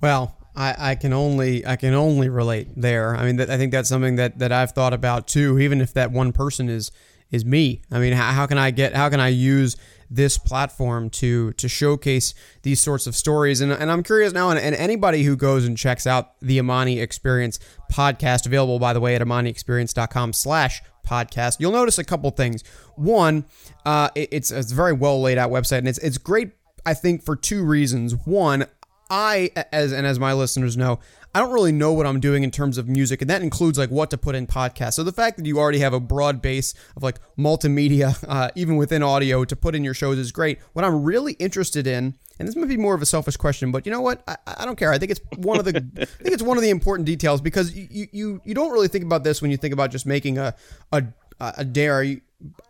Well, 0.00 0.36
I, 0.56 0.74
I 0.78 0.94
can 0.94 1.12
only 1.12 1.64
I 1.66 1.76
can 1.76 1.94
only 1.94 2.28
relate 2.28 2.68
there. 2.76 3.14
I 3.14 3.24
mean, 3.24 3.36
that, 3.36 3.50
I 3.50 3.56
think 3.56 3.72
that's 3.72 3.88
something 3.88 4.16
that, 4.16 4.38
that 4.38 4.52
I've 4.52 4.72
thought 4.72 4.92
about 4.92 5.28
too. 5.28 5.58
Even 5.58 5.80
if 5.80 5.94
that 5.94 6.10
one 6.10 6.32
person 6.32 6.68
is 6.68 6.90
is 7.30 7.44
me. 7.44 7.82
I 7.90 7.98
mean, 7.98 8.12
how, 8.12 8.32
how 8.32 8.46
can 8.46 8.58
I 8.58 8.70
get 8.70 8.94
how 8.94 9.08
can 9.08 9.20
I 9.20 9.28
use 9.28 9.76
this 10.10 10.36
platform 10.38 11.08
to 11.10 11.52
to 11.52 11.68
showcase 11.68 12.34
these 12.62 12.80
sorts 12.80 13.06
of 13.06 13.14
stories? 13.14 13.60
And, 13.60 13.72
and 13.72 13.90
I'm 13.90 14.02
curious 14.02 14.32
now, 14.32 14.50
and, 14.50 14.58
and 14.58 14.74
anybody 14.74 15.22
who 15.22 15.36
goes 15.36 15.64
and 15.64 15.78
checks 15.78 16.06
out 16.06 16.38
the 16.40 16.58
Amani 16.58 17.00
Experience 17.00 17.60
podcast, 17.92 18.46
available 18.46 18.78
by 18.78 18.92
the 18.92 19.00
way 19.00 19.14
at 19.14 19.22
amaniexperience.com 19.22 20.32
slash 20.32 20.82
podcast, 21.06 21.60
you'll 21.60 21.72
notice 21.72 21.98
a 21.98 22.04
couple 22.04 22.30
things. 22.30 22.64
One, 22.96 23.44
uh, 23.84 24.10
it, 24.14 24.30
it's 24.32 24.50
it's 24.50 24.72
a 24.72 24.74
very 24.74 24.92
well 24.92 25.20
laid 25.20 25.38
out 25.38 25.50
website, 25.50 25.78
and 25.78 25.88
it's 25.88 25.98
it's 25.98 26.18
great. 26.18 26.50
I 26.84 26.94
think 26.94 27.24
for 27.24 27.36
two 27.36 27.64
reasons. 27.64 28.14
One, 28.24 28.66
I, 29.10 29.50
as 29.72 29.92
and 29.92 30.06
as 30.06 30.20
my 30.20 30.32
listeners 30.32 30.76
know, 30.76 31.00
I 31.34 31.40
don't 31.40 31.52
really 31.52 31.72
know 31.72 31.92
what 31.92 32.06
I'm 32.06 32.20
doing 32.20 32.42
in 32.42 32.50
terms 32.50 32.78
of 32.78 32.88
music, 32.88 33.20
and 33.20 33.30
that 33.30 33.42
includes 33.42 33.78
like 33.78 33.90
what 33.90 34.10
to 34.10 34.18
put 34.18 34.34
in 34.34 34.46
podcasts. 34.46 34.94
So 34.94 35.04
the 35.04 35.12
fact 35.12 35.36
that 35.36 35.46
you 35.46 35.58
already 35.58 35.80
have 35.80 35.92
a 35.92 36.00
broad 36.00 36.40
base 36.40 36.74
of 36.96 37.02
like 37.02 37.18
multimedia, 37.36 38.24
uh, 38.28 38.50
even 38.54 38.76
within 38.76 39.02
audio, 39.02 39.44
to 39.44 39.56
put 39.56 39.74
in 39.74 39.84
your 39.84 39.94
shows 39.94 40.18
is 40.18 40.32
great. 40.32 40.60
What 40.72 40.84
I'm 40.84 41.02
really 41.02 41.34
interested 41.34 41.86
in, 41.86 42.14
and 42.38 42.48
this 42.48 42.56
might 42.56 42.68
be 42.68 42.76
more 42.76 42.94
of 42.94 43.02
a 43.02 43.06
selfish 43.06 43.36
question, 43.36 43.70
but 43.70 43.84
you 43.86 43.92
know 43.92 44.00
what? 44.00 44.22
I, 44.28 44.36
I 44.46 44.64
don't 44.64 44.76
care. 44.76 44.92
I 44.92 44.98
think 44.98 45.10
it's 45.10 45.20
one 45.36 45.58
of 45.58 45.64
the, 45.64 45.76
I 45.76 46.04
think 46.04 46.34
it's 46.34 46.42
one 46.42 46.56
of 46.56 46.62
the 46.62 46.70
important 46.70 47.06
details 47.06 47.40
because 47.40 47.74
you 47.74 48.06
you 48.12 48.40
you 48.44 48.54
don't 48.54 48.72
really 48.72 48.88
think 48.88 49.04
about 49.04 49.24
this 49.24 49.42
when 49.42 49.50
you 49.50 49.56
think 49.56 49.74
about 49.74 49.90
just 49.90 50.06
making 50.06 50.38
a 50.38 50.54
a 50.92 51.04
a 51.40 51.64
dare. 51.64 52.16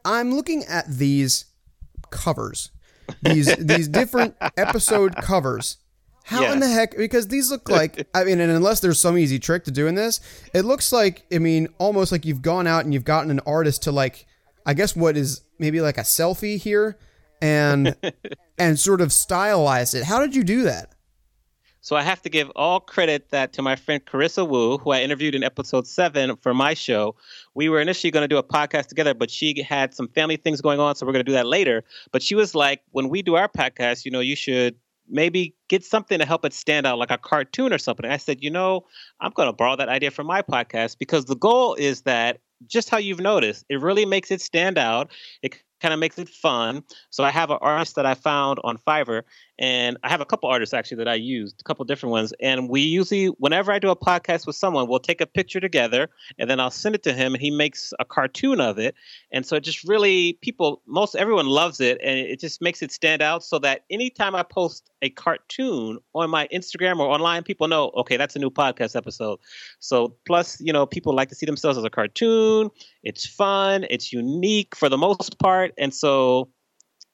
I'm 0.05 0.35
looking 0.35 0.65
at 0.65 0.87
these 0.87 1.47
covers, 2.11 2.71
these 3.23 3.55
these 3.57 3.89
different 3.89 4.37
episode 4.57 5.17
covers 5.17 5.79
how 6.31 6.43
yes. 6.43 6.55
in 6.55 6.61
the 6.61 6.69
heck? 6.69 6.97
Because 6.97 7.27
these 7.27 7.51
look 7.51 7.69
like, 7.69 8.07
I 8.15 8.23
mean, 8.23 8.39
and 8.39 8.53
unless 8.53 8.79
there's 8.79 9.01
some 9.01 9.19
easy 9.19 9.41
trick 9.41 9.65
to 9.65 9.73
doing 9.73 9.97
this, 9.97 10.21
it 10.55 10.63
looks 10.63 10.93
like, 10.93 11.27
I 11.33 11.39
mean, 11.39 11.67
almost 11.79 12.13
like 12.13 12.25
you've 12.25 12.41
gone 12.41 12.69
out 12.69 12.85
and 12.85 12.95
you've 12.95 13.05
gotten 13.05 13.33
an 13.33 13.41
artist 13.41 13.83
to 13.83 13.93
like, 13.93 14.27
I 14.65 14.75
guess 14.75 14.95
what 14.95 15.17
is 15.17 15.41
maybe 15.59 15.81
like 15.81 15.99
a 15.99 16.03
selfie 16.03 16.57
here 16.57 16.97
and, 17.43 17.97
and 18.59 18.79
sort 18.79 19.01
of 19.01 19.09
stylize 19.09 19.93
it. 19.93 20.05
How 20.05 20.21
did 20.21 20.37
you 20.37 20.45
do 20.45 20.63
that? 20.63 20.95
So 21.81 21.97
I 21.97 22.03
have 22.03 22.23
to 22.23 22.29
give 22.29 22.49
all 22.55 22.79
credit 22.79 23.31
that 23.31 23.53
to 23.55 23.63
my 23.63 23.75
friend 23.75 24.05
Carissa 24.05 24.49
Wu, 24.49 24.79
who 24.79 24.91
I 24.91 25.01
interviewed 25.01 25.35
in 25.35 25.43
episode 25.43 25.89
seven 25.89 26.37
for 26.37 26.55
my 26.55 26.75
show. 26.75 27.17
We 27.55 27.69
were 27.69 27.81
initially 27.81 28.13
going 28.13 28.23
to 28.23 28.29
do 28.29 28.37
a 28.37 28.45
podcast 28.45 28.87
together, 28.87 29.15
but 29.15 29.33
she 29.33 29.61
had 29.63 29.95
some 29.95 30.07
family 30.07 30.37
things 30.37 30.61
going 30.61 30.79
on, 30.79 30.95
so 30.95 31.07
we're 31.07 31.13
going 31.13 31.25
to 31.25 31.29
do 31.29 31.35
that 31.35 31.47
later. 31.47 31.83
But 32.13 32.23
she 32.23 32.37
was 32.37 32.55
like, 32.55 32.83
when 32.93 33.09
we 33.09 33.23
do 33.23 33.35
our 33.35 33.49
podcast, 33.49 34.05
you 34.05 34.13
know, 34.13 34.21
you 34.21 34.37
should 34.37 34.77
maybe 35.11 35.55
get 35.69 35.85
something 35.85 36.19
to 36.19 36.27
help 36.27 36.45
it 36.45 36.53
stand 36.53 36.87
out, 36.87 36.99
like 36.99 37.11
a 37.11 37.19
cartoon 37.19 37.73
or 37.73 37.79
something. 37.79 38.07
I 38.07 38.17
said, 38.17 38.43
you 38.43 38.51
know, 38.51 38.85
I'm 39.21 39.33
going 39.33 39.49
to 39.49 39.53
borrow 39.53 39.77
that 39.77 39.89
idea 39.89 40.11
from 40.11 40.27
my 40.27 40.43
podcast 40.43 40.99
because 40.99 41.27
the 41.27 41.37
goal 41.37 41.75
is 41.75 42.03
that 42.03 42.39
just 42.67 42.91
how 42.91 42.99
you've 42.99 43.21
noticed, 43.21 43.65
it 43.69 43.81
really 43.81 44.05
makes 44.05 44.31
it 44.31 44.41
stand 44.41 44.79
out. 44.79 45.11
It 45.43 45.63
kind 45.81 45.95
of 45.95 46.01
makes 46.01 46.19
it 46.19 46.29
fun. 46.29 46.85
So 47.11 47.25
I 47.25 47.31
have 47.31 47.51
an 47.51 47.59
artist 47.61 47.97
that 47.97 48.07
I 48.07 48.15
found 48.15 48.59
on 48.65 48.79
Fiverr, 48.79 49.23
and 49.59 49.99
I 50.03 50.09
have 50.09 50.21
a 50.21 50.25
couple 50.25 50.49
artists 50.49 50.73
actually 50.73 50.99
that 50.99 51.09
I 51.09 51.15
used, 51.15 51.61
a 51.61 51.65
couple 51.65 51.85
different 51.85 52.13
ones. 52.13 52.33
And 52.41 52.69
we 52.69 52.81
usually, 52.81 53.27
whenever 53.27 53.73
I 53.73 53.79
do 53.79 53.91
a 53.91 53.97
podcast 53.97 54.47
with 54.47 54.57
someone, 54.57 54.89
we'll 54.89 55.01
take 55.01 55.21
a 55.21 55.27
picture 55.27 55.61
together, 55.61 56.09
and 56.39 56.49
then 56.49 56.61
I'll 56.61 56.71
send 56.71 56.95
it 56.95 57.03
to 57.05 57.13
him, 57.13 57.35
and 57.35 57.43
he 57.43 57.51
makes 57.51 57.93
a 57.99 58.05
cartoon 58.05 58.61
of 58.61 58.79
it. 58.79 58.95
And 59.33 59.45
so 59.45 59.57
it 59.57 59.65
just 59.65 59.87
really, 59.87 60.35
people, 60.41 60.83
most 60.87 61.15
everyone 61.15 61.47
loves 61.47 61.81
it, 61.81 62.01
and 62.03 62.19
it 62.19 62.41
just 62.41 62.63
makes 62.63 62.83
it 62.83 62.93
stand 62.93 63.23
out. 63.23 63.45
So 63.45 63.59
that 63.59 63.85
anytime 63.91 64.35
I 64.35 64.43
post 64.43 64.91
a 65.03 65.11
cartoon 65.11 65.99
on 66.15 66.31
my 66.31 66.47
Instagram 66.53 66.99
or 66.99 67.09
online, 67.09 67.43
people 67.43 67.69
know, 67.69 67.91
okay, 67.97 68.17
that's 68.17 68.37
a 68.37 68.39
new 68.39 68.51
podcast 68.51 68.97
episode. 68.97 69.39
So 69.79 70.15
plus, 70.27 70.61
you 70.61 70.73
know, 70.73 70.87
people 70.87 71.15
like 71.15 71.29
to 71.31 71.35
see 71.35 71.47
themselves 71.47 71.79
as 71.79 71.85
a 71.85 71.91
cartoon. 71.91 72.71
It's 73.03 73.27
fun. 73.27 73.87
It's 73.89 74.13
unique 74.13 74.77
for 74.77 74.89
the 74.89 74.99
most 74.99 75.39
part, 75.39 75.70
and 75.79 75.95
so 75.95 76.49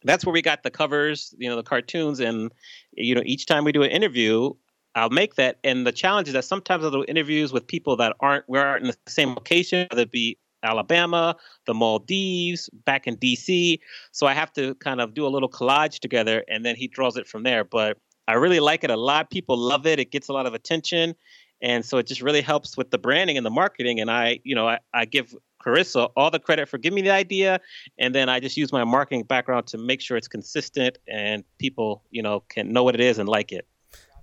that's 0.05 0.25
where 0.25 0.33
we 0.33 0.43
got 0.43 0.63
the 0.63 0.71
covers, 0.71 1.35
you 1.39 1.49
know, 1.49 1.57
the 1.57 1.63
cartoons, 1.63 2.21
and 2.21 2.53
you 2.93 3.15
know, 3.15 3.23
each 3.25 3.47
time 3.47 3.65
we 3.65 3.73
do 3.73 3.83
an 3.83 3.91
interview, 3.91 4.53
I'll 4.95 5.11
make 5.11 5.35
that. 5.35 5.59
And 5.65 5.87
the 5.87 5.93
challenge 5.93 6.29
is 6.29 6.35
that 6.35 6.45
sometimes 6.45 6.85
I'll 6.85 6.91
do 6.91 7.05
interviews 7.09 7.53
with 7.53 7.67
people 7.67 7.97
that 7.97 8.15
aren't 8.21 8.45
we 8.49 8.59
aren't 8.59 8.83
in 8.83 8.89
the 8.89 9.11
same 9.11 9.31
location, 9.31 9.87
whether 9.91 10.03
it 10.03 10.11
be 10.11 10.39
Alabama, 10.63 11.37
the 11.67 11.75
Maldives, 11.75 12.69
back 12.85 13.07
in 13.07 13.17
DC. 13.17 13.79
So 14.13 14.27
I 14.27 14.35
have 14.35 14.53
to 14.55 14.75
kind 14.77 15.01
of 15.01 15.15
do 15.15 15.27
a 15.27 15.29
little 15.29 15.49
collage 15.49 15.99
together, 16.01 16.45
and 16.49 16.65
then 16.65 16.77
he 16.77 16.89
draws 16.89 17.17
it 17.17 17.27
from 17.27 17.43
there. 17.43 17.65
But 17.65 17.99
I 18.29 18.35
really 18.35 18.61
like 18.61 18.85
it 18.85 18.91
a 18.91 18.97
lot. 18.97 19.31
People 19.31 19.57
love 19.57 19.87
it. 19.87 20.01
It 20.01 20.11
gets 20.11 20.29
a 20.29 20.33
lot 20.33 20.47
of 20.47 20.55
attention. 20.55 21.15
And 21.63 21.85
so 21.85 21.99
it 21.99 22.07
just 22.07 22.21
really 22.21 22.43
helps 22.43 22.77
with 22.77 22.91
the 22.91 22.99
branding 22.99 23.37
and 23.37 23.47
the 23.47 23.51
marketing. 23.51 24.01
And 24.01 24.11
I, 24.11 24.41
you 24.45 24.55
know, 24.55 24.69
I, 24.69 24.79
I 24.93 25.05
give 25.05 25.35
Carissa 25.67 26.11
all 26.17 26.31
the 26.31 26.39
credit 26.39 26.69
for 26.69 26.79
giving 26.79 26.95
me 26.97 27.03
the 27.03 27.11
idea. 27.11 27.61
And 27.99 28.15
then 28.15 28.29
I 28.29 28.41
just 28.41 28.57
use 28.57 28.73
my 28.73 28.85
marketing 28.85 29.25
background 29.25 29.67
to 29.69 29.79
make 29.79 30.01
sure 30.01 30.17
it's 30.17 30.29
consistent 30.29 30.99
and 31.09 31.45
people, 31.59 32.05
you 32.11 32.23
know, 32.23 32.41
can 32.49 32.73
know 32.73 32.85
what 32.85 32.95
it 32.95 33.01
is 33.01 33.19
and 33.19 33.29
like 33.29 33.53
it. 33.53 33.67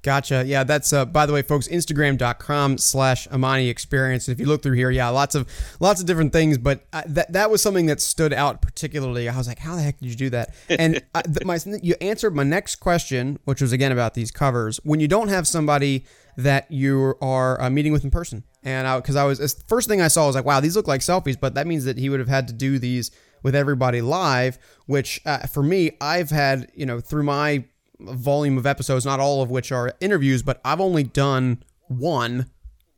Gotcha. 0.04 0.44
Yeah, 0.46 0.66
that's 0.66 0.92
uh, 0.92 1.06
by 1.06 1.26
the 1.26 1.32
way, 1.32 1.42
folks. 1.44 1.70
Instagram.com 1.70 2.78
slash 2.78 3.26
Amani 3.30 3.70
Experience. 3.70 4.28
If 4.28 4.38
you 4.38 4.46
look 4.48 4.62
through 4.62 4.76
here, 4.76 4.92
yeah, 4.92 5.08
lots 5.08 5.34
of 5.34 5.48
lots 5.80 6.02
of 6.02 6.08
different 6.08 6.34
things, 6.34 6.58
but 6.58 6.86
I, 6.92 7.04
that 7.08 7.32
that 7.32 7.50
was 7.50 7.62
something 7.62 7.86
that 7.86 8.02
stood 8.02 8.34
out 8.34 8.62
particularly. 8.62 9.30
I 9.30 9.38
was 9.38 9.48
like, 9.48 9.60
how 9.60 9.78
the 9.78 9.82
heck 9.82 10.00
did 10.00 10.10
you 10.10 10.16
do 10.16 10.30
that? 10.32 10.54
And 10.84 11.02
I, 11.16 11.22
th- 11.22 11.46
my 11.46 11.58
you 11.82 11.96
answered 12.02 12.36
my 12.36 12.44
next 12.44 12.78
question, 12.78 13.40
which 13.46 13.62
was 13.62 13.72
again 13.72 13.94
about 13.94 14.14
these 14.14 14.30
covers. 14.30 14.78
When 14.84 15.00
you 15.00 15.08
don't 15.08 15.30
have 15.30 15.48
somebody 15.48 16.06
that 16.36 16.70
you 16.70 17.16
are 17.22 17.62
uh, 17.62 17.70
meeting 17.70 17.94
with 17.94 18.04
in 18.04 18.12
person, 18.12 18.44
and 18.62 18.86
I, 18.86 18.98
because 18.98 19.16
I, 19.16 19.24
I 19.24 19.26
was 19.26 19.64
first 19.70 19.88
thing 19.88 20.02
I 20.02 20.10
saw 20.10 20.28
was 20.28 20.36
like, 20.36 20.44
wow, 20.44 20.60
these 20.60 20.76
look 20.76 20.88
like 20.88 21.00
selfies, 21.00 21.40
but 21.40 21.54
that 21.54 21.66
means 21.66 21.86
that 21.86 21.98
he 21.98 22.10
would 22.10 22.20
have 22.20 22.28
had 22.28 22.50
to 22.50 22.54
do 22.54 22.78
these 22.78 23.10
with 23.42 23.56
everybody 23.56 24.02
live, 24.02 24.58
which 24.86 25.22
uh, 25.26 25.40
for 25.48 25.64
me, 25.64 25.92
I've 26.02 26.30
had 26.32 26.70
you 26.76 26.86
know 26.86 27.00
through 27.00 27.24
my 27.24 27.64
volume 28.00 28.58
of 28.58 28.66
episodes, 28.66 29.06
not 29.06 29.20
all 29.20 29.42
of 29.42 29.50
which 29.50 29.72
are 29.72 29.94
interviews, 30.00 30.44
but 30.44 30.60
I've 30.66 30.82
only 30.82 31.04
done 31.04 31.64
one 31.88 32.48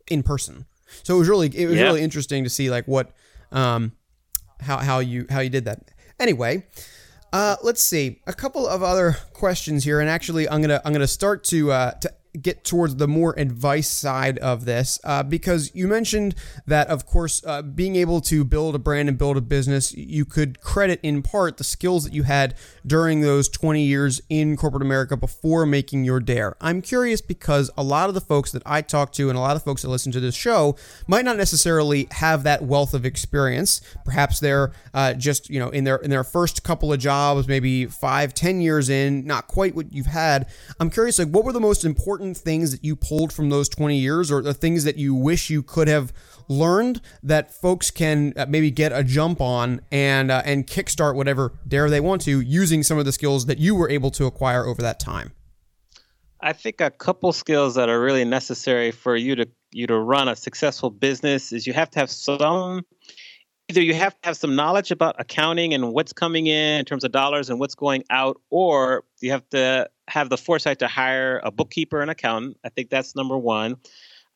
in 0.08 0.24
person. 0.24 0.66
So 1.04 1.16
it 1.16 1.20
was 1.20 1.30
really 1.30 1.48
it 1.56 1.68
was 1.68 1.76
yeah. 1.76 1.84
really 1.84 2.02
interesting 2.02 2.44
to 2.44 2.50
see 2.50 2.70
like 2.70 2.88
what 2.88 3.12
um 3.52 3.92
how 4.62 4.78
how 4.78 5.00
you 5.00 5.26
how 5.30 5.40
you 5.40 5.50
did 5.50 5.66
that. 5.66 5.92
Anyway, 6.20 6.66
uh, 7.34 7.58
let's 7.64 7.84
see 7.84 8.22
a 8.28 8.34
couple 8.34 8.68
of 8.68 8.82
other 8.82 9.18
questions 9.34 9.84
here, 9.84 10.00
and 10.00 10.10
actually 10.10 10.48
I'm 10.48 10.62
gonna 10.62 10.82
I'm 10.86 10.94
gonna 10.94 11.08
start 11.08 11.44
to 11.46 11.72
uh, 11.72 11.92
to 11.92 12.14
get 12.42 12.64
towards 12.64 12.96
the 12.96 13.08
more 13.08 13.34
advice 13.38 13.90
side 13.90 14.38
of 14.40 14.66
this 14.66 15.00
uh, 15.04 15.24
because 15.24 15.72
you 15.74 15.88
mentioned 15.88 16.36
that, 16.66 16.88
of 16.88 17.06
course, 17.06 17.42
uh, 17.46 17.62
being 17.62 17.96
able 17.96 18.22
to 18.22 18.44
build 18.44 18.76
a 18.76 18.80
brand 18.80 19.10
and 19.10 19.18
build 19.18 19.38
a 19.38 19.42
business, 19.42 19.94
you 19.94 20.26
could 20.26 20.62
credit 20.62 21.00
in 21.04 21.22
part 21.22 21.58
the 21.58 21.64
skills 21.64 22.04
that 22.04 22.14
you 22.14 22.24
had 22.24 22.56
during 22.86 23.22
those 23.22 23.50
20 23.50 23.84
years 23.84 24.22
in 24.30 24.58
corporate 24.58 24.84
America 24.84 25.18
before 25.18 25.66
making 25.66 26.04
your 26.04 26.20
dare. 26.20 26.56
I'm 26.62 26.82
curious 26.82 27.22
because 27.22 27.72
a 27.78 27.84
lot 27.84 28.10
of 28.10 28.16
the 28.16 28.22
folks 28.22 28.52
that 28.52 28.64
I 28.66 28.82
talk 28.82 29.12
to 29.14 29.30
and 29.30 29.38
a 29.38 29.42
lot 29.42 29.56
of 29.56 29.64
folks 29.64 29.82
that 29.82 29.90
listen 29.90 30.12
to 30.14 30.20
this 30.20 30.36
show 30.36 30.76
might 31.08 31.26
not 31.26 31.38
necessarily 31.38 32.08
have 32.12 32.44
that 32.44 32.64
wealth 32.64 32.94
of 32.94 33.06
experience. 33.06 33.82
Perhaps 34.04 34.40
they're 34.40 34.72
uh, 34.94 35.14
just 35.14 35.50
you 35.50 35.60
know 35.60 35.70
in 35.70 35.84
their 35.84 35.98
in 35.98 36.10
their 36.10 36.24
first 36.24 36.64
couple 36.64 36.92
of 36.92 37.00
jobs, 37.00 37.48
maybe 37.48 37.86
five, 37.86 38.34
ten 38.34 38.62
years 38.62 38.90
in, 38.90 39.26
not 39.26 39.48
quite 39.48 39.76
what 39.76 39.92
you've 39.92 40.06
had. 40.06 40.48
I'm 40.80 40.90
curious, 40.90 41.20
like, 41.20 41.30
what 41.30 41.46
were 41.46 41.54
the 41.54 41.60
most 41.60 41.86
important 41.86 42.25
things 42.34 42.72
that 42.72 42.84
you 42.84 42.96
pulled 42.96 43.32
from 43.32 43.50
those 43.50 43.70
20 43.70 43.98
years 43.98 44.32
or 44.32 44.42
the 44.42 44.54
things 44.54 44.84
that 44.84 44.98
you 44.98 45.14
wish 45.14 45.50
you 45.50 45.62
could 45.62 45.88
have 45.88 46.14
learned 46.48 47.02
that 47.24 47.54
folks 47.54 47.92
can 47.92 48.34
uh, 48.38 48.46
maybe 48.48 48.72
get 48.72 48.92
a 48.92 49.04
jump 49.04 49.42
on 49.42 49.82
and 49.92 50.32
uh, 50.32 50.42
and 50.46 50.68
kickstart 50.68 51.16
whatever 51.16 51.54
dare 51.68 51.90
they 51.90 52.00
want 52.00 52.22
to 52.22 52.42
using 52.42 52.84
some 52.84 52.98
of 52.98 53.06
the 53.06 53.12
skills 53.12 53.46
that 53.46 53.58
you 53.58 53.76
were 53.76 53.90
able 53.90 54.12
to 54.12 54.26
acquire 54.26 54.66
over 54.66 54.82
that 54.82 55.00
time? 55.00 55.32
I 56.42 56.54
think 56.54 56.82
a 56.82 56.92
couple 56.92 57.34
skills 57.34 57.76
that 57.76 57.90
are 57.90 58.00
really 58.00 58.26
necessary 58.26 58.92
for 58.92 59.16
you 59.16 59.36
to 59.36 59.48
you 59.72 59.88
to 59.88 59.98
run 59.98 60.28
a 60.28 60.36
successful 60.36 60.90
business 60.90 61.52
is 61.52 61.68
you 61.68 61.74
have 61.74 61.90
to 61.92 62.00
have 62.00 62.10
some 62.10 62.84
either 63.68 63.82
you 63.82 63.94
have 63.94 64.14
to 64.22 64.28
have 64.30 64.38
some 64.38 64.56
knowledge 64.56 64.92
about 64.92 65.16
accounting 65.20 65.74
and 65.74 65.92
what's 65.92 66.14
coming 66.14 66.48
in 66.48 66.80
in 66.80 66.86
terms 66.86 67.04
of 67.04 67.12
dollars 67.12 67.50
and 67.50 67.60
what's 67.60 67.76
going 67.76 68.04
out, 68.10 68.40
or 68.50 69.04
you 69.22 69.32
have 69.32 69.48
to 69.50 69.90
have 70.08 70.30
the 70.30 70.38
foresight 70.38 70.80
to 70.80 70.88
hire 70.88 71.42
a 71.44 71.52
bookkeeper 71.52 72.02
and 72.02 72.12
accountant. 72.12 72.58
I 72.64 72.70
think 72.70 72.90
that's 72.90 73.16
number 73.16 73.38
one. 73.38 73.78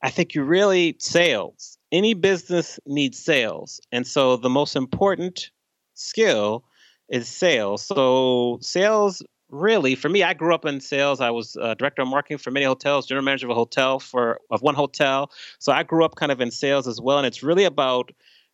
I 0.01 0.09
think 0.09 0.33
you 0.33 0.43
really 0.43 0.95
sales. 0.99 1.77
Any 1.91 2.13
business 2.13 2.79
needs 2.85 3.19
sales. 3.19 3.81
And 3.91 4.07
so 4.07 4.37
the 4.37 4.49
most 4.49 4.75
important 4.75 5.51
skill 5.95 6.63
is 7.09 7.27
sales. 7.27 7.85
So 7.85 8.59
sales 8.61 9.21
really 9.49 9.95
for 9.95 10.09
me 10.09 10.23
i 10.23 10.33
grew 10.33 10.53
up 10.53 10.65
in 10.65 10.79
sales 10.79 11.19
i 11.19 11.29
was 11.29 11.57
uh, 11.57 11.73
director 11.73 12.01
of 12.03 12.07
marketing 12.07 12.37
for 12.37 12.51
many 12.51 12.65
hotels 12.65 13.07
general 13.07 13.25
manager 13.25 13.47
of 13.47 13.51
a 13.51 13.55
hotel 13.55 13.99
for 13.99 14.39
of 14.51 14.61
one 14.61 14.75
hotel 14.75 15.31
so 15.57 15.71
i 15.71 15.81
grew 15.81 16.05
up 16.05 16.15
kind 16.15 16.31
of 16.31 16.39
in 16.39 16.51
sales 16.51 16.87
as 16.87 17.01
well 17.01 17.17
and 17.17 17.25
it's 17.25 17.41
really 17.41 17.63
about 17.63 18.11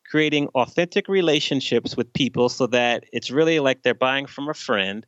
creating 0.09 0.47
authentic 0.49 1.07
relationships 1.07 1.97
with 1.97 2.11
people 2.13 2.47
so 2.47 2.67
that 2.67 3.03
it's 3.11 3.31
really 3.31 3.59
like 3.59 3.81
they're 3.81 3.93
buying 3.93 4.25
from 4.25 4.47
a 4.47 4.53
friend 4.53 5.05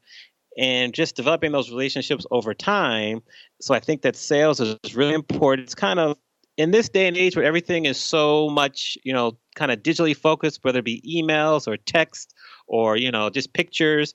and 0.58 0.94
just 0.94 1.16
developing 1.16 1.52
those 1.52 1.70
relationships 1.70 2.26
over 2.32 2.54
time. 2.54 3.22
So 3.62 3.74
I 3.74 3.80
think 3.80 4.02
that 4.02 4.16
sales 4.16 4.60
is 4.60 4.96
really 4.96 5.14
important. 5.14 5.66
It's 5.66 5.76
kind 5.76 6.00
of 6.00 6.18
in 6.58 6.72
this 6.72 6.90
day 6.90 7.08
and 7.08 7.16
age 7.16 7.36
where 7.36 7.46
everything 7.46 7.86
is 7.86 7.98
so 8.00 8.50
much, 8.50 8.98
you 9.04 9.14
know, 9.14 9.38
kind 9.56 9.72
of 9.72 9.84
digitally 9.84 10.16
focused, 10.18 10.64
whether 10.64 10.80
it 10.80 10.86
be 10.86 11.02
emails 11.02 11.68
or 11.68 11.78
text 11.78 12.34
or, 12.68 12.98
you 12.98 13.12
know, 13.12 13.30
just 13.30 13.54
pictures, 13.54 14.14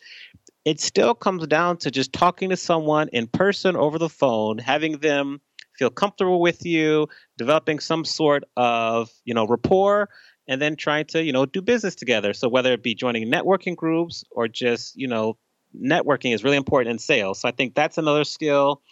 it 0.65 0.81
still 0.81 1.15
comes 1.15 1.47
down 1.47 1.77
to 1.79 1.91
just 1.91 2.13
talking 2.13 2.51
to 2.51 2.57
someone 2.57 3.09
in 3.13 3.29
person 3.29 3.77
over 3.77 3.99
the 3.99 4.09
phone, 4.09 4.59
having 4.59 4.99
them 4.99 5.41
feel 5.79 5.91
comfortable 5.91 6.41
with 6.41 6.67
you, 6.67 7.09
developing 7.39 7.79
some 7.79 8.05
sort 8.05 8.45
of, 8.57 9.11
you 9.25 9.35
know, 9.35 9.47
rapport 9.47 10.09
and 10.49 10.61
then 10.61 10.75
trying 10.75 11.05
to 11.05 11.23
you 11.23 11.33
know 11.33 11.47
do 11.47 11.63
business 11.63 11.95
together 11.95 12.33
so 12.33 12.49
whether 12.49 12.73
it 12.73 12.83
be 12.83 12.97
joining 12.97 13.31
networking 13.31 13.77
groups 13.77 14.25
or 14.33 14.49
just 14.49 14.97
you 14.97 15.07
know 15.07 15.37
networking 15.81 16.35
is 16.35 16.45
really 16.45 16.57
important 16.57 16.91
in 16.91 16.99
sales. 16.99 17.41
So 17.41 17.49
i 17.49 17.53
think 17.53 17.75
that's 17.75 17.99
another 17.99 18.25
skill. 18.25 18.83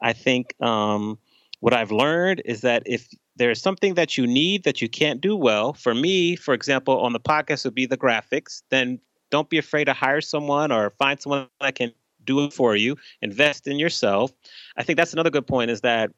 I 0.00 0.12
think 0.12 0.54
um, 0.60 1.18
what 1.60 1.72
i've 1.72 1.90
learned 1.90 2.42
is 2.44 2.60
that 2.60 2.82
if 2.86 3.08
there's 3.36 3.60
something 3.60 3.94
that 3.94 4.16
you 4.16 4.26
need 4.26 4.64
that 4.64 4.80
you 4.82 4.88
can't 4.88 5.20
do 5.20 5.34
well 5.34 5.72
for 5.72 5.94
me 5.94 6.36
for 6.36 6.52
example 6.54 7.00
on 7.00 7.12
the 7.12 7.20
podcast 7.20 7.64
would 7.64 7.74
be 7.74 7.86
the 7.86 7.96
graphics 7.96 8.62
then 8.70 9.00
don't 9.30 9.48
be 9.48 9.58
afraid 9.58 9.84
to 9.86 9.92
hire 9.92 10.20
someone 10.20 10.70
or 10.70 10.90
find 10.90 11.20
someone 11.20 11.48
that 11.60 11.74
can 11.74 11.92
do 12.24 12.44
it 12.44 12.52
for 12.52 12.76
you. 12.76 12.96
Invest 13.22 13.66
in 13.66 13.78
yourself. 13.78 14.32
I 14.76 14.82
think 14.82 14.96
that's 14.96 15.12
another 15.12 15.30
good 15.30 15.46
point 15.46 15.70
is 15.70 15.80
that 15.80 16.10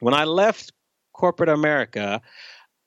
when 0.00 0.14
i 0.14 0.24
left 0.24 0.72
corporate 1.12 1.48
america 1.48 2.20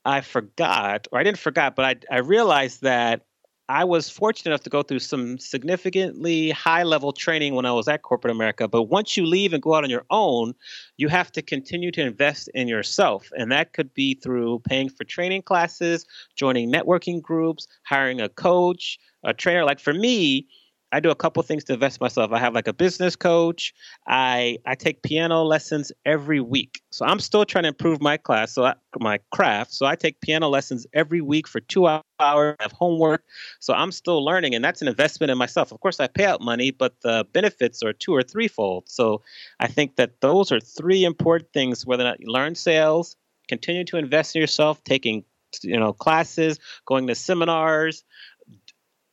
I 0.07 0.21
forgot, 0.21 1.05
or 1.11 1.19
I 1.19 1.23
didn't 1.23 1.37
forget, 1.37 1.75
but 1.75 1.83
I, 1.83 2.15
I 2.15 2.19
realized 2.19 2.81
that 2.83 3.25
I 3.69 3.83
was 3.83 4.09
fortunate 4.09 4.51
enough 4.51 4.63
to 4.63 4.69
go 4.69 4.81
through 4.81 4.99
some 4.99 5.37
significantly 5.37 6.51
high 6.51 6.83
level 6.83 7.11
training 7.11 7.53
when 7.53 7.65
I 7.65 7.73
was 7.73 7.89
at 7.89 8.01
corporate 8.01 8.31
America. 8.31 8.67
But 8.67 8.83
once 8.83 9.17
you 9.17 9.25
leave 9.25 9.51
and 9.51 9.61
go 9.61 9.75
out 9.75 9.83
on 9.83 9.89
your 9.89 10.05
own, 10.09 10.53
you 10.95 11.09
have 11.09 11.33
to 11.33 11.41
continue 11.41 11.91
to 11.91 12.01
invest 12.01 12.49
in 12.53 12.69
yourself. 12.69 13.29
And 13.37 13.51
that 13.51 13.73
could 13.73 13.93
be 13.93 14.15
through 14.15 14.59
paying 14.59 14.89
for 14.89 15.03
training 15.03 15.41
classes, 15.41 16.05
joining 16.37 16.71
networking 16.71 17.21
groups, 17.21 17.67
hiring 17.83 18.21
a 18.21 18.29
coach, 18.29 18.99
a 19.23 19.33
trainer. 19.33 19.65
Like 19.65 19.81
for 19.81 19.93
me, 19.93 20.47
I 20.91 20.99
do 21.01 21.09
a 21.09 21.15
couple 21.15 21.43
things 21.43 21.65
to 21.65 21.73
invest 21.73 21.99
myself. 21.99 22.31
I 22.31 22.39
have 22.39 22.53
like 22.53 22.67
a 22.67 22.73
business 22.73 23.15
coach. 23.15 23.73
I 24.07 24.59
I 24.65 24.75
take 24.75 25.03
piano 25.03 25.43
lessons 25.43 25.91
every 26.05 26.39
week. 26.39 26.81
So 26.91 27.05
I'm 27.05 27.19
still 27.19 27.45
trying 27.45 27.63
to 27.63 27.69
improve 27.69 28.01
my 28.01 28.17
class, 28.17 28.53
so 28.53 28.63
I, 28.65 28.75
my 28.99 29.19
craft. 29.31 29.73
So 29.73 29.85
I 29.85 29.95
take 29.95 30.21
piano 30.21 30.47
lessons 30.47 30.87
every 30.93 31.21
week 31.21 31.47
for 31.47 31.59
two 31.59 31.87
hours. 31.87 32.03
I 32.19 32.55
have 32.59 32.71
homework, 32.71 33.23
so 33.59 33.73
I'm 33.73 33.91
still 33.91 34.23
learning, 34.23 34.55
and 34.55 34.63
that's 34.63 34.81
an 34.81 34.87
investment 34.87 35.29
in 35.29 35.37
myself. 35.37 35.71
Of 35.71 35.79
course, 35.81 35.99
I 35.99 36.07
pay 36.07 36.25
out 36.25 36.41
money, 36.41 36.71
but 36.71 36.99
the 37.01 37.27
benefits 37.31 37.83
are 37.83 37.93
two 37.93 38.15
or 38.15 38.23
threefold. 38.23 38.85
So 38.87 39.21
I 39.59 39.67
think 39.67 39.97
that 39.97 40.21
those 40.21 40.51
are 40.51 40.59
three 40.59 41.03
important 41.03 41.51
things. 41.53 41.85
Whether 41.85 42.03
or 42.03 42.07
not 42.07 42.21
you 42.21 42.27
learn 42.27 42.55
sales, 42.55 43.15
continue 43.47 43.83
to 43.85 43.97
invest 43.97 44.35
in 44.35 44.41
yourself, 44.41 44.83
taking 44.83 45.25
you 45.63 45.79
know 45.79 45.93
classes, 45.93 46.59
going 46.85 47.07
to 47.07 47.15
seminars 47.15 48.03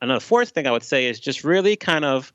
another 0.05 0.21
fourth 0.21 0.51
thing 0.51 0.67
I 0.67 0.71
would 0.71 0.83
say 0.83 1.07
is 1.07 1.19
just 1.19 1.45
really 1.45 1.77
kind 1.77 2.05
of 2.05 2.33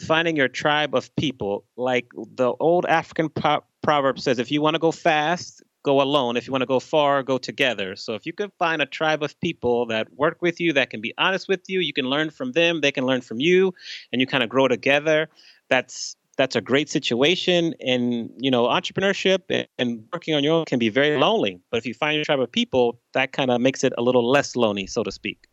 finding 0.00 0.36
your 0.36 0.48
tribe 0.48 0.94
of 0.94 1.14
people. 1.16 1.64
Like 1.76 2.06
the 2.14 2.54
old 2.60 2.86
African 2.86 3.28
pro- 3.28 3.64
proverb 3.82 4.18
says, 4.18 4.38
if 4.38 4.50
you 4.50 4.62
want 4.62 4.74
to 4.74 4.78
go 4.78 4.92
fast, 4.92 5.62
go 5.84 6.00
alone. 6.00 6.36
If 6.36 6.46
you 6.46 6.52
want 6.52 6.62
to 6.62 6.66
go 6.66 6.80
far, 6.80 7.22
go 7.22 7.36
together. 7.36 7.94
So 7.96 8.14
if 8.14 8.24
you 8.24 8.32
can 8.32 8.50
find 8.58 8.80
a 8.80 8.86
tribe 8.86 9.22
of 9.22 9.38
people 9.40 9.86
that 9.86 10.08
work 10.14 10.38
with 10.40 10.58
you, 10.60 10.72
that 10.72 10.90
can 10.90 11.00
be 11.00 11.12
honest 11.18 11.46
with 11.48 11.60
you, 11.68 11.80
you 11.80 11.92
can 11.92 12.06
learn 12.06 12.30
from 12.30 12.52
them, 12.52 12.80
they 12.80 12.92
can 12.92 13.04
learn 13.04 13.20
from 13.20 13.40
you, 13.40 13.74
and 14.10 14.20
you 14.20 14.26
kind 14.26 14.42
of 14.42 14.48
grow 14.48 14.68
together. 14.68 15.28
That's 15.68 16.16
that's 16.36 16.56
a 16.56 16.60
great 16.60 16.88
situation. 16.88 17.74
And 17.80 18.30
you 18.38 18.50
know, 18.50 18.64
entrepreneurship 18.64 19.66
and 19.78 20.04
working 20.12 20.34
on 20.34 20.42
your 20.42 20.54
own 20.54 20.64
can 20.64 20.78
be 20.78 20.88
very 20.88 21.16
lonely. 21.18 21.60
But 21.70 21.78
if 21.78 21.86
you 21.86 21.94
find 21.94 22.16
your 22.16 22.24
tribe 22.24 22.40
of 22.40 22.50
people, 22.50 22.98
that 23.12 23.32
kind 23.32 23.50
of 23.50 23.60
makes 23.60 23.84
it 23.84 23.92
a 23.98 24.02
little 24.02 24.28
less 24.28 24.56
lonely, 24.56 24.86
so 24.86 25.04
to 25.04 25.12
speak. 25.12 25.46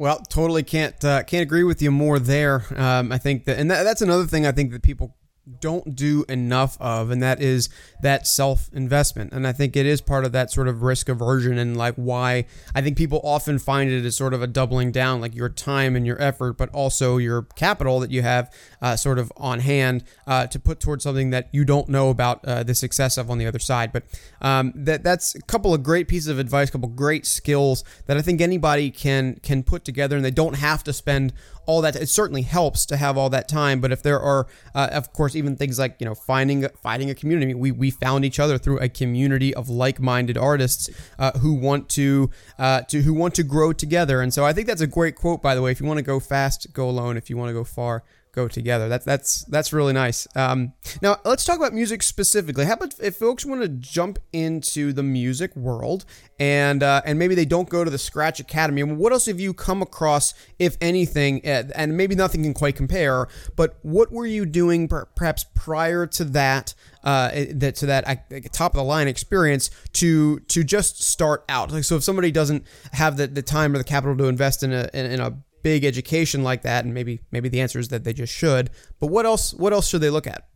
Well, 0.00 0.18
totally 0.30 0.62
can't 0.62 1.04
uh, 1.04 1.24
can't 1.24 1.42
agree 1.42 1.62
with 1.62 1.82
you 1.82 1.90
more 1.90 2.18
there. 2.18 2.64
Um, 2.74 3.12
I 3.12 3.18
think 3.18 3.44
that, 3.44 3.58
and 3.58 3.70
that, 3.70 3.82
that's 3.82 4.00
another 4.00 4.24
thing 4.24 4.46
I 4.46 4.52
think 4.52 4.72
that 4.72 4.82
people 4.82 5.14
don't 5.60 5.96
do 5.96 6.24
enough 6.28 6.76
of, 6.80 7.10
and 7.10 7.22
that 7.22 7.40
is 7.40 7.68
that 8.02 8.26
self 8.26 8.70
investment. 8.72 9.32
And 9.32 9.46
I 9.46 9.52
think 9.52 9.76
it 9.76 9.86
is 9.86 10.00
part 10.00 10.24
of 10.24 10.32
that 10.32 10.50
sort 10.50 10.68
of 10.68 10.82
risk 10.82 11.08
aversion 11.08 11.58
and 11.58 11.76
like 11.76 11.94
why 11.96 12.46
I 12.74 12.80
think 12.82 12.96
people 12.96 13.20
often 13.24 13.58
find 13.58 13.90
it 13.90 14.04
as 14.04 14.16
sort 14.16 14.34
of 14.34 14.42
a 14.42 14.46
doubling 14.46 14.92
down, 14.92 15.20
like 15.20 15.34
your 15.34 15.48
time 15.48 15.96
and 15.96 16.06
your 16.06 16.20
effort, 16.20 16.54
but 16.54 16.70
also 16.70 17.16
your 17.16 17.42
capital 17.42 18.00
that 18.00 18.10
you 18.10 18.22
have 18.22 18.52
uh, 18.80 18.96
sort 18.96 19.18
of 19.18 19.32
on 19.36 19.60
hand 19.60 20.04
uh, 20.26 20.46
to 20.46 20.58
put 20.58 20.80
towards 20.80 21.04
something 21.04 21.30
that 21.30 21.48
you 21.52 21.64
don't 21.64 21.88
know 21.88 22.10
about 22.10 22.44
uh, 22.44 22.62
the 22.62 22.74
success 22.74 23.16
of 23.16 23.30
on 23.30 23.38
the 23.38 23.46
other 23.46 23.58
side. 23.58 23.92
But 23.92 24.04
um, 24.40 24.72
that 24.74 25.02
that's 25.02 25.34
a 25.34 25.42
couple 25.42 25.74
of 25.74 25.82
great 25.82 26.08
pieces 26.08 26.28
of 26.28 26.38
advice, 26.38 26.68
a 26.68 26.72
couple 26.72 26.88
great 26.88 27.26
skills 27.26 27.84
that 28.06 28.16
I 28.16 28.22
think 28.22 28.40
anybody 28.40 28.90
can 28.90 29.40
can 29.42 29.62
put 29.62 29.84
together, 29.84 30.16
and 30.16 30.24
they 30.24 30.30
don't 30.30 30.54
have 30.54 30.84
to 30.84 30.92
spend 30.92 31.32
all 31.70 31.80
that. 31.82 31.94
It 31.94 32.08
certainly 32.08 32.42
helps 32.42 32.84
to 32.86 32.96
have 32.96 33.16
all 33.16 33.30
that 33.30 33.48
time, 33.48 33.80
but 33.80 33.92
if 33.92 34.02
there 34.02 34.20
are, 34.20 34.46
uh, 34.74 34.88
of 34.90 35.12
course, 35.12 35.36
even 35.36 35.56
things 35.56 35.78
like 35.78 35.96
you 36.00 36.04
know 36.04 36.14
finding 36.14 36.66
finding 36.82 37.08
a 37.10 37.14
community. 37.14 37.54
We 37.54 37.70
we 37.70 37.90
found 37.90 38.24
each 38.24 38.40
other 38.40 38.58
through 38.58 38.80
a 38.80 38.88
community 38.88 39.54
of 39.54 39.68
like-minded 39.68 40.36
artists 40.36 40.90
uh, 41.18 41.32
who 41.38 41.54
want 41.54 41.88
to 41.90 42.30
uh, 42.58 42.82
to 42.82 43.02
who 43.02 43.14
want 43.14 43.34
to 43.36 43.44
grow 43.44 43.72
together, 43.72 44.20
and 44.20 44.34
so 44.34 44.44
I 44.44 44.52
think 44.52 44.66
that's 44.66 44.80
a 44.80 44.86
great 44.86 45.14
quote. 45.14 45.40
By 45.42 45.54
the 45.54 45.62
way, 45.62 45.70
if 45.70 45.80
you 45.80 45.86
want 45.86 45.98
to 45.98 46.02
go 46.14 46.18
fast, 46.18 46.72
go 46.72 46.88
alone. 46.88 47.16
If 47.16 47.30
you 47.30 47.36
want 47.36 47.50
to 47.50 47.54
go 47.54 47.64
far, 47.64 48.02
go 48.32 48.48
together. 48.48 48.88
That's 48.88 49.04
that's 49.04 49.44
that's 49.44 49.72
really 49.72 49.92
nice. 49.92 50.26
Um, 50.36 50.72
now 51.02 51.16
let's 51.24 51.44
talk 51.44 51.56
about 51.58 51.72
music 51.72 52.02
specifically. 52.02 52.64
How 52.64 52.74
about 52.74 52.94
if 53.00 53.16
folks 53.16 53.44
want 53.44 53.62
to 53.62 53.68
jump 53.68 54.18
into 54.32 54.92
the 54.92 55.02
music 55.02 55.54
world 55.56 56.04
and 56.38 56.82
uh, 56.82 57.02
and 57.04 57.18
maybe 57.18 57.34
they 57.34 57.44
don't 57.44 57.68
go 57.68 57.84
to 57.84 57.90
the 57.90 57.98
Scratch 57.98 58.40
Academy? 58.40 58.82
What 58.82 59.12
else 59.12 59.26
have 59.26 59.40
you 59.40 59.52
come 59.52 59.82
across, 59.82 60.34
if 60.58 60.76
anything? 60.80 61.44
Eh, 61.44 61.64
and 61.74 61.96
maybe 61.96 62.14
nothing 62.14 62.42
can 62.42 62.54
quite 62.54 62.76
compare. 62.76 63.28
But 63.56 63.78
what 63.82 64.12
were 64.12 64.26
you 64.26 64.46
doing 64.46 64.88
perhaps 64.88 65.44
prior 65.54 66.06
to 66.06 66.24
that? 66.24 66.74
Uh, 67.02 67.30
eh, 67.32 67.46
that 67.54 67.76
to 67.76 67.86
that 67.86 68.06
uh, 68.06 68.16
top 68.52 68.72
of 68.72 68.76
the 68.76 68.84
line 68.84 69.08
experience 69.08 69.70
to 69.94 70.40
to 70.40 70.62
just 70.62 71.02
start 71.02 71.44
out. 71.48 71.72
Like 71.72 71.84
so, 71.84 71.96
if 71.96 72.04
somebody 72.04 72.30
doesn't 72.30 72.66
have 72.92 73.16
the, 73.16 73.26
the 73.26 73.42
time 73.42 73.74
or 73.74 73.78
the 73.78 73.84
capital 73.84 74.16
to 74.16 74.24
invest 74.24 74.62
in 74.62 74.72
a 74.72 74.88
in, 74.92 75.06
in 75.12 75.20
a 75.20 75.38
big 75.62 75.84
education 75.84 76.42
like 76.42 76.62
that 76.62 76.84
and 76.84 76.94
maybe 76.94 77.20
maybe 77.30 77.48
the 77.48 77.60
answer 77.60 77.78
is 77.78 77.88
that 77.88 78.04
they 78.04 78.12
just 78.12 78.32
should. 78.32 78.70
But 78.98 79.08
what 79.08 79.26
else 79.26 79.52
what 79.54 79.72
else 79.72 79.88
should 79.88 80.00
they 80.00 80.10
look 80.10 80.26
at? 80.26 80.48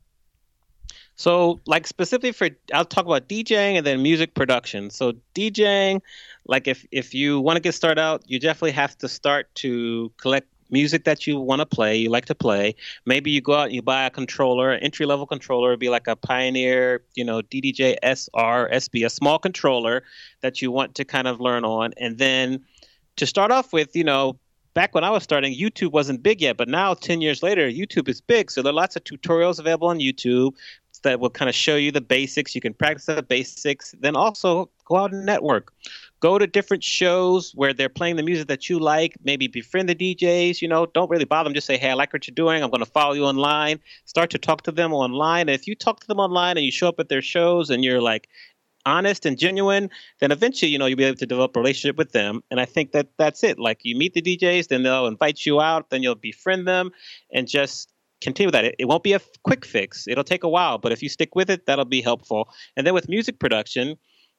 So 1.17 1.61
like 1.67 1.87
specifically 1.87 2.33
for 2.33 2.49
i'll 2.73 2.85
talk 2.85 3.07
about 3.07 3.29
djing 3.29 3.77
and 3.77 3.87
then 3.87 4.03
music 4.03 4.35
production. 4.35 4.91
So 4.91 5.13
djing 5.35 6.01
like 6.47 6.67
if 6.67 6.87
if 6.91 7.15
you 7.15 7.41
want 7.41 7.57
to 7.57 7.61
get 7.61 7.73
started 7.73 8.01
out 8.01 8.23
you 8.27 8.39
definitely 8.39 8.73
have 8.73 8.97
to 8.99 9.09
start 9.09 9.55
to 9.57 10.13
collect 10.17 10.49
music 10.71 11.05
that 11.05 11.27
you 11.27 11.39
want 11.39 11.61
to 11.61 11.67
play 11.67 11.97
you 11.97 12.11
like 12.11 12.25
to 12.27 12.35
play. 12.35 12.75
Maybe 13.07 13.31
you 13.31 13.41
go 13.41 13.55
out 13.55 13.67
and 13.67 13.75
you 13.75 13.83
buy 13.83 14.07
a 14.07 14.11
controller 14.11 14.73
an 14.73 14.83
entry 14.83 15.07
level 15.07 15.27
controller 15.27 15.71
It'd 15.71 15.81
be 15.81 15.89
like 15.89 16.09
a 16.09 16.17
pioneer 16.17 17.05
you 17.15 17.25
know 17.25 17.43
ddj 17.43 17.97
sr 18.03 18.69
sb 18.71 19.07
a 19.07 19.11
small 19.11 19.39
controller 19.39 20.03
that 20.41 20.61
you 20.61 20.73
want 20.73 20.95
to 20.97 21.05
kind 21.05 21.29
of 21.29 21.41
learn 21.41 21.65
on. 21.65 21.93
And 21.99 22.19
then 22.19 22.65
to 23.17 23.27
start 23.27 23.53
off 23.53 23.73
with 23.73 23.95
you 23.95 24.05
know 24.05 24.37
back 24.75 24.95
when 24.95 25.05
I 25.05 25.11
was 25.11 25.23
starting, 25.23 25.55
YouTube 25.55 25.93
wasn't 25.93 26.23
big 26.23 26.41
yet, 26.41 26.57
but 26.57 26.69
now 26.69 26.95
10 26.95 27.21
years 27.21 27.43
later, 27.43 27.69
YouTube 27.69 28.09
is 28.09 28.21
big. 28.21 28.51
So 28.51 28.61
there 28.63 28.71
are 28.71 28.75
lots 28.75 28.97
of 28.97 29.05
tutorials 29.05 29.59
available 29.59 29.89
on 29.89 29.99
YouTube 29.99 30.55
that 31.05 31.21
will 31.21 31.31
kind 31.31 31.49
of 31.49 31.55
show 31.55 31.77
you 31.77 31.93
the 31.93 32.01
basics. 32.01 32.55
You 32.55 32.61
can 32.61 32.75
practice 32.75 33.07
the 33.07 33.23
basics. 33.23 33.95
Then 34.01 34.17
also 34.17 34.69
go 34.85 34.97
out 34.97 35.13
and 35.13 35.25
network. 35.25 35.73
Go 36.19 36.39
to 36.39 36.47
different 36.47 36.83
shows 36.83 37.53
where 37.55 37.73
they're 37.73 37.89
playing 37.89 38.17
the 38.17 38.23
music 38.23 38.49
that 38.49 38.69
you 38.69 38.79
like. 38.79 39.15
Maybe 39.23 39.47
befriend 39.47 39.89
the 39.89 39.95
DJs. 39.95 40.61
You 40.61 40.69
know, 40.69 40.87
don't 40.87 41.11
really 41.11 41.27
bother 41.27 41.49
them. 41.49 41.55
Just 41.55 41.67
say, 41.67 41.77
hey, 41.77 41.91
I 41.91 41.95
like 41.95 42.13
what 42.13 42.27
you're 42.27 42.35
doing. 42.35 42.63
I'm 42.63 42.71
going 42.71 42.81
to 42.81 42.91
follow 42.91 43.13
you 43.13 43.25
online. 43.25 43.79
Start 44.07 44.31
to 44.31 44.39
talk 44.39 44.63
to 44.63 44.73
them 44.73 44.93
online. 44.93 45.43
And 45.43 45.51
if 45.51 45.69
you 45.69 45.75
talk 45.75 46.01
to 46.01 46.07
them 46.07 46.19
online 46.19 46.57
and 46.57 46.65
you 46.65 46.73
show 46.73 46.89
up 46.89 46.99
at 46.99 47.09
their 47.09 47.23
shows 47.23 47.71
and 47.71 47.85
you're 47.85 48.03
like 48.03 48.29
honest 48.87 49.27
and 49.27 49.39
genuine, 49.39 49.91
then 50.21 50.33
eventually, 50.33 50.71
you 50.71 50.79
know, 50.79 50.87
you'll 50.87 50.99
be 50.99 51.05
able 51.05 51.17
to 51.17 51.27
develop 51.27 51.57
a 51.57 51.61
relationship 51.61 51.97
with 51.97 52.13
them. 52.13 52.43
And 52.51 52.61
I 52.61 52.65
think 52.65 52.93
that 52.93 53.09
that's 53.19 53.43
it. 53.43 53.59
Like 53.59 53.81
you 53.83 53.97
meet 53.97 54.15
the 54.15 54.23
DJs, 54.23 54.69
then 54.69 54.83
they'll 54.83 55.07
invite 55.07 55.47
you 55.47 55.61
out, 55.61 55.91
then 55.91 56.03
you'll 56.03 56.15
befriend 56.15 56.67
them 56.67 56.91
and 57.33 57.49
just 57.49 57.93
continue 58.21 58.49
with 58.49 58.55
that. 58.55 58.65
It, 58.65 58.75
it 58.79 58.85
won't 58.87 59.03
be 59.03 59.13
a 59.13 59.21
quick 59.45 59.65
fix. 59.65 60.09
It'll 60.09 60.25
take 60.25 60.45
a 60.45 60.49
while, 60.49 60.79
but 60.79 60.93
if 60.93 61.03
you 61.03 61.09
stick 61.09 61.35
with 61.35 61.51
it, 61.51 61.67
that'll 61.67 61.85
be 61.85 62.01
helpful. 62.01 62.49
And 62.77 62.87
then 62.87 62.95
with 62.95 63.09
music 63.09 63.39
production, 63.39 63.97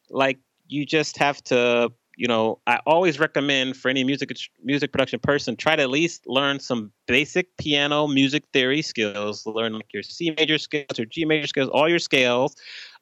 like 0.09 0.39
you 0.67 0.85
just 0.85 1.17
have 1.17 1.43
to 1.45 1.91
you 2.17 2.27
know, 2.27 2.59
I 2.65 2.79
always 2.85 3.19
recommend 3.19 3.77
for 3.77 3.89
any 3.89 4.03
music 4.03 4.31
music 4.63 4.91
production 4.91 5.19
person 5.19 5.55
try 5.55 5.75
to 5.75 5.83
at 5.83 5.89
least 5.89 6.25
learn 6.27 6.59
some 6.59 6.91
basic 7.07 7.55
piano 7.57 8.07
music 8.07 8.43
theory 8.53 8.81
skills. 8.81 9.45
Learn 9.45 9.73
like 9.73 9.93
your 9.93 10.03
C 10.03 10.33
major 10.37 10.57
scales 10.57 10.99
or 10.99 11.05
G 11.05 11.25
major 11.25 11.47
scales, 11.47 11.69
all 11.69 11.89
your 11.89 11.99
scales, 11.99 12.55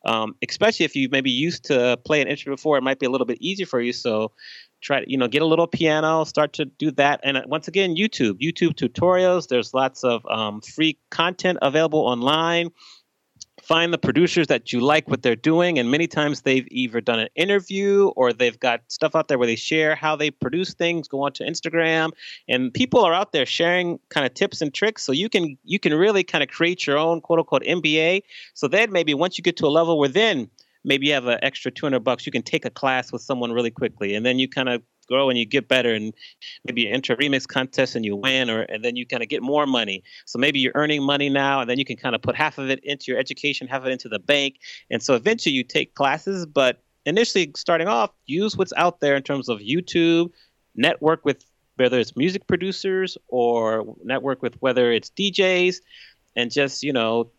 um, 0.05 0.35
especially 0.47 0.85
if 0.85 0.95
you 0.95 1.09
maybe 1.09 1.31
used 1.31 1.65
to 1.65 1.97
play 2.05 2.21
an 2.21 2.27
instrument 2.27 2.59
before, 2.59 2.77
it 2.77 2.83
might 2.83 2.99
be 2.99 3.05
a 3.05 3.09
little 3.09 3.27
bit 3.27 3.37
easier 3.41 3.65
for 3.65 3.79
you. 3.79 3.93
So 3.93 4.31
try 4.81 4.99
to, 4.99 5.09
you 5.09 5.17
know, 5.17 5.27
get 5.27 5.41
a 5.41 5.45
little 5.45 5.67
piano, 5.67 6.23
start 6.25 6.53
to 6.53 6.65
do 6.65 6.91
that. 6.91 7.21
And 7.23 7.37
uh, 7.37 7.43
once 7.45 7.67
again, 7.67 7.95
YouTube, 7.95 8.41
YouTube 8.41 8.73
tutorials. 8.73 9.47
There's 9.47 9.73
lots 9.73 10.03
of 10.03 10.25
um, 10.25 10.61
free 10.61 10.97
content 11.09 11.59
available 11.61 11.99
online 11.99 12.69
find 13.61 13.93
the 13.93 13.97
producers 13.97 14.47
that 14.47 14.73
you 14.73 14.79
like 14.79 15.07
what 15.07 15.21
they're 15.21 15.35
doing 15.35 15.77
and 15.77 15.91
many 15.91 16.07
times 16.07 16.41
they've 16.41 16.67
either 16.71 16.99
done 16.99 17.19
an 17.19 17.27
interview 17.35 18.07
or 18.15 18.33
they've 18.33 18.59
got 18.59 18.81
stuff 18.87 19.15
out 19.15 19.27
there 19.27 19.37
where 19.37 19.45
they 19.45 19.55
share 19.55 19.95
how 19.95 20.15
they 20.15 20.31
produce 20.31 20.73
things 20.73 21.07
go 21.07 21.21
onto 21.21 21.43
instagram 21.43 22.11
and 22.47 22.73
people 22.73 23.01
are 23.01 23.13
out 23.13 23.31
there 23.31 23.45
sharing 23.45 23.99
kind 24.09 24.25
of 24.25 24.33
tips 24.33 24.61
and 24.61 24.73
tricks 24.73 25.03
so 25.03 25.11
you 25.11 25.29
can 25.29 25.55
you 25.63 25.77
can 25.77 25.93
really 25.93 26.23
kind 26.23 26.43
of 26.43 26.49
create 26.49 26.87
your 26.87 26.97
own 26.97 27.21
quote 27.21 27.39
unquote 27.39 27.63
mba 27.63 28.21
so 28.55 28.67
then 28.67 28.91
maybe 28.91 29.13
once 29.13 29.37
you 29.37 29.43
get 29.43 29.55
to 29.55 29.67
a 29.67 29.69
level 29.69 29.99
where 29.99 30.09
then 30.09 30.49
maybe 30.83 31.07
you 31.07 31.13
have 31.13 31.27
an 31.27 31.39
extra 31.43 31.69
200 31.69 31.99
bucks 31.99 32.25
you 32.25 32.31
can 32.31 32.41
take 32.41 32.65
a 32.65 32.71
class 32.71 33.11
with 33.11 33.21
someone 33.21 33.51
really 33.51 33.71
quickly 33.71 34.15
and 34.15 34.25
then 34.25 34.39
you 34.39 34.49
kind 34.49 34.67
of 34.67 34.81
grow 35.07 35.29
and 35.29 35.37
you 35.37 35.45
get 35.45 35.67
better 35.67 35.93
and 35.93 36.13
maybe 36.65 36.81
you 36.81 36.89
enter 36.89 37.13
a 37.13 37.17
remix 37.17 37.47
contest 37.47 37.95
and 37.95 38.05
you 38.05 38.15
win 38.15 38.49
or 38.49 38.61
and 38.63 38.83
then 38.83 38.95
you 38.95 39.05
kind 39.05 39.23
of 39.23 39.29
get 39.29 39.41
more 39.41 39.65
money. 39.65 40.03
So 40.25 40.39
maybe 40.39 40.59
you're 40.59 40.73
earning 40.75 41.03
money 41.03 41.29
now 41.29 41.61
and 41.61 41.69
then 41.69 41.77
you 41.77 41.85
can 41.85 41.97
kind 41.97 42.15
of 42.15 42.21
put 42.21 42.35
half 42.35 42.57
of 42.57 42.69
it 42.69 42.79
into 42.83 43.05
your 43.07 43.19
education 43.19 43.67
half 43.67 43.81
of 43.81 43.87
it 43.87 43.91
into 43.91 44.09
the 44.09 44.19
bank. 44.19 44.59
And 44.89 45.01
so 45.01 45.15
eventually 45.15 45.53
you 45.53 45.63
take 45.63 45.95
classes 45.95 46.45
but 46.45 46.83
initially 47.05 47.51
starting 47.55 47.87
off 47.87 48.11
use 48.25 48.55
what's 48.55 48.73
out 48.77 48.99
there 48.99 49.15
in 49.15 49.23
terms 49.23 49.49
of 49.49 49.59
youtube 49.59 50.29
network 50.75 51.25
with 51.25 51.45
whether 51.75 51.99
it's 51.99 52.15
music 52.15 52.47
producers 52.47 53.17
or 53.27 53.95
network 54.03 54.41
with 54.41 54.55
whether 54.61 54.91
it's 54.91 55.09
djs 55.11 55.77
and 56.35 56.51
just 56.51 56.83
you 56.83 56.93
know 56.93 57.29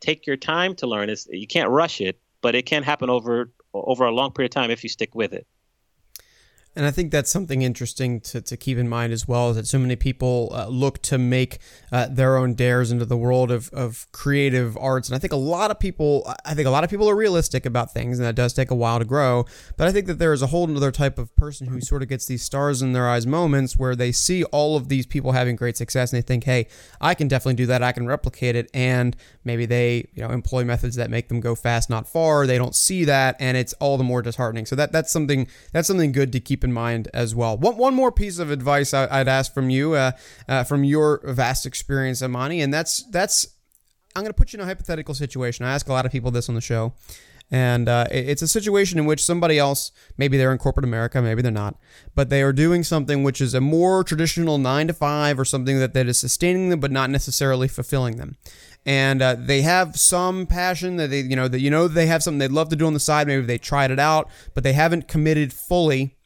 take 0.00 0.26
your 0.26 0.36
time 0.36 0.74
to 0.74 0.86
learn. 0.86 1.10
It's, 1.10 1.26
you 1.30 1.46
can't 1.46 1.68
rush 1.68 2.00
it 2.00 2.18
but 2.40 2.54
it 2.54 2.66
can 2.66 2.82
happen 2.82 3.10
over 3.10 3.52
over 3.74 4.04
a 4.04 4.10
long 4.10 4.32
period 4.32 4.50
of 4.50 4.54
time 4.54 4.70
if 4.70 4.82
you 4.82 4.88
stick 4.88 5.14
with 5.14 5.32
it 5.32 5.46
and 6.76 6.86
I 6.86 6.92
think 6.92 7.10
that's 7.10 7.30
something 7.30 7.62
interesting 7.62 8.20
to, 8.20 8.40
to 8.40 8.56
keep 8.56 8.78
in 8.78 8.88
mind 8.88 9.12
as 9.12 9.26
well 9.26 9.50
is 9.50 9.56
that 9.56 9.66
so 9.66 9.78
many 9.78 9.96
people 9.96 10.52
uh, 10.54 10.68
look 10.68 11.02
to 11.02 11.18
make 11.18 11.58
uh, 11.90 12.06
their 12.08 12.36
own 12.36 12.54
dares 12.54 12.92
into 12.92 13.04
the 13.04 13.16
world 13.16 13.50
of, 13.50 13.70
of 13.72 14.06
creative 14.12 14.76
arts. 14.78 15.08
And 15.08 15.16
I 15.16 15.18
think 15.18 15.32
a 15.32 15.36
lot 15.36 15.72
of 15.72 15.80
people, 15.80 16.32
I 16.44 16.54
think 16.54 16.68
a 16.68 16.70
lot 16.70 16.84
of 16.84 16.90
people 16.90 17.10
are 17.10 17.16
realistic 17.16 17.66
about 17.66 17.92
things 17.92 18.20
and 18.20 18.26
that 18.26 18.36
does 18.36 18.52
take 18.52 18.70
a 18.70 18.76
while 18.76 19.00
to 19.00 19.04
grow. 19.04 19.46
But 19.76 19.88
I 19.88 19.92
think 19.92 20.06
that 20.06 20.20
there 20.20 20.32
is 20.32 20.42
a 20.42 20.46
whole 20.46 20.70
other 20.76 20.92
type 20.92 21.18
of 21.18 21.34
person 21.34 21.66
who 21.66 21.80
sort 21.80 22.02
of 22.02 22.08
gets 22.08 22.26
these 22.26 22.44
stars 22.44 22.82
in 22.82 22.92
their 22.92 23.08
eyes 23.08 23.26
moments 23.26 23.76
where 23.76 23.96
they 23.96 24.12
see 24.12 24.44
all 24.44 24.76
of 24.76 24.88
these 24.88 25.06
people 25.06 25.32
having 25.32 25.56
great 25.56 25.76
success 25.76 26.12
and 26.12 26.22
they 26.22 26.26
think, 26.26 26.44
hey, 26.44 26.68
I 27.00 27.14
can 27.14 27.26
definitely 27.26 27.54
do 27.54 27.66
that. 27.66 27.82
I 27.82 27.90
can 27.90 28.06
replicate 28.06 28.54
it. 28.54 28.70
And 28.72 29.16
maybe 29.42 29.66
they, 29.66 30.08
you 30.14 30.22
know, 30.22 30.30
employ 30.30 30.64
methods 30.64 30.94
that 30.96 31.10
make 31.10 31.28
them 31.28 31.40
go 31.40 31.56
fast, 31.56 31.90
not 31.90 32.06
far. 32.06 32.46
They 32.46 32.58
don't 32.58 32.76
see 32.76 33.04
that. 33.06 33.34
And 33.40 33.56
it's 33.56 33.72
all 33.74 33.98
the 33.98 34.04
more 34.04 34.22
disheartening. 34.22 34.66
So 34.66 34.76
that, 34.76 34.92
that's 34.92 35.10
something, 35.10 35.48
that's 35.72 35.88
something 35.88 36.12
good 36.12 36.30
to 36.32 36.38
keep 36.38 36.59
keep 36.60 36.64
in 36.64 36.72
mind 36.72 37.08
as 37.14 37.34
well. 37.34 37.56
One, 37.56 37.76
one 37.76 37.94
more 37.94 38.12
piece 38.12 38.38
of 38.38 38.50
advice 38.50 38.92
I, 38.92 39.18
would 39.18 39.28
ask 39.28 39.54
from 39.54 39.70
you, 39.70 39.94
uh, 39.94 40.12
uh, 40.46 40.64
from 40.64 40.84
your 40.84 41.20
vast 41.24 41.64
experience, 41.64 42.22
Amani, 42.22 42.60
and 42.60 42.72
that's 42.72 43.02
that's 43.10 43.48
I'm 44.14 44.22
going 44.22 44.32
to 44.32 44.36
put 44.36 44.52
you 44.52 44.58
in 44.58 44.62
a 44.62 44.66
hypothetical 44.66 45.14
situation. 45.14 45.64
I 45.64 45.72
ask 45.72 45.88
a 45.88 45.92
lot 45.92 46.04
of 46.04 46.12
people 46.12 46.30
this 46.30 46.48
on 46.48 46.54
the 46.54 46.60
show. 46.60 46.92
And 47.52 47.88
uh, 47.88 48.06
it's 48.12 48.42
a 48.42 48.46
situation 48.46 48.96
in 48.96 49.06
which 49.06 49.24
somebody 49.24 49.58
else, 49.58 49.90
maybe 50.16 50.36
they're 50.36 50.52
in 50.52 50.58
corporate 50.58 50.84
America, 50.84 51.20
maybe 51.20 51.42
they're 51.42 51.50
not, 51.50 51.74
but 52.14 52.30
they 52.30 52.42
are 52.42 52.52
doing 52.52 52.84
something 52.84 53.24
which 53.24 53.40
is 53.40 53.54
a 53.54 53.60
more 53.60 54.04
traditional 54.04 54.56
nine 54.56 54.86
to 54.86 54.92
five 54.92 55.36
or 55.36 55.44
something 55.44 55.80
that, 55.80 55.92
that 55.92 56.06
is 56.06 56.16
sustaining 56.16 56.68
them 56.68 56.78
but 56.78 56.92
not 56.92 57.10
necessarily 57.10 57.66
fulfilling 57.66 58.18
them 58.18 58.36
and 58.86 59.20
uh, 59.20 59.36
they 59.38 59.62
have 59.62 59.98
some 59.98 60.46
passion 60.46 60.96
that 60.96 61.10
they 61.10 61.20
you 61.20 61.36
know 61.36 61.48
that 61.48 61.60
you 61.60 61.70
know 61.70 61.86
they 61.86 62.06
have 62.06 62.22
something 62.22 62.38
they'd 62.38 62.50
love 62.50 62.68
to 62.68 62.76
do 62.76 62.86
on 62.86 62.94
the 62.94 63.00
side 63.00 63.26
maybe 63.26 63.44
they 63.44 63.58
tried 63.58 63.90
it 63.90 63.98
out 63.98 64.28
but 64.54 64.64
they 64.64 64.72
haven't 64.72 65.08
committed 65.08 65.52
fully 65.52 66.16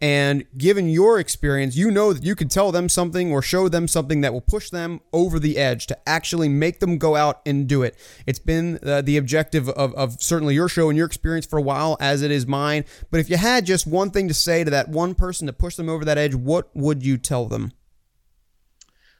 and 0.00 0.44
given 0.56 0.88
your 0.88 1.18
experience, 1.18 1.76
you 1.76 1.90
know 1.90 2.12
that 2.12 2.22
you 2.22 2.34
can 2.34 2.48
tell 2.48 2.72
them 2.72 2.88
something 2.88 3.32
or 3.32 3.42
show 3.42 3.68
them 3.68 3.88
something 3.88 4.20
that 4.20 4.32
will 4.32 4.40
push 4.40 4.70
them 4.70 5.00
over 5.12 5.38
the 5.38 5.58
edge 5.58 5.86
to 5.88 6.08
actually 6.08 6.48
make 6.48 6.80
them 6.80 6.98
go 6.98 7.16
out 7.16 7.40
and 7.46 7.68
do 7.68 7.82
it. 7.82 7.96
It's 8.26 8.38
been 8.38 8.78
uh, 8.82 9.02
the 9.02 9.16
objective 9.16 9.68
of, 9.68 9.94
of 9.94 10.22
certainly 10.22 10.54
your 10.54 10.68
show 10.68 10.88
and 10.88 10.96
your 10.96 11.06
experience 11.06 11.46
for 11.46 11.58
a 11.58 11.62
while, 11.62 11.96
as 12.00 12.22
it 12.22 12.30
is 12.30 12.46
mine. 12.46 12.84
But 13.10 13.20
if 13.20 13.30
you 13.30 13.36
had 13.36 13.66
just 13.66 13.86
one 13.86 14.10
thing 14.10 14.28
to 14.28 14.34
say 14.34 14.64
to 14.64 14.70
that 14.70 14.88
one 14.88 15.14
person 15.14 15.46
to 15.46 15.52
push 15.52 15.76
them 15.76 15.88
over 15.88 16.04
that 16.04 16.18
edge, 16.18 16.34
what 16.34 16.74
would 16.74 17.04
you 17.04 17.18
tell 17.18 17.46
them? 17.46 17.72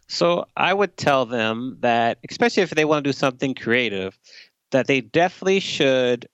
So 0.09 0.47
I 0.57 0.75
would 0.75 0.97
tell 0.97 1.25
them 1.25 1.79
that, 1.81 2.19
especially 2.29 2.63
if 2.63 2.71
they 2.71 2.85
want 2.85 3.03
to 3.05 3.09
do 3.09 3.15
something 3.15 3.55
creative, 3.55 4.19
that 4.71 4.87
they 4.87 5.01
definitely 5.01 5.61
should 5.61 6.29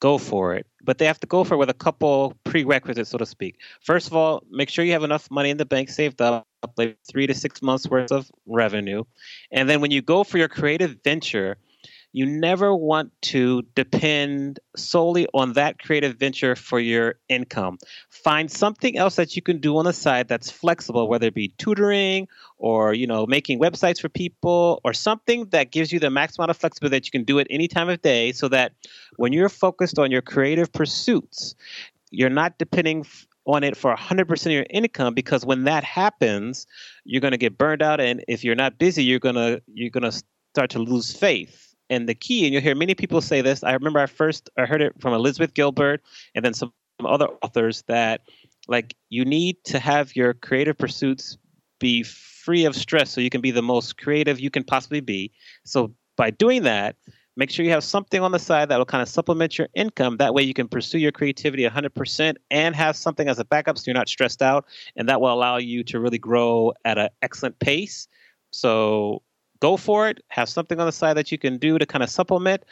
go 0.00 0.18
for 0.18 0.54
it. 0.54 0.66
But 0.84 0.98
they 0.98 1.06
have 1.06 1.20
to 1.20 1.26
go 1.26 1.44
for 1.44 1.54
it 1.54 1.58
with 1.58 1.70
a 1.70 1.74
couple 1.74 2.36
prerequisites, 2.44 3.10
so 3.10 3.18
to 3.18 3.26
speak. 3.26 3.58
First 3.80 4.08
of 4.08 4.14
all, 4.14 4.42
make 4.50 4.68
sure 4.68 4.84
you 4.84 4.92
have 4.92 5.04
enough 5.04 5.30
money 5.30 5.50
in 5.50 5.56
the 5.56 5.64
bank 5.64 5.88
saved 5.88 6.20
up, 6.20 6.46
like 6.76 6.98
three 7.10 7.26
to 7.26 7.34
six 7.34 7.62
months 7.62 7.88
worth 7.88 8.10
of 8.10 8.30
revenue. 8.46 9.04
And 9.50 9.68
then 9.68 9.80
when 9.80 9.90
you 9.90 10.02
go 10.02 10.24
for 10.24 10.38
your 10.38 10.48
creative 10.48 10.96
venture, 11.04 11.56
you 12.12 12.26
never 12.26 12.74
want 12.74 13.10
to 13.22 13.62
depend 13.74 14.60
solely 14.76 15.26
on 15.32 15.54
that 15.54 15.78
creative 15.78 16.16
venture 16.16 16.54
for 16.54 16.78
your 16.78 17.16
income. 17.28 17.78
Find 18.10 18.50
something 18.50 18.98
else 18.98 19.16
that 19.16 19.34
you 19.34 19.42
can 19.42 19.58
do 19.58 19.76
on 19.78 19.86
the 19.86 19.92
side 19.92 20.28
that's 20.28 20.50
flexible, 20.50 21.08
whether 21.08 21.28
it 21.28 21.34
be 21.34 21.48
tutoring 21.58 22.28
or 22.58 22.92
you 22.92 23.06
know 23.06 23.26
making 23.26 23.58
websites 23.58 24.00
for 24.00 24.08
people 24.08 24.80
or 24.84 24.92
something 24.92 25.46
that 25.50 25.72
gives 25.72 25.90
you 25.90 25.98
the 25.98 26.10
maximum 26.10 26.44
amount 26.44 26.50
of 26.50 26.56
flexibility 26.58 26.96
that 26.96 27.06
you 27.06 27.10
can 27.10 27.24
do 27.24 27.38
it 27.38 27.46
any 27.50 27.66
time 27.66 27.88
of 27.88 28.00
day, 28.02 28.32
so 28.32 28.48
that 28.48 28.72
when 29.16 29.32
you're 29.32 29.48
focused 29.48 29.98
on 29.98 30.10
your 30.10 30.22
creative 30.22 30.72
pursuits, 30.72 31.54
you're 32.10 32.30
not 32.30 32.58
depending 32.58 33.06
on 33.46 33.64
it 33.64 33.76
for 33.76 33.94
100% 33.94 34.46
of 34.46 34.52
your 34.52 34.66
income 34.70 35.14
because 35.14 35.44
when 35.44 35.64
that 35.64 35.82
happens 35.82 36.64
you're 37.04 37.20
going 37.20 37.32
to 37.32 37.38
get 37.38 37.58
burned 37.58 37.82
out 37.82 38.00
and 38.00 38.24
if 38.28 38.44
you're 38.44 38.54
not 38.54 38.78
busy 38.78 39.02
you're 39.02 39.18
going 39.18 39.34
to 39.34 39.60
you're 39.66 39.90
going 39.90 40.08
to 40.08 40.22
start 40.52 40.70
to 40.70 40.78
lose 40.78 41.12
faith 41.12 41.71
and 41.92 42.08
the 42.08 42.14
key, 42.14 42.44
and 42.44 42.52
you'll 42.52 42.62
hear 42.62 42.74
many 42.74 42.94
people 42.94 43.20
say 43.20 43.42
this. 43.42 43.62
I 43.62 43.72
remember 43.72 44.00
I 44.00 44.06
first 44.06 44.48
I 44.56 44.64
heard 44.64 44.80
it 44.80 44.94
from 45.00 45.12
Elizabeth 45.12 45.52
Gilbert 45.54 46.02
and 46.34 46.44
then 46.44 46.54
some 46.54 46.72
other 47.04 47.28
authors 47.42 47.82
that 47.82 48.22
like 48.68 48.94
you 49.10 49.24
need 49.24 49.62
to 49.64 49.78
have 49.78 50.16
your 50.16 50.34
creative 50.34 50.78
pursuits 50.78 51.36
be 51.80 52.02
free 52.02 52.64
of 52.64 52.74
stress 52.74 53.10
so 53.10 53.20
you 53.20 53.30
can 53.30 53.40
be 53.40 53.50
the 53.50 53.62
most 53.62 53.98
creative 53.98 54.40
you 54.40 54.50
can 54.50 54.64
possibly 54.64 55.00
be. 55.00 55.30
So 55.64 55.92
by 56.16 56.30
doing 56.30 56.62
that, 56.62 56.96
make 57.36 57.50
sure 57.50 57.64
you 57.64 57.72
have 57.72 57.84
something 57.84 58.22
on 58.22 58.32
the 58.32 58.38
side 58.38 58.68
that 58.68 58.78
will 58.78 58.86
kind 58.86 59.02
of 59.02 59.08
supplement 59.08 59.58
your 59.58 59.68
income. 59.74 60.16
That 60.16 60.32
way 60.32 60.42
you 60.42 60.54
can 60.54 60.68
pursue 60.68 60.98
your 60.98 61.12
creativity 61.12 61.64
100% 61.64 62.36
and 62.50 62.76
have 62.76 62.96
something 62.96 63.28
as 63.28 63.38
a 63.38 63.44
backup 63.44 63.78
so 63.78 63.84
you're 63.86 63.94
not 63.94 64.08
stressed 64.08 64.42
out. 64.42 64.64
And 64.96 65.08
that 65.08 65.20
will 65.20 65.32
allow 65.32 65.56
you 65.56 65.82
to 65.84 65.98
really 65.98 66.18
grow 66.18 66.72
at 66.84 66.98
an 66.98 67.08
excellent 67.20 67.58
pace. 67.58 68.06
So 68.52 69.22
go 69.62 69.76
for 69.76 70.08
it. 70.08 70.20
Have 70.28 70.48
something 70.48 70.78
on 70.80 70.86
the 70.86 70.92
side 70.92 71.16
that 71.16 71.30
you 71.30 71.38
can 71.38 71.56
do 71.56 71.78
to 71.78 71.86
kind 71.86 72.02
of 72.02 72.10
supplement, 72.10 72.64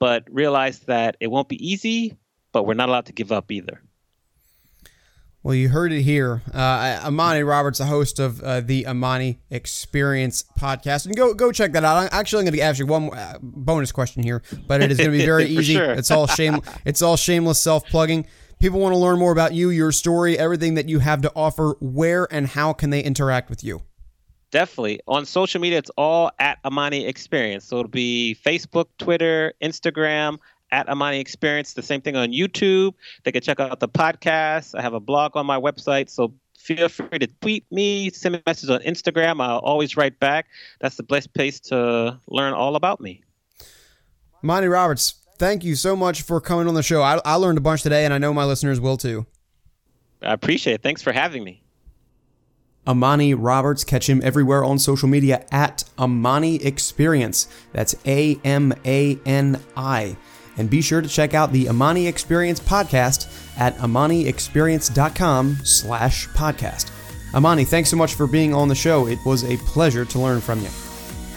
but 0.00 0.24
realize 0.30 0.80
that 0.80 1.16
it 1.20 1.26
won't 1.28 1.48
be 1.48 1.64
easy, 1.64 2.16
but 2.52 2.64
we're 2.66 2.74
not 2.74 2.88
allowed 2.88 3.06
to 3.06 3.12
give 3.12 3.30
up 3.30 3.52
either. 3.52 3.82
Well, 5.42 5.54
you 5.56 5.68
heard 5.68 5.92
it 5.92 6.02
here. 6.02 6.40
Uh, 6.54 7.00
Amani 7.04 7.42
Roberts, 7.42 7.78
the 7.78 7.86
host 7.86 8.18
of 8.18 8.40
uh, 8.42 8.60
the 8.60 8.86
Amani 8.86 9.40
Experience 9.50 10.44
podcast, 10.58 11.04
and 11.04 11.16
go 11.16 11.34
go 11.34 11.50
check 11.50 11.72
that 11.72 11.84
out. 11.84 11.96
I'm 11.96 12.08
actually 12.12 12.44
going 12.44 12.54
to 12.54 12.60
ask 12.60 12.78
you 12.78 12.86
one 12.86 13.12
uh, 13.12 13.38
bonus 13.42 13.90
question 13.90 14.22
here, 14.22 14.40
but 14.68 14.80
it 14.80 14.92
is 14.92 14.98
going 14.98 15.10
to 15.10 15.18
be 15.18 15.24
very 15.34 15.46
easy. 15.46 15.74
Sure. 15.74 15.92
It's 15.92 16.10
all 16.10 16.28
shame. 16.28 16.62
It's 16.84 17.02
all 17.02 17.16
shameless 17.16 17.60
self 17.60 17.84
plugging. 17.86 18.26
People 18.60 18.78
want 18.78 18.94
to 18.94 18.98
learn 18.98 19.18
more 19.18 19.32
about 19.32 19.52
you, 19.52 19.70
your 19.70 19.90
story, 19.90 20.38
everything 20.38 20.74
that 20.74 20.88
you 20.88 21.00
have 21.00 21.22
to 21.22 21.32
offer. 21.34 21.74
Where 21.80 22.32
and 22.32 22.46
how 22.46 22.72
can 22.72 22.90
they 22.90 23.02
interact 23.02 23.50
with 23.50 23.64
you? 23.64 23.82
Definitely. 24.52 25.00
On 25.08 25.24
social 25.26 25.60
media, 25.60 25.78
it's 25.78 25.90
all 25.96 26.30
at 26.38 26.58
Amani 26.64 27.06
Experience. 27.06 27.64
So 27.64 27.78
it'll 27.78 27.88
be 27.88 28.36
Facebook, 28.44 28.86
Twitter, 28.98 29.54
Instagram, 29.62 30.38
at 30.70 30.88
Amani 30.88 31.18
Experience. 31.20 31.72
The 31.72 31.82
same 31.82 32.02
thing 32.02 32.16
on 32.16 32.32
YouTube. 32.32 32.92
They 33.24 33.32
can 33.32 33.42
check 33.42 33.58
out 33.58 33.80
the 33.80 33.88
podcast. 33.88 34.78
I 34.78 34.82
have 34.82 34.94
a 34.94 35.00
blog 35.00 35.36
on 35.36 35.46
my 35.46 35.58
website. 35.58 36.10
So 36.10 36.34
feel 36.58 36.88
free 36.88 37.18
to 37.18 37.26
tweet 37.40 37.64
me, 37.72 38.10
send 38.10 38.34
me 38.34 38.42
a 38.46 38.50
message 38.50 38.70
on 38.70 38.80
Instagram. 38.80 39.42
I'll 39.42 39.58
always 39.58 39.96
write 39.96 40.20
back. 40.20 40.46
That's 40.80 40.96
the 40.96 41.02
best 41.02 41.32
place 41.34 41.58
to 41.60 42.20
learn 42.28 42.52
all 42.52 42.76
about 42.76 43.00
me. 43.00 43.24
Amani 44.44 44.66
Roberts, 44.66 45.14
thank 45.38 45.64
you 45.64 45.76
so 45.76 45.96
much 45.96 46.22
for 46.22 46.40
coming 46.40 46.68
on 46.68 46.74
the 46.74 46.82
show. 46.82 47.02
I, 47.02 47.20
I 47.24 47.36
learned 47.36 47.58
a 47.58 47.62
bunch 47.62 47.82
today, 47.82 48.04
and 48.04 48.12
I 48.12 48.18
know 48.18 48.34
my 48.34 48.44
listeners 48.44 48.80
will 48.80 48.96
too. 48.96 49.26
I 50.20 50.32
appreciate 50.32 50.74
it. 50.74 50.82
Thanks 50.82 51.02
for 51.02 51.12
having 51.12 51.42
me. 51.42 51.61
Amani 52.86 53.34
Roberts. 53.34 53.84
Catch 53.84 54.08
him 54.08 54.20
everywhere 54.24 54.64
on 54.64 54.78
social 54.78 55.08
media 55.08 55.44
at 55.50 55.84
Amani 55.98 56.56
Experience. 56.64 57.48
That's 57.72 57.94
A 58.06 58.38
M 58.44 58.72
A 58.84 59.18
N 59.24 59.60
I. 59.76 60.16
And 60.58 60.68
be 60.68 60.82
sure 60.82 61.00
to 61.00 61.08
check 61.08 61.32
out 61.32 61.52
the 61.52 61.68
Amani 61.68 62.06
Experience 62.06 62.60
podcast 62.60 63.26
at 63.58 63.76
amaniexperience.com 63.78 65.56
slash 65.64 66.28
podcast. 66.28 66.90
Amani, 67.34 67.64
thanks 67.64 67.88
so 67.88 67.96
much 67.96 68.14
for 68.14 68.26
being 68.26 68.52
on 68.52 68.68
the 68.68 68.74
show. 68.74 69.06
It 69.06 69.18
was 69.24 69.44
a 69.44 69.56
pleasure 69.58 70.04
to 70.04 70.18
learn 70.18 70.40
from 70.40 70.60
you. 70.60 70.68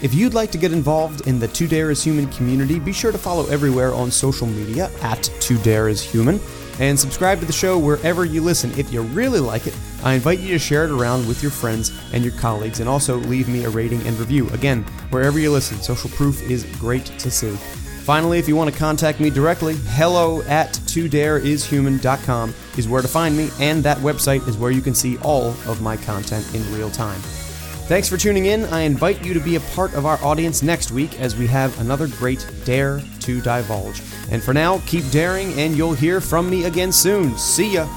If 0.02 0.12
you'd 0.12 0.34
like 0.34 0.50
to 0.50 0.58
get 0.58 0.72
involved 0.72 1.26
in 1.26 1.38
the 1.38 1.48
To 1.48 1.66
Dare 1.66 1.90
is 1.90 2.04
Human 2.04 2.26
community, 2.28 2.78
be 2.78 2.92
sure 2.92 3.12
to 3.12 3.16
follow 3.16 3.46
everywhere 3.46 3.94
on 3.94 4.10
social 4.10 4.46
media 4.46 4.90
at 5.00 5.22
To 5.22 5.56
Dare 5.58 5.88
is 5.88 6.02
Human 6.02 6.38
and 6.78 7.00
subscribe 7.00 7.40
to 7.40 7.46
the 7.46 7.52
show 7.52 7.78
wherever 7.78 8.26
you 8.26 8.42
listen. 8.42 8.70
If 8.78 8.92
you 8.92 9.00
really 9.00 9.40
like 9.40 9.66
it, 9.66 9.74
I 10.06 10.14
invite 10.14 10.38
you 10.38 10.52
to 10.52 10.58
share 10.60 10.84
it 10.84 10.92
around 10.92 11.26
with 11.26 11.42
your 11.42 11.50
friends 11.50 11.90
and 12.12 12.22
your 12.22 12.32
colleagues 12.34 12.78
and 12.78 12.88
also 12.88 13.16
leave 13.16 13.48
me 13.48 13.64
a 13.64 13.68
rating 13.68 14.00
and 14.06 14.16
review. 14.20 14.48
Again, 14.50 14.84
wherever 15.10 15.40
you 15.40 15.50
listen, 15.50 15.82
social 15.82 16.08
proof 16.10 16.48
is 16.48 16.62
great 16.78 17.06
to 17.18 17.28
see. 17.28 17.50
Finally, 18.04 18.38
if 18.38 18.46
you 18.46 18.54
want 18.54 18.72
to 18.72 18.78
contact 18.78 19.18
me 19.18 19.30
directly, 19.30 19.74
hello 19.88 20.42
at 20.42 20.74
todareishuman.com 20.74 22.54
is 22.78 22.86
where 22.86 23.02
to 23.02 23.08
find 23.08 23.36
me, 23.36 23.50
and 23.58 23.82
that 23.82 23.98
website 23.98 24.46
is 24.46 24.56
where 24.56 24.70
you 24.70 24.80
can 24.80 24.94
see 24.94 25.18
all 25.22 25.48
of 25.66 25.82
my 25.82 25.96
content 25.96 26.54
in 26.54 26.62
real 26.72 26.88
time. 26.88 27.20
Thanks 27.88 28.08
for 28.08 28.16
tuning 28.16 28.46
in. 28.46 28.64
I 28.66 28.82
invite 28.82 29.24
you 29.24 29.34
to 29.34 29.40
be 29.40 29.56
a 29.56 29.60
part 29.74 29.92
of 29.94 30.06
our 30.06 30.22
audience 30.22 30.62
next 30.62 30.92
week 30.92 31.18
as 31.18 31.34
we 31.34 31.48
have 31.48 31.80
another 31.80 32.06
great 32.06 32.48
Dare 32.64 33.00
to 33.22 33.40
Divulge. 33.40 34.00
And 34.30 34.40
for 34.40 34.54
now, 34.54 34.80
keep 34.86 35.10
daring, 35.10 35.52
and 35.54 35.76
you'll 35.76 35.94
hear 35.94 36.20
from 36.20 36.48
me 36.48 36.66
again 36.66 36.92
soon. 36.92 37.36
See 37.36 37.74
ya! 37.74 37.88